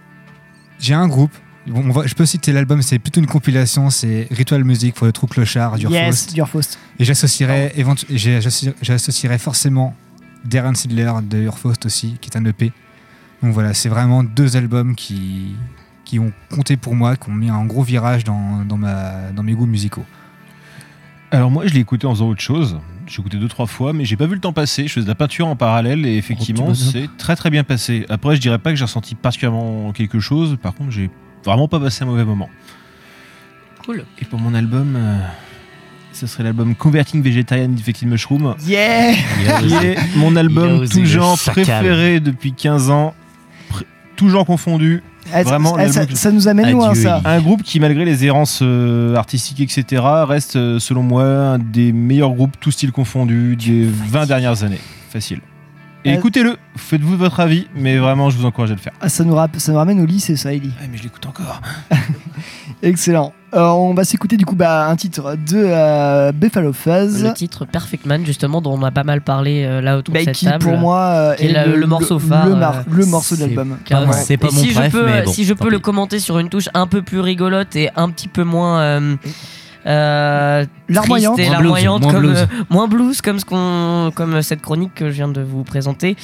[0.80, 1.32] j'ai un groupe.
[1.68, 5.06] Bon, on va- je peux citer l'album, c'est plutôt une compilation, c'est Ritual Music pour
[5.06, 6.28] le trou clochard, Durfaust.
[6.28, 6.80] Yes, Durfaust.
[6.98, 7.72] Et j'associerais,
[9.38, 9.95] forcément
[10.45, 12.72] Darren Sidler de Urfaust aussi, qui est un EP.
[13.44, 15.56] Donc voilà, c'est vraiment deux albums qui,
[16.06, 19.44] qui ont compté pour moi, qui ont mis un gros virage dans, dans, ma, dans
[19.44, 20.06] mes goûts musicaux.
[21.32, 22.80] Alors moi je l'ai écouté en faisant autre chose.
[23.10, 24.88] J'ai écouté deux trois fois, mais j'ai pas vu le temps passer.
[24.88, 28.06] Je faisais de la peinture en parallèle et effectivement Oh, c'est très très bien passé.
[28.07, 30.57] Après je dirais pas que j'ai ressenti particulièrement quelque chose.
[30.61, 31.10] Par contre j'ai
[31.44, 32.49] vraiment pas passé un mauvais moment.
[33.84, 34.06] Cool.
[34.19, 35.18] Et pour mon album, euh,
[36.14, 38.53] ce serait l'album Converting Vegetarian Defected Mushroom.
[38.65, 39.14] Yeah
[39.60, 43.15] qui est mon album tout genre préféré depuis 15 ans,
[44.15, 45.02] tout genre confondu.
[45.31, 45.76] Ça- Vraiment,
[46.14, 47.22] ça, nous amène loin, ça.
[47.26, 51.91] un groupe qui, malgré les errances euh, artistiques, etc., reste, euh, selon moi, un des
[51.91, 54.80] meilleurs groupes, tous styles confondus, des 20 dernières années.
[55.10, 55.41] Facile.
[56.06, 58.93] Et Euh, écoutez-le, faites-vous votre avis, mais vraiment, je vous encourage à le faire.
[59.01, 60.72] Ah, ça, nous rap- ça nous ramène au lycée, ça, Ellie.
[60.91, 61.61] mais je l'écoute encore.
[62.84, 63.34] Excellent.
[63.56, 67.24] Euh, on va s'écouter du coup bah, un titre de euh, Buffalo Fuzz.
[67.24, 70.20] Le titre Perfect Man, justement, dont on a pas mal parlé euh, là autour Bah,
[70.20, 70.64] de cette qui table.
[70.64, 72.45] pour moi euh, qui est la- le, morceau phare.
[72.48, 73.78] le, mar- euh, le morceau de l'album.
[73.86, 74.11] carrément.
[74.14, 76.20] C'est pas Et mon si je peux, mais bon, si je tant peux le commenter
[76.20, 78.82] sur une touche un peu plus rigolote et un petit peu moins
[79.85, 81.35] euh, Larmoyante.
[81.38, 82.38] triste et Moins blues, moins comme blues.
[82.38, 86.15] euh, moins blues comme ce qu'on comme cette chronique que je viens de vous présenter.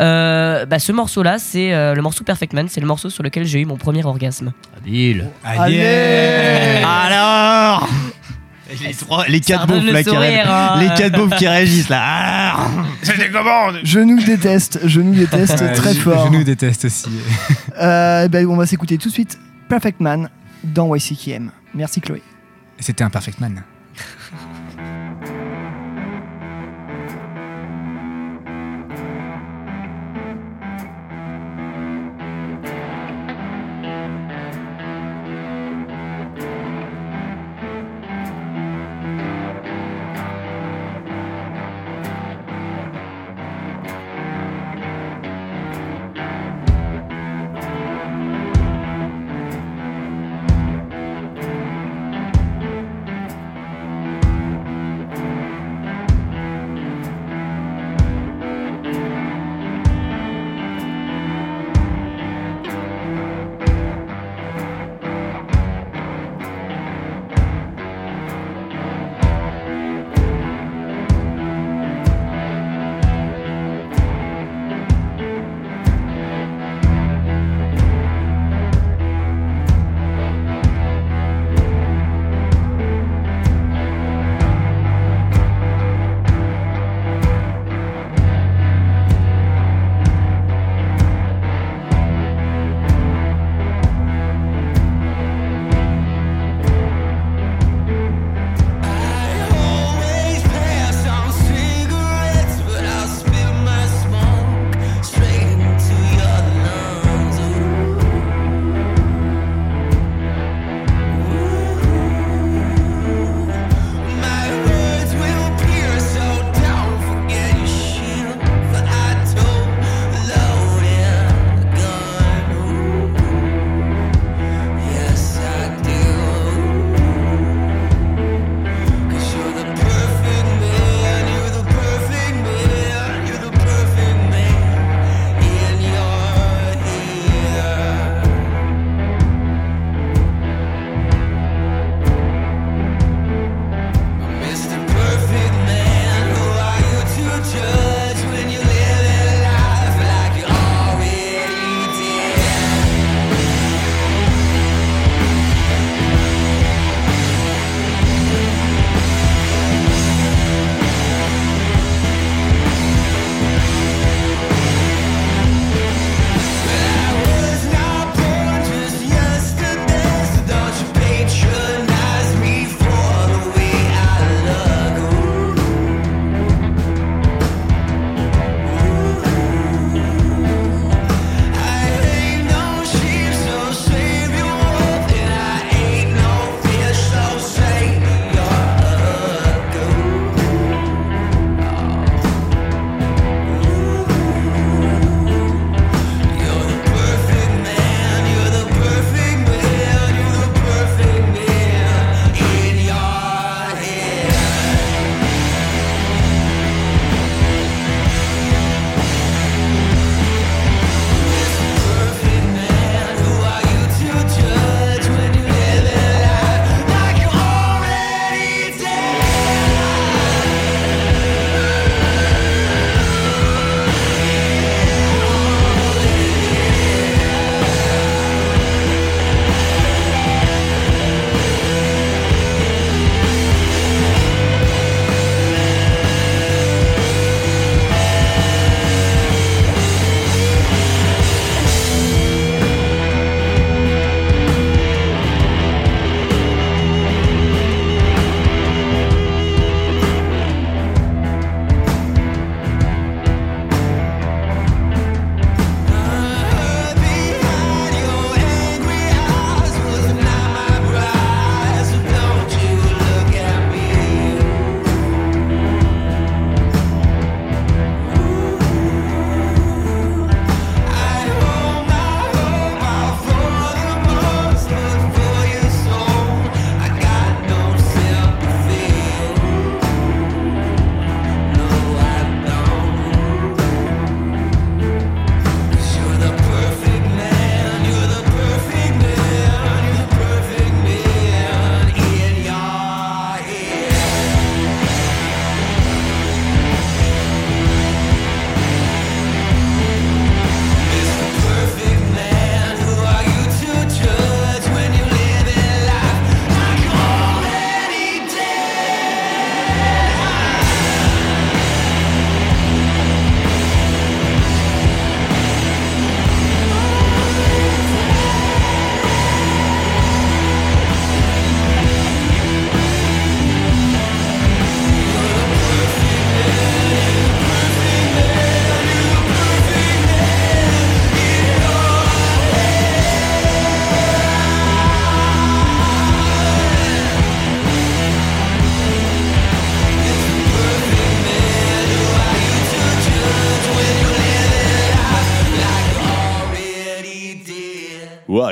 [0.00, 3.22] Euh, bah, ce morceau là, c'est euh, le morceau Perfect Man, c'est le morceau sur
[3.22, 4.52] lequel j'ai eu mon premier orgasme.
[4.76, 5.26] Habile.
[5.44, 7.88] Allez Alors
[8.82, 10.80] les, trois- les quatre Ça redonne beaufs le là qui sourire, ré- hein.
[10.80, 12.02] les quatre beaufs qui réagissent là.
[12.56, 12.66] Ah
[13.02, 16.26] C'était comment Je nous déteste, je nous déteste Ouais, très je- fort.
[16.32, 17.08] Je nous déteste aussi.
[17.80, 19.38] Euh, bah, on va s'écouter tout de suite
[19.68, 20.28] Perfect Man
[20.64, 21.50] dans YCKM.
[21.74, 22.22] Merci Chloé.
[22.84, 23.64] C'était un Perfect Man.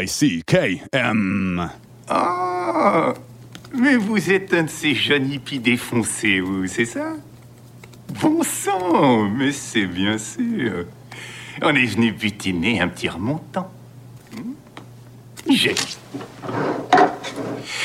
[0.02, 1.70] YCKM.
[2.08, 3.14] Ah,
[3.74, 7.12] mais vous êtes un de ces jeunes hippies défoncés, vous, c'est ça?
[8.20, 10.86] Bon sang, mais c'est bien sûr.
[11.62, 13.70] On est venu butiner un petit remontant.
[14.36, 14.52] Hmm?
[15.48, 15.74] J'ai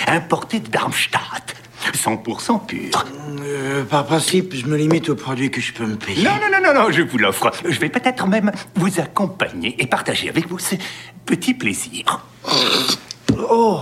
[0.08, 1.56] importé de Darmstadt,
[1.98, 3.06] 100% pur.
[3.42, 6.24] Euh, par principe, je me limite aux produits que je peux me payer.
[6.24, 7.52] Non, non, non, non, non, je vous l'offre.
[7.68, 10.76] Je vais peut-être même vous accompagner et partager avec vous ce
[11.26, 12.26] petit plaisir.
[13.50, 13.82] Oh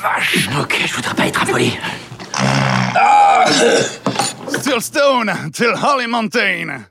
[0.00, 1.78] Vache Ok, je voudrais pas être impoli.
[4.48, 6.86] Still Stone till Holly Mountain.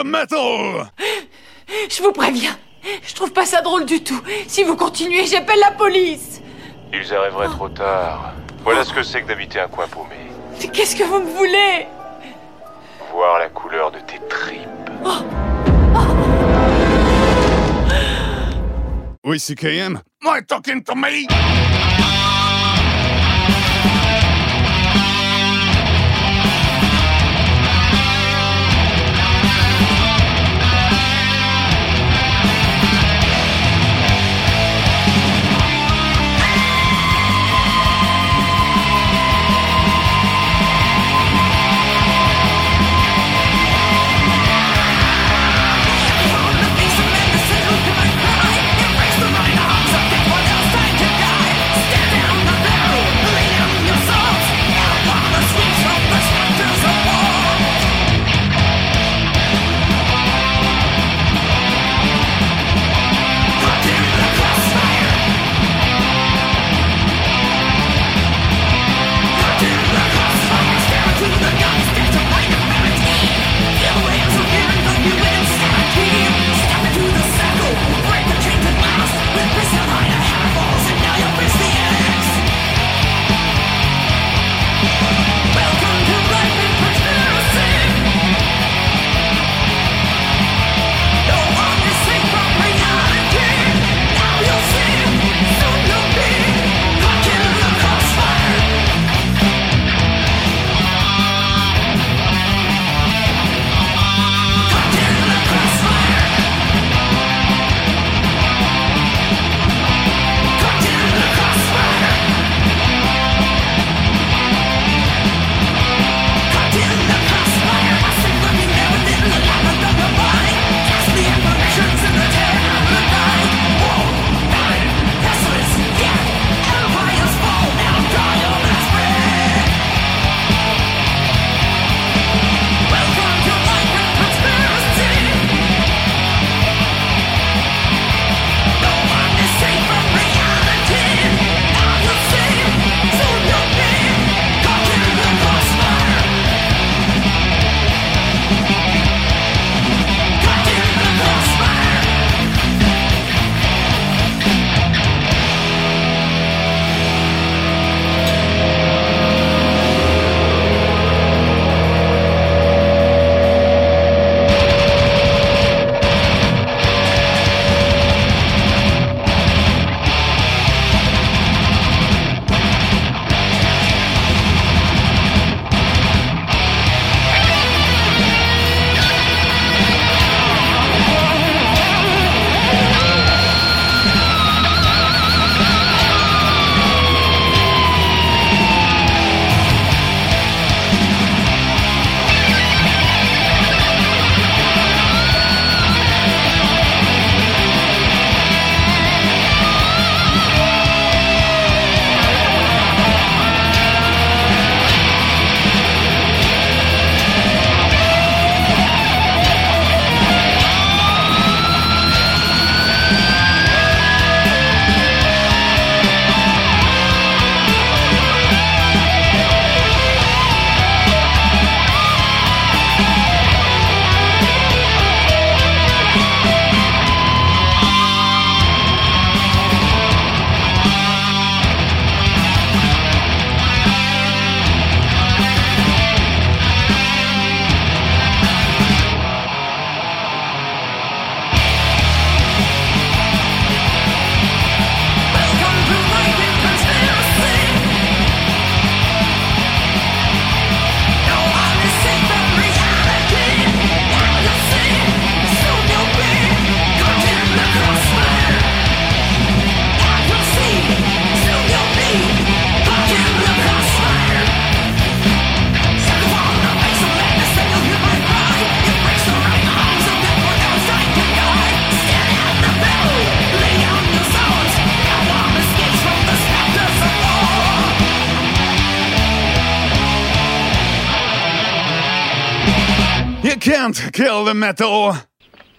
[0.00, 0.90] The metal!
[1.88, 2.56] Je vous préviens,
[3.06, 4.20] je trouve pas ça drôle du tout.
[4.46, 6.40] Si vous continuez, j'appelle la police.
[6.92, 8.32] Ils arriveraient trop tard.
[8.64, 10.16] Voilà ce que c'est que d'habiter un coin paumé.
[10.60, 11.86] Mais qu'est-ce que vous me voulez?
[13.12, 14.68] Voir la couleur de tes tripes.
[19.24, 20.00] YCKM.
[20.22, 21.26] Am I talking to me?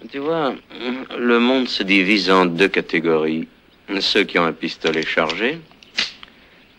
[0.09, 0.53] Tu vois,
[1.17, 3.47] le monde se divise en deux catégories.
[3.99, 5.59] Ceux qui ont un pistolet chargé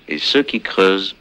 [0.09, 1.15] et ceux qui creusent.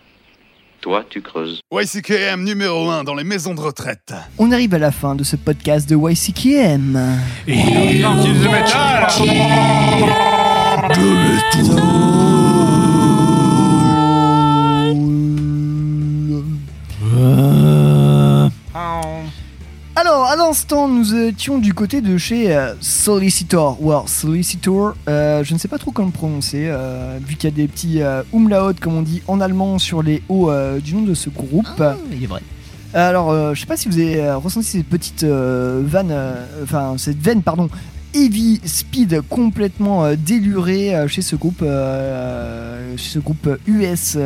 [0.80, 1.60] Toi, tu creuses.
[1.72, 4.14] YCKM numéro 1 dans les maisons de retraite.
[4.40, 7.20] On arrive à la fin de ce podcast de YCKM.
[7.48, 8.02] Et
[20.02, 25.44] Alors, à l'instant, nous étions du côté de chez euh, Solicitor, ou alors Solicitor, euh,
[25.44, 28.02] je ne sais pas trop comment le prononcer, euh, vu qu'il y a des petits
[28.34, 31.84] umlaut, comme on dit en allemand, sur les hauts du nom de ce groupe.
[32.12, 32.42] il est vrai.
[32.96, 36.16] Alors, je sais pas si vous avez ressenti cette petite vanne,
[36.64, 37.70] enfin, cette veine, pardon,
[38.14, 44.18] heavy speed complètement euh, délurée euh, chez ce groupe, euh, chez ce groupe US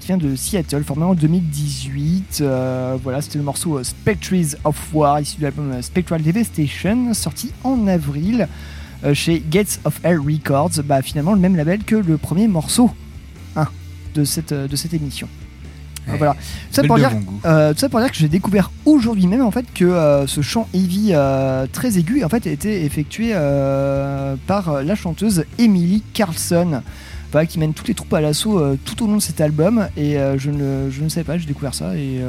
[0.00, 2.38] qui vient de Seattle, formé en 2018.
[2.40, 7.86] Euh, voilà, c'était le morceau Spectres of War, issu de l'album Spectral Devastation, sorti en
[7.86, 8.48] avril
[9.12, 10.82] chez Gates of Hell Records.
[10.84, 12.90] Bah, finalement, le même label que le premier morceau
[13.54, 13.68] hein,
[14.14, 14.52] de cette
[14.92, 15.28] émission.
[16.08, 16.18] Ouais.
[16.18, 16.34] Voilà.
[16.34, 16.38] Tout
[16.70, 17.10] ça, pour dire,
[17.44, 20.40] euh, tout ça pour dire que j'ai découvert aujourd'hui même en fait que euh, ce
[20.40, 23.32] chant heavy euh, très aigu en fait a été effectué
[24.46, 26.82] par la chanteuse Emily Carlson.
[27.50, 30.50] Qui mène toutes les troupes à l'assaut tout au long de cet album et je,
[30.50, 32.22] ne, je ne savais pas, j'ai découvert ça et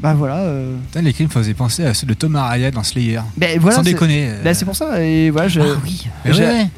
[0.00, 0.50] bah voilà.
[0.86, 3.20] Putain, les me faisaient penser à ceux de Tom Araya dans Slayer.
[3.36, 4.30] ben voilà, Sans déconner.
[4.42, 5.60] bah, c'est pour ça et voilà je.
[5.60, 6.06] Ah oui.
[6.24, 6.68] Ouais.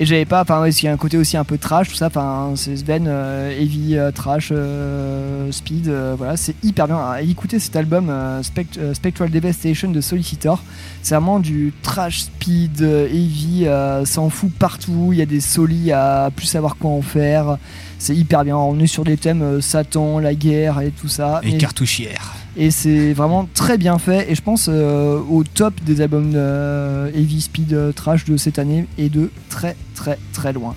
[0.00, 1.94] Et j'avais pas, enfin, ouais, il y a un côté aussi un peu trash, tout
[1.94, 6.98] ça, enfin, c'est Sven, euh, heavy, euh, trash, euh, speed, voilà, c'est hyper bien.
[6.98, 8.10] À écouter cet album
[8.42, 10.60] Spect- Spectral Devastation de Solicitor,
[11.02, 15.40] c'est vraiment du trash, speed, heavy, euh, ça en fout partout, il y a des
[15.40, 17.58] solis à plus savoir quoi en faire,
[17.98, 18.56] c'est hyper bien.
[18.56, 21.40] On est sur des thèmes Satan, la guerre et tout ça.
[21.44, 22.32] Et mais- cartouchière.
[22.56, 27.10] Et c'est vraiment très bien fait et je pense euh, au top des albums euh,
[27.14, 30.74] Heavy Speed euh, Trash de cette année et de très très très loin.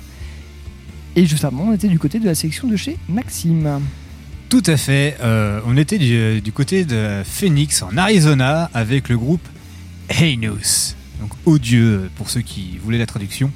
[1.18, 3.81] Et juste avant on était du côté de la sélection de chez Maxime.
[4.47, 5.18] Tout à fait.
[5.65, 9.45] on était du, côté de Phoenix en Arizona avec le groupe
[10.10, 10.93] Heinous.
[11.19, 13.52] Donc odieux pour ceux qui voulaient la traduction.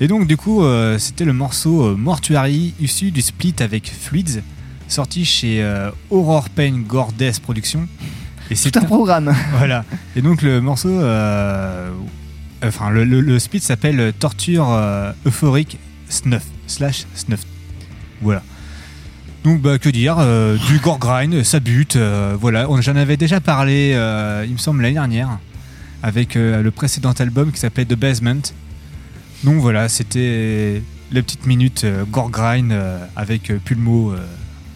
[0.00, 0.62] Et donc du coup
[0.98, 4.40] c'était le morceau Mortuary issu du split avec Fluids
[4.94, 7.86] sorti chez euh, Horror Pain Gore Death Productions.
[8.50, 9.34] Et c'est un programme.
[9.58, 9.84] Voilà.
[10.16, 11.90] Et donc le morceau, euh,
[12.64, 17.40] enfin le, le- le split s'appelle Torture euh, euphorique snuff slash snuff.
[18.22, 18.42] Voilà.
[19.44, 22.70] Donc bah que dire, euh, du gore grind, ça bute, euh, voilà.
[22.70, 25.38] On- J'en avais déjà parlé, euh, il me semble l'année dernière,
[26.02, 28.42] avec euh, le précédent album qui s'appelait The Basement.
[29.42, 34.18] Donc voilà, c'était la petite minute euh, gore grind euh, avec euh, Pulmo euh,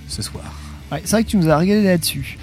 [0.09, 0.45] ce soir.
[0.91, 2.39] Ouais, c'est vrai que tu nous as régalé là-dessus.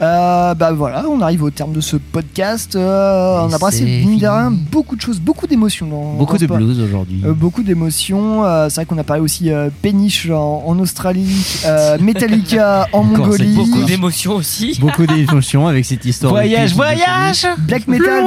[0.00, 2.74] Euh, bah voilà, on arrive au terme de ce podcast.
[2.74, 6.46] Euh, on a brassé mine de rien beaucoup de choses, beaucoup d'émotions dans Beaucoup dans
[6.56, 7.22] de blues aujourd'hui.
[7.24, 8.44] Euh, beaucoup d'émotions.
[8.44, 13.00] Euh, c'est vrai qu'on a parlé aussi euh, Péniche en, en Australie, euh, Metallica en
[13.06, 13.54] Encore Mongolie.
[13.54, 14.76] beaucoup d'émotions aussi.
[14.80, 16.32] Beaucoup d'émotions avec cette histoire.
[16.32, 18.24] Voyage, voyage Black metal,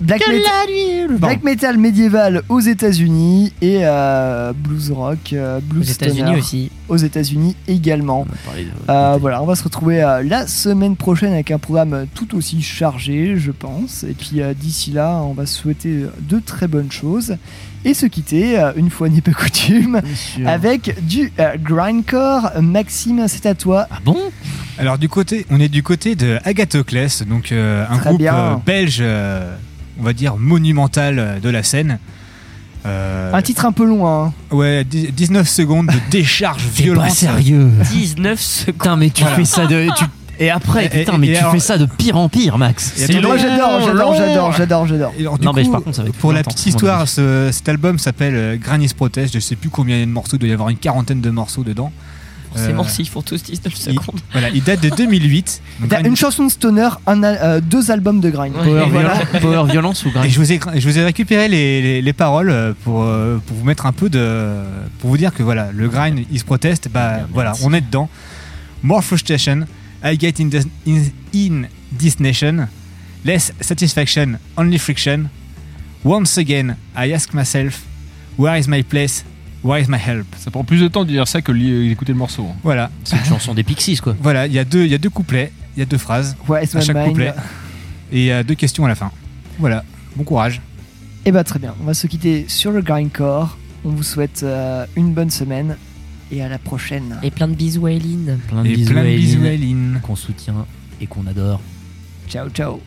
[0.00, 5.32] black, que meta- la nuit, le black metal médiéval aux États-Unis et euh, blues rock,
[5.32, 6.70] euh, blues Aux États-Unis aussi.
[6.88, 8.26] Aux États-Unis également.
[8.88, 12.62] Euh, voilà, on va se retrouver euh, la semaine prochaine avec un programme tout aussi
[12.62, 14.02] chargé, je pense.
[14.04, 17.36] Et puis euh, d'ici là, on va se souhaiter de très bonnes choses
[17.84, 20.02] et se quitter, une fois n'est pas coutume,
[20.46, 22.50] avec du euh, grindcore.
[22.60, 23.86] Maxime, c'est à toi.
[23.90, 24.18] Ah bon?
[24.78, 28.34] Alors du côté, on est du côté de Agathocles, donc euh, un Très groupe bien.
[28.34, 29.54] euh, belge, euh,
[30.00, 31.98] on va dire monumental euh, de la scène.
[32.86, 34.32] Euh, Un titre un peu loin.
[34.50, 34.54] hein.
[34.56, 37.04] Ouais, dix- 19 secondes de décharge violente.
[37.04, 37.70] pas sérieux.
[37.92, 38.74] 19 secondes.
[38.78, 39.36] Putain, mais tu Voilà.
[39.36, 39.86] fais ça de.
[39.96, 40.04] tu-
[40.38, 42.56] Et après, Et- putain, et- mais et tu alors- fais ça de pire en pire,
[42.56, 42.94] Max.
[42.96, 43.06] Moi
[43.36, 45.12] j'adore, j'adore, j'adore, j'adore, j'adore.
[45.42, 47.98] Non, mais coup, par contre, ça va être pour la petite histoire, ce- cet album
[47.98, 49.34] s'appelle euh, Granny's Protest.
[49.34, 51.20] Je sais plus combien il y a de morceaux, il doit y avoir une quarantaine
[51.20, 51.92] de morceaux dedans.
[52.52, 54.20] Forcément, Euh, s'ils font tous 19 il, secondes.
[54.32, 55.62] voilà, il date de 2008.
[55.80, 58.52] Donc, T'as une chanson de stoner, un euh, deux albums de grind.
[58.54, 59.14] Power, Et voilà.
[59.14, 62.02] violence, power violence ou grind Et je vous ai, je vous ai récupéré les, les-
[62.02, 64.62] les paroles euh, pour, euh, pour vous mettre un peu de.
[64.98, 68.08] pour vous dire que voilà, le grind, il se proteste, bah voilà, on est dedans.
[68.82, 69.66] More frustration,
[70.02, 71.02] I get in this, in,
[71.34, 71.62] in
[71.98, 72.66] this nation,
[73.24, 75.28] less satisfaction, only friction.
[76.04, 77.82] Once again, I ask myself,
[78.38, 79.24] where is my place,
[79.64, 80.26] where is my help?
[80.38, 82.46] Ça prend plus de temps de dire ça que d'écouter le morceau.
[82.50, 82.56] hein.
[82.62, 84.16] Voilà, C'est une chanson des Pixies, quoi.
[84.22, 86.36] voilà, il y, a deux- il y a deux couplets, il y a deux phrases
[86.48, 87.08] Ouais, it's à my chaque mind?
[87.08, 87.32] couplet,
[88.12, 89.10] et il y a deux questions à la fin.
[89.58, 89.84] Voilà,
[90.16, 90.60] bon courage.
[91.26, 93.58] Et bah très bien, on va se quitter sur le grindcore.
[93.84, 95.76] On vous souhaite euh, une bonne semaine
[96.32, 97.18] et à la prochaine.
[97.22, 98.38] Et plein de bisous à Eline.
[98.48, 100.00] Plein de Et bisous plein de à bisous Eline, à Eline.
[100.02, 100.66] qu'on soutient
[101.00, 101.60] et qu'on adore.
[102.28, 102.80] Ciao, ciao.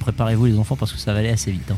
[0.00, 1.70] Préparez-vous les enfants parce que ça va aller assez vite.
[1.70, 1.76] hein.